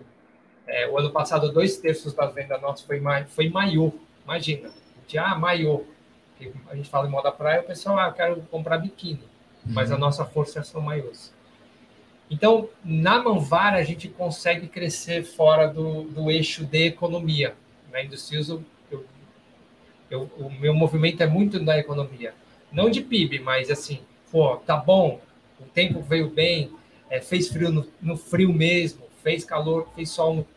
[0.65, 3.91] É, o ano passado, dois terços das vendas nossas foi, foi maiô.
[4.23, 4.71] Imagina,
[5.05, 5.83] de, ah, maiô.
[6.69, 9.27] A gente fala em moda praia, o pessoal, ah, eu quero comprar biquíni.
[9.65, 9.99] Mas a uhum.
[9.99, 11.32] nossa força são maiôs.
[12.29, 17.55] Então, na Manvara, a gente consegue crescer fora do, do eixo de economia.
[17.91, 18.63] Na Industrials, eu,
[20.09, 22.33] eu, o meu movimento é muito na economia.
[22.71, 23.99] Não de PIB, mas assim,
[24.31, 25.21] pô, tá bom,
[25.59, 26.71] o tempo veio bem,
[27.09, 30.47] é, fez frio no, no, frio mesmo, fez calor, fez sol no,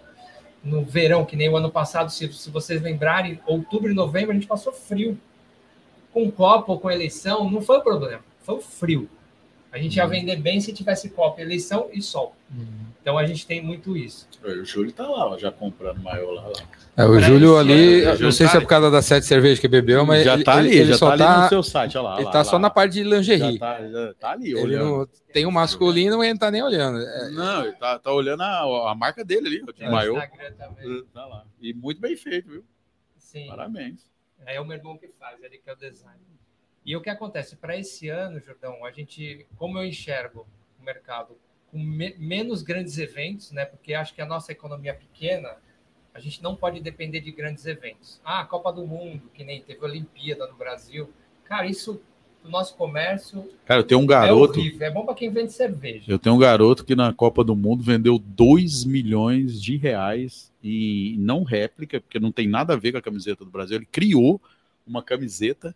[0.65, 4.35] no verão, que nem o ano passado, se, se vocês lembrarem, outubro e novembro a
[4.35, 5.19] gente passou frio.
[6.13, 9.11] Com Copa ou com eleição, não foi o problema, foi o frio.
[9.73, 12.35] A gente ia vender bem se tivesse Copa, eleição e sol.
[13.01, 14.27] Então a gente tem muito isso.
[14.43, 16.43] O Júlio tá lá, já comprando maior lá.
[16.49, 16.53] lá.
[16.97, 19.27] É, o Júlio ali, ano, não sei já se é tá- por causa das sete
[19.27, 21.43] cervejas que bebeu, mas já ele, tá ali, ele, ele já só tá ali tá,
[21.43, 22.15] no seu site, olha lá.
[22.17, 23.53] ele lá, tá lá, só na parte de lingerie.
[23.55, 24.85] Já tá, já tá ali, Ele olhando.
[24.99, 26.99] não, tem um masculino e ele não tá nem olhando.
[26.99, 30.17] É, Não, ele tá, tá olhando a, a marca dele ali, No maior.
[30.25, 31.05] Instagram também.
[31.13, 31.45] Tá lá.
[31.61, 32.65] E muito bem feito, viu?
[33.19, 33.47] Sim.
[33.47, 34.01] Parabéns.
[34.47, 36.19] É o meu irmão que faz, ele que é o design.
[36.87, 37.57] E o que acontece?
[37.57, 40.47] Para esse ano, Jordão, a gente, como eu enxergo
[40.81, 41.37] o mercado
[41.71, 43.65] com me- menos grandes eventos, né?
[43.65, 45.57] Porque acho que a nossa economia é pequena,
[46.15, 48.21] a gente não pode depender de grandes eventos.
[48.25, 51.11] Ah, Copa do Mundo, que nem teve Olimpíada no Brasil.
[51.45, 52.01] Cara, isso
[52.45, 54.61] o nosso comércio Cara, eu tenho um é garoto.
[54.61, 54.87] horrível.
[54.87, 56.05] É bom para quem vende cerveja.
[56.07, 61.17] Eu tenho um garoto que na Copa do Mundo vendeu 2 milhões de reais e
[61.19, 63.77] não réplica, porque não tem nada a ver com a camiseta do Brasil.
[63.79, 64.41] Ele criou
[64.87, 65.75] uma camiseta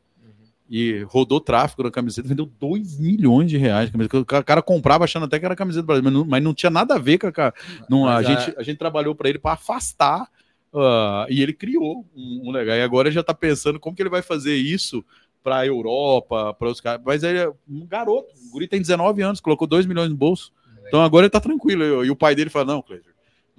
[0.71, 3.87] e rodou tráfego na camiseta, vendeu 2 milhões de reais.
[3.87, 4.19] de camiseta.
[4.19, 6.55] O ca- cara comprava achando até que era camiseta do Brasil, mas não, mas não
[6.55, 7.53] tinha nada a ver com a.
[7.89, 10.29] Não, a, gente, a gente trabalhou para ele para afastar.
[10.73, 12.77] ah, e ele criou um, um legal.
[12.77, 15.05] E agora ele já está pensando como que ele vai fazer isso
[15.43, 17.01] para a Europa, para os caras.
[17.05, 20.53] Mas ele é um garoto, o Guri tem 19 anos, colocou 2 milhões no bolso.
[20.87, 22.05] Então agora ele tá tranquilo.
[22.05, 23.10] E o pai dele fala: Não, Cleiser,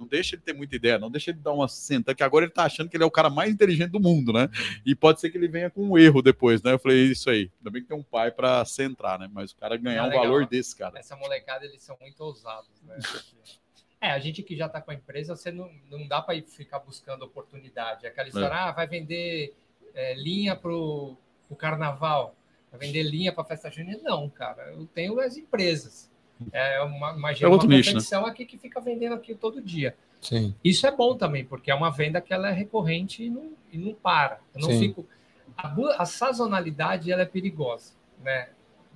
[0.02, 2.52] não deixa ele ter muita ideia, não deixa ele dar uma senta, que agora ele
[2.52, 4.48] tá achando que ele é o cara mais inteligente do mundo, né?
[4.84, 6.72] E pode ser que ele venha com um erro depois, né?
[6.72, 9.30] Eu falei: Isso aí, ainda bem que tem um pai para centrar, né?
[9.32, 10.98] Mas o cara ganhar Ah, um valor desse, cara.
[10.98, 12.98] Essa molecada, eles são muito ousados, né?
[14.00, 16.80] É, a gente que já está com a empresa, você não, não dá para ficar
[16.80, 18.04] buscando oportunidade.
[18.04, 19.54] Aquela história, ah, vai vender
[19.94, 21.16] é, linha para o
[21.56, 22.34] carnaval,
[22.68, 24.00] vai vender linha para festa junina.
[24.02, 26.10] Não, cara, eu tenho as empresas.
[26.52, 28.00] É uma, uma, É outro uma nicho, né?
[28.26, 29.94] aqui que fica vendendo aqui todo dia.
[30.20, 30.54] sim.
[30.64, 33.78] Isso é bom também, porque é uma venda que ela é recorrente e não, e
[33.78, 34.40] não para.
[34.54, 34.78] Eu não Sim.
[34.78, 35.06] fico.
[35.56, 37.92] A, a sazonalidade ela é perigosa,
[38.22, 38.48] né?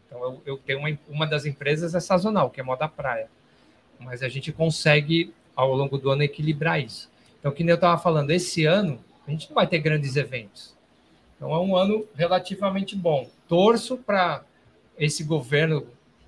[0.06, 3.28] Então eu, eu tenho uma, uma das empresas é sazonal, que é moda praia,
[3.98, 7.10] mas a gente consegue ao longo do ano equilibrar isso.
[7.38, 10.76] Então, que nem eu estava falando, esse ano a gente não vai ter grandes eventos.
[11.36, 13.28] Então é um ano relativamente bom.
[13.48, 14.44] Torço para
[14.98, 15.86] esse governo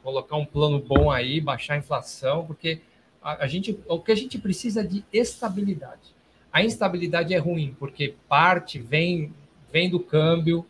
[0.09, 2.81] colocar um plano bom aí, baixar a inflação, porque
[3.21, 6.17] a, a gente, o que a gente precisa é de estabilidade.
[6.51, 9.35] A instabilidade é ruim, porque parte vem,
[9.71, 10.65] vem do câmbio,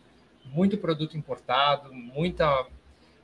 [0.53, 2.67] muito produto importado, muita.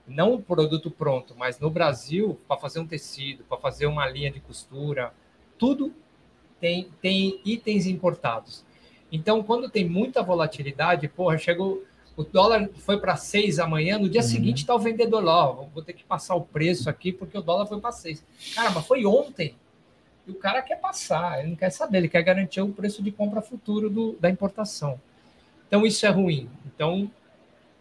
[0.08, 4.40] Não produto pronto, mas no Brasil, para fazer um tecido, para fazer uma linha de
[4.40, 5.12] costura,
[5.58, 5.94] tudo
[6.62, 8.64] tem, tem itens importados.
[9.12, 11.84] Então, quando tem muita volatilidade, porra, chegou.
[12.18, 14.28] O dólar foi para 6 amanhã, no dia Uhum.
[14.28, 17.42] seguinte está o vendedor lá, ó, vou ter que passar o preço aqui porque o
[17.42, 18.24] dólar foi para 6.
[18.54, 19.56] Cara, mas foi ontem.
[20.26, 23.12] E o cara quer passar, ele não quer saber, ele quer garantir o preço de
[23.12, 25.00] compra futuro do, da importação.
[25.68, 26.50] Então, isso é ruim.
[26.66, 27.12] Então,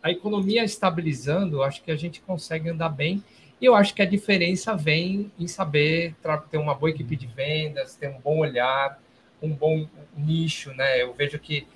[0.02, 3.22] a economia estabilizando, acho que a gente consegue andar bem.
[3.60, 6.14] E eu acho que a diferença vem em saber
[6.50, 9.00] ter uma boa equipe de vendas, ter um bom olhar,
[9.40, 9.86] um bom
[10.16, 11.00] nicho, né?
[11.00, 11.66] Eu vejo que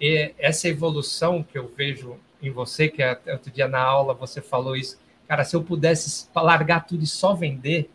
[0.00, 4.40] e essa evolução que eu vejo em você, que até outro dia na aula você
[4.40, 4.98] falou isso,
[5.28, 7.90] cara, se eu pudesse largar tudo e só vender,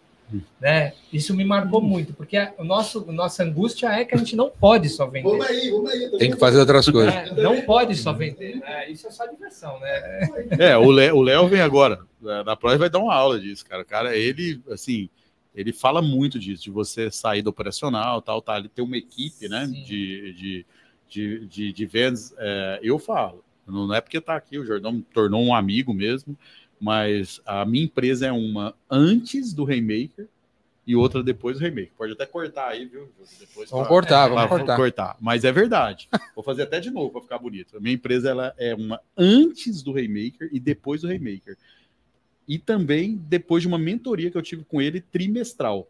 [0.60, 0.94] né?
[1.14, 4.90] Isso me marcou muito, porque o nosso, nossa angústia é que a gente não pode
[4.90, 5.30] só vender.
[5.30, 6.10] Vamos aí, vamos aí.
[6.18, 7.14] Tem que fazer outras coisas.
[7.14, 8.56] É, não pode só vender.
[8.56, 8.90] né?
[8.90, 10.30] Isso é só diversão, né?
[10.60, 12.00] É, o Léo, o Léo vem agora.
[12.26, 13.84] é, Na prova vai dar uma aula disso, cara.
[13.84, 15.10] O cara, ele, assim,
[15.56, 18.58] ele fala muito disso, de você sair do operacional, tal, tal.
[18.58, 19.84] Ele tem uma equipe, né, Sim.
[19.84, 20.66] de, de,
[21.10, 22.34] de, de, de vendas.
[22.38, 26.38] É, eu falo, não é porque tá aqui, o Jordão me tornou um amigo mesmo,
[26.80, 30.28] mas a minha empresa é uma antes do Remaker
[30.86, 31.92] e outra depois do Remaker.
[31.98, 33.10] Pode até cortar aí, viu?
[33.40, 35.18] Depois Vamos pra- cortar, vamos cortar.
[35.20, 36.08] Mas é verdade.
[36.36, 37.76] Vou fazer até de novo para ficar bonito.
[37.78, 41.58] A minha empresa ela é uma antes do Remaker e depois do Remaker.
[42.48, 45.90] E também depois de uma mentoria que eu tive com ele trimestral.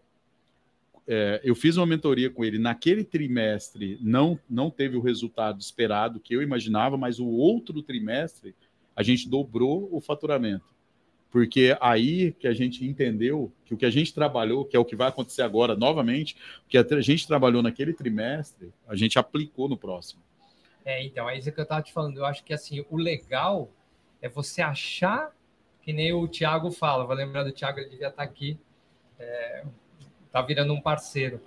[1.07, 6.19] É, eu fiz uma mentoria com ele naquele trimestre, não, não teve o resultado esperado
[6.19, 8.55] que eu imaginava, mas o outro trimestre
[8.95, 10.73] a gente dobrou o faturamento.
[11.29, 14.85] Porque aí que a gente entendeu que o que a gente trabalhou, que é o
[14.85, 19.67] que vai acontecer agora novamente, o que a gente trabalhou naquele trimestre, a gente aplicou
[19.67, 20.23] no próximo.
[20.85, 22.17] É, então, é isso que eu estava te falando.
[22.17, 23.69] Eu acho que assim, o legal
[24.21, 25.35] é você achar,
[25.81, 28.57] que nem o Thiago fala, vou lembrar do Thiago, ele devia estar aqui,
[29.19, 29.65] é,
[30.35, 31.39] tá virando um parceiro.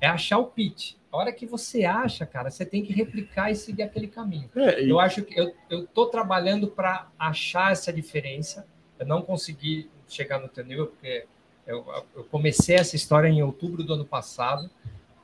[0.00, 0.92] É achar o pitch.
[1.10, 4.48] A hora que você acha, cara, você tem que replicar e seguir aquele caminho.
[4.54, 5.34] É, e- Eu acho que
[5.68, 8.64] eu estou trabalhando para achar essa diferença.
[9.00, 11.24] Eu não consegui chegar no teu nível, porque
[11.66, 14.70] eu, eu comecei essa história em outubro do ano passado,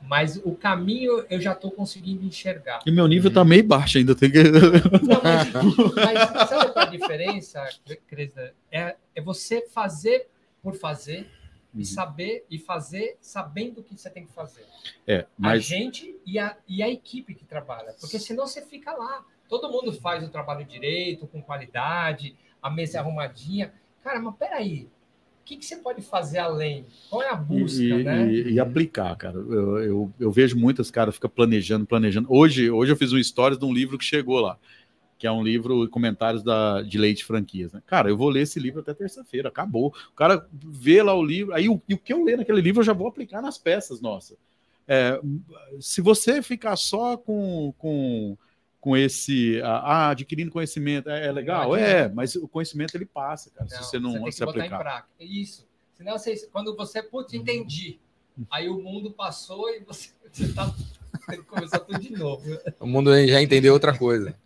[0.00, 2.80] mas o caminho eu já estou conseguindo enxergar.
[2.84, 4.16] e meu nível tá meio baixo ainda.
[4.16, 4.42] Tem que...
[4.42, 5.52] Não, mas,
[6.32, 7.68] mas sabe qual é a diferença,
[8.08, 8.32] Cris?
[8.68, 10.26] É, é você fazer
[10.60, 11.30] por fazer.
[11.74, 14.64] E saber e fazer sabendo o que você tem que fazer.
[15.06, 17.94] É, A mas gente e a, e a equipe que trabalha.
[18.00, 19.24] Porque senão você fica lá.
[19.48, 23.72] Todo mundo faz o trabalho direito, com qualidade, a mesa é arrumadinha.
[24.02, 24.88] Cara, mas peraí.
[25.40, 26.86] O que, que você pode fazer além?
[27.10, 28.32] Qual é a busca, e, né?
[28.32, 29.36] e- e aplicar, cara.
[29.36, 32.28] Eu, eu, eu vejo muitos caras ficam planejando, planejando.
[32.30, 34.56] Hoje, hoje eu fiz um stories de um livro que chegou lá,
[35.22, 37.72] que é um livro comentários da, de leite franquias.
[37.72, 37.80] Né?
[37.86, 39.94] Cara, eu vou ler esse livro até terça-feira, acabou.
[40.10, 42.80] O cara vê lá o livro, aí o, e o que eu ler naquele livro
[42.80, 44.36] eu já vou aplicar nas peças, nossa.
[44.88, 45.20] É,
[45.78, 48.36] se você ficar só com, com,
[48.80, 52.14] com esse ah, adquirindo conhecimento, é, é legal, Não é, adianta.
[52.16, 54.78] mas o conhecimento ele passa, cara, se você não tem que se botar em aplicar.
[54.80, 55.08] prática.
[55.20, 55.64] Isso.
[55.94, 58.00] Senão, você, quando você, putz, entendi.
[58.50, 60.74] Aí o mundo passou e você, você tá,
[61.28, 62.42] tem que começar tudo de novo.
[62.80, 64.36] O mundo já entendeu outra coisa.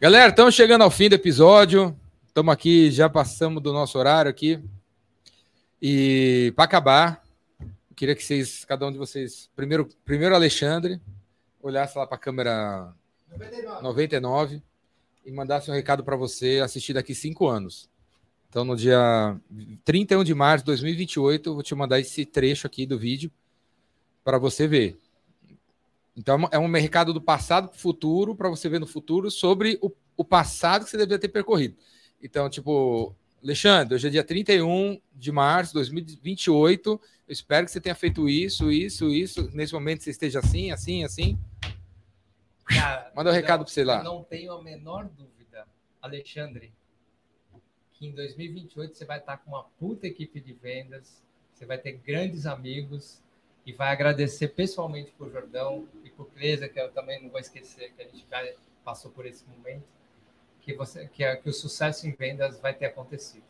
[0.00, 1.98] Galera, estamos chegando ao fim do episódio.
[2.26, 4.60] Estamos aqui, já passamos do nosso horário aqui.
[5.80, 7.22] E para acabar,
[7.60, 11.00] eu queria que vocês, cada um de vocês, primeiro, primeiro Alexandre,
[11.62, 12.92] olhasse lá para a câmera
[13.30, 13.82] 99.
[13.82, 14.62] 99
[15.24, 17.88] e mandasse um recado para você assistir daqui cinco anos.
[18.50, 19.36] Então, no dia
[19.84, 23.30] 31 de março de 2028, eu vou te mandar esse trecho aqui do vídeo
[24.24, 24.98] para você ver.
[26.16, 29.78] Então, é um recado do passado para o futuro, para você ver no futuro sobre
[29.82, 31.76] o, o passado que você deveria ter percorrido.
[32.22, 36.90] Então, tipo, Alexandre, hoje é dia 31 de março de 2028.
[36.90, 39.50] Eu espero que você tenha feito isso, isso, isso.
[39.52, 41.38] Nesse momento você esteja assim, assim, assim.
[42.64, 44.02] Cara, Manda um recado pra você lá.
[44.02, 45.66] Não tenho a menor dúvida,
[46.00, 46.72] Alexandre,
[47.92, 51.22] que em 2028 você vai estar com uma puta equipe de vendas,
[51.52, 53.22] você vai ter grandes amigos
[53.66, 57.92] e vai agradecer pessoalmente pro Jordão e pro Clesa, que eu também não vou esquecer
[57.96, 58.42] que a gente já
[58.84, 59.84] passou por esse momento,
[60.60, 63.42] que você que, é- que o sucesso em vendas vai ter acontecido.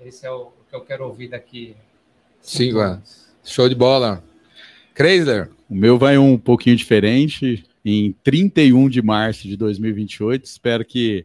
[0.00, 1.76] Esse é o, o que eu quero ouvir daqui.
[2.94, 3.28] Anos.
[3.44, 4.22] Show de bola.
[4.94, 5.50] Chrysler.
[5.70, 7.64] O meu vai um pouquinho diferente.
[7.84, 11.24] Em 31 de março de 2028, espero que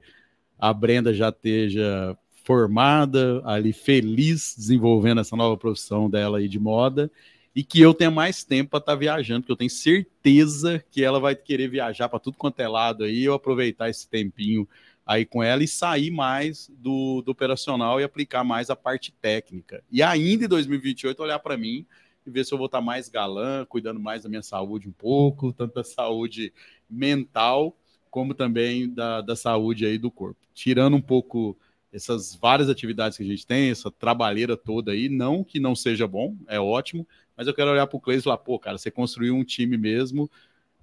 [0.57, 7.11] a Brenda já esteja formada, ali feliz, desenvolvendo essa nova profissão dela aí de moda,
[7.57, 11.19] e que eu tenha mais tempo para estar viajando, porque eu tenho certeza que ela
[11.19, 14.69] vai querer viajar para tudo quanto é lado aí, eu aproveitar esse tempinho
[15.03, 19.83] aí com ela e sair mais do, do operacional e aplicar mais a parte técnica.
[19.91, 21.83] E ainda em 2028 olhar para mim
[22.27, 25.51] e ver se eu vou estar mais galã, cuidando mais da minha saúde um pouco,
[25.57, 26.53] tanto da saúde
[26.87, 27.75] mental,
[28.11, 30.39] como também da, da saúde aí do corpo.
[30.53, 31.57] Tirando um pouco
[31.91, 36.05] essas várias atividades que a gente tem, essa trabalheira toda aí, não que não seja
[36.07, 37.07] bom, é ótimo,
[37.37, 39.77] mas eu quero olhar para o Cleis e falar, pô, cara, você construiu um time
[39.77, 40.29] mesmo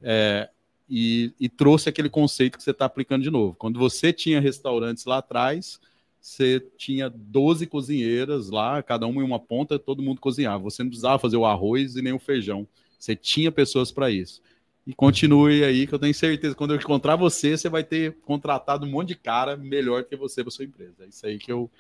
[0.00, 0.48] é,
[0.88, 3.56] e, e trouxe aquele conceito que você está aplicando de novo.
[3.56, 5.80] Quando você tinha restaurantes lá atrás,
[6.20, 10.62] você tinha 12 cozinheiras lá, cada uma em uma ponta, todo mundo cozinhava.
[10.64, 12.66] Você não precisava fazer o arroz e nem o feijão.
[12.98, 14.40] Você tinha pessoas para isso.
[14.86, 18.86] E continue aí, que eu tenho certeza, quando eu encontrar você, você vai ter contratado
[18.86, 21.04] um monte de cara melhor que você para sua empresa.
[21.04, 21.70] É isso aí que eu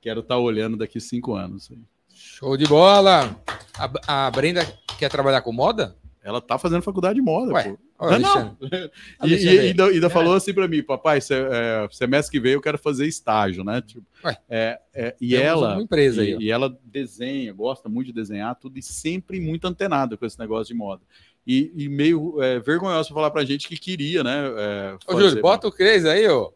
[0.00, 1.70] quero estar olhando daqui cinco anos.
[2.08, 3.42] Show de bola.
[3.78, 4.66] A, a Brenda
[4.98, 5.96] quer trabalhar com moda?
[6.24, 7.78] Ela tá fazendo faculdade de moda, Ué, pô.
[8.06, 8.56] Ô, Não, não.
[9.24, 10.10] E, e ainda, ainda É.
[10.10, 13.82] falou assim para mim, papai, se- é, semestre que vem eu quero fazer estágio, né?
[13.82, 14.04] Tipo,
[14.48, 16.40] é, é, e ela empresa aí, e, ó.
[16.40, 20.72] e ela desenha, gosta muito de desenhar tudo e sempre muito antenada com esse negócio
[20.72, 21.02] de moda.
[21.44, 24.44] E, e meio é, vergonhoso pra falar pra gente que queria, né?
[24.56, 26.50] é, Ô, Júlio, bota o Cris aí, ó.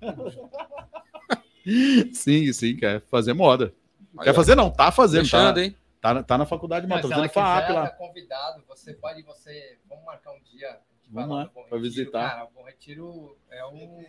[2.12, 3.72] Sim, sim, quer fazer moda.
[4.18, 5.76] Aí, quer fazer não, tá fazendo, tá, Deixando, hein?
[6.02, 7.88] Tá, na- tá na faculdade Mas tá se ela fazendo FAAP lá.
[7.88, 10.78] tá convidado, você pode, você, vamos marcar um dia.
[11.08, 11.80] Vamos lá, no Bom pra Retiro.
[11.82, 12.30] visitar.
[12.30, 14.04] Cara, o Bom Retiro é o...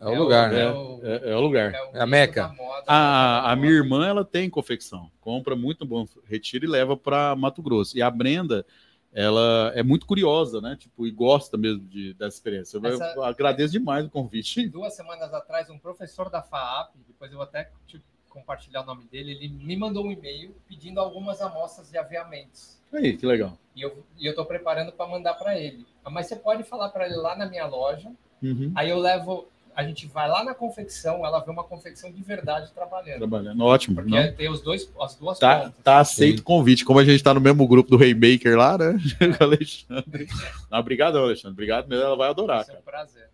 [0.00, 0.60] É o lugar, né?
[0.62, 1.72] É o, É, é o lugar.
[1.72, 2.42] o É a Meca.
[2.42, 5.10] da moda, A, da a minha irmã, ela tem confecção.
[5.20, 7.98] Compra muito bom retiro e leva para Mato Grosso.
[7.98, 8.64] E a Brenda,
[9.12, 10.76] ela é muito curiosa, né?
[10.76, 12.76] Tipo, e gosta mesmo de, dessa experiência.
[12.78, 14.68] Eu, Essa- agradeço demais o convite.
[14.68, 18.00] duas semanas atrás, um professor da FAAP, depois eu vou até te
[18.38, 22.78] compartilhar o nome dele, ele me mandou um e-mail pedindo algumas amostras de aviamentos.
[22.92, 23.58] Aí, que legal.
[23.76, 25.86] E eu e eu estou preparando para mandar para ele.
[26.10, 28.10] Mas você pode falar para ele lá na minha loja.
[28.42, 28.72] Uhum.
[28.74, 29.46] Aí eu levo,
[29.76, 33.18] a gente vai lá na confecção, ela vê uma confecção de verdade trabalhando.
[33.18, 33.62] Trabalhando.
[33.62, 33.96] Ótimo.
[33.96, 34.32] Porque não?
[34.32, 35.74] tem os dois, as duas Tá, pontas.
[35.84, 36.84] tá aceito o convite.
[36.84, 38.96] Como a gente tá no mesmo grupo do Raymaker lá, né?
[39.38, 40.26] Alexandre.
[40.70, 41.52] Não, obrigado, Alexandre.
[41.52, 42.04] Obrigado mesmo.
[42.04, 43.28] Ela vai adorar, Isso é um prazer.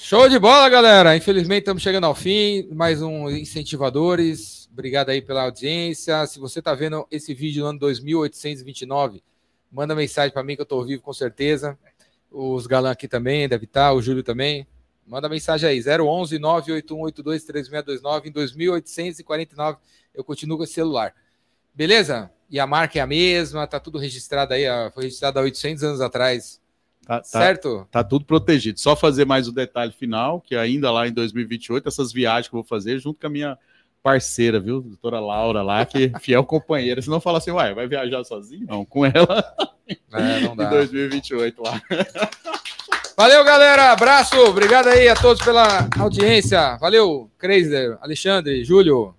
[0.00, 1.16] Show de bola, galera.
[1.16, 2.68] Infelizmente estamos chegando ao fim.
[2.72, 4.68] Mais um incentivadores.
[4.72, 6.24] Obrigado aí pela audiência.
[6.24, 9.24] Se você está vendo esse vídeo no ano 2829,
[9.72, 11.76] manda mensagem para mim que eu estou vivo com certeza.
[12.30, 14.68] Os galãs aqui também deve estar, o Júlio também.
[15.04, 19.78] Manda mensagem aí, 011 98182 3629 em 2849.
[20.14, 21.12] Eu continuo com esse celular.
[21.74, 22.30] Beleza?
[22.48, 24.64] E a marca é a mesma, tá tudo registrado aí,
[24.94, 26.60] foi registrado há 800 anos atrás.
[27.08, 27.88] Tá, tá, certo?
[27.90, 28.78] tá tudo protegido.
[28.78, 32.60] Só fazer mais o detalhe final, que ainda lá em 2028, essas viagens que eu
[32.60, 33.58] vou fazer junto com a minha
[34.02, 34.82] parceira, viu?
[34.82, 37.00] Doutora Laura lá, que é fiel companheira.
[37.00, 38.66] Se não fala assim, uai, vai viajar sozinho?
[38.68, 39.42] Não, com ela
[40.12, 40.66] É, não dá.
[40.66, 41.80] em 2028 lá.
[43.16, 43.90] Valeu, galera.
[43.90, 44.38] Abraço.
[44.40, 46.76] Obrigado aí a todos pela audiência.
[46.76, 49.16] Valeu, Creiser, Alexandre, Júlio.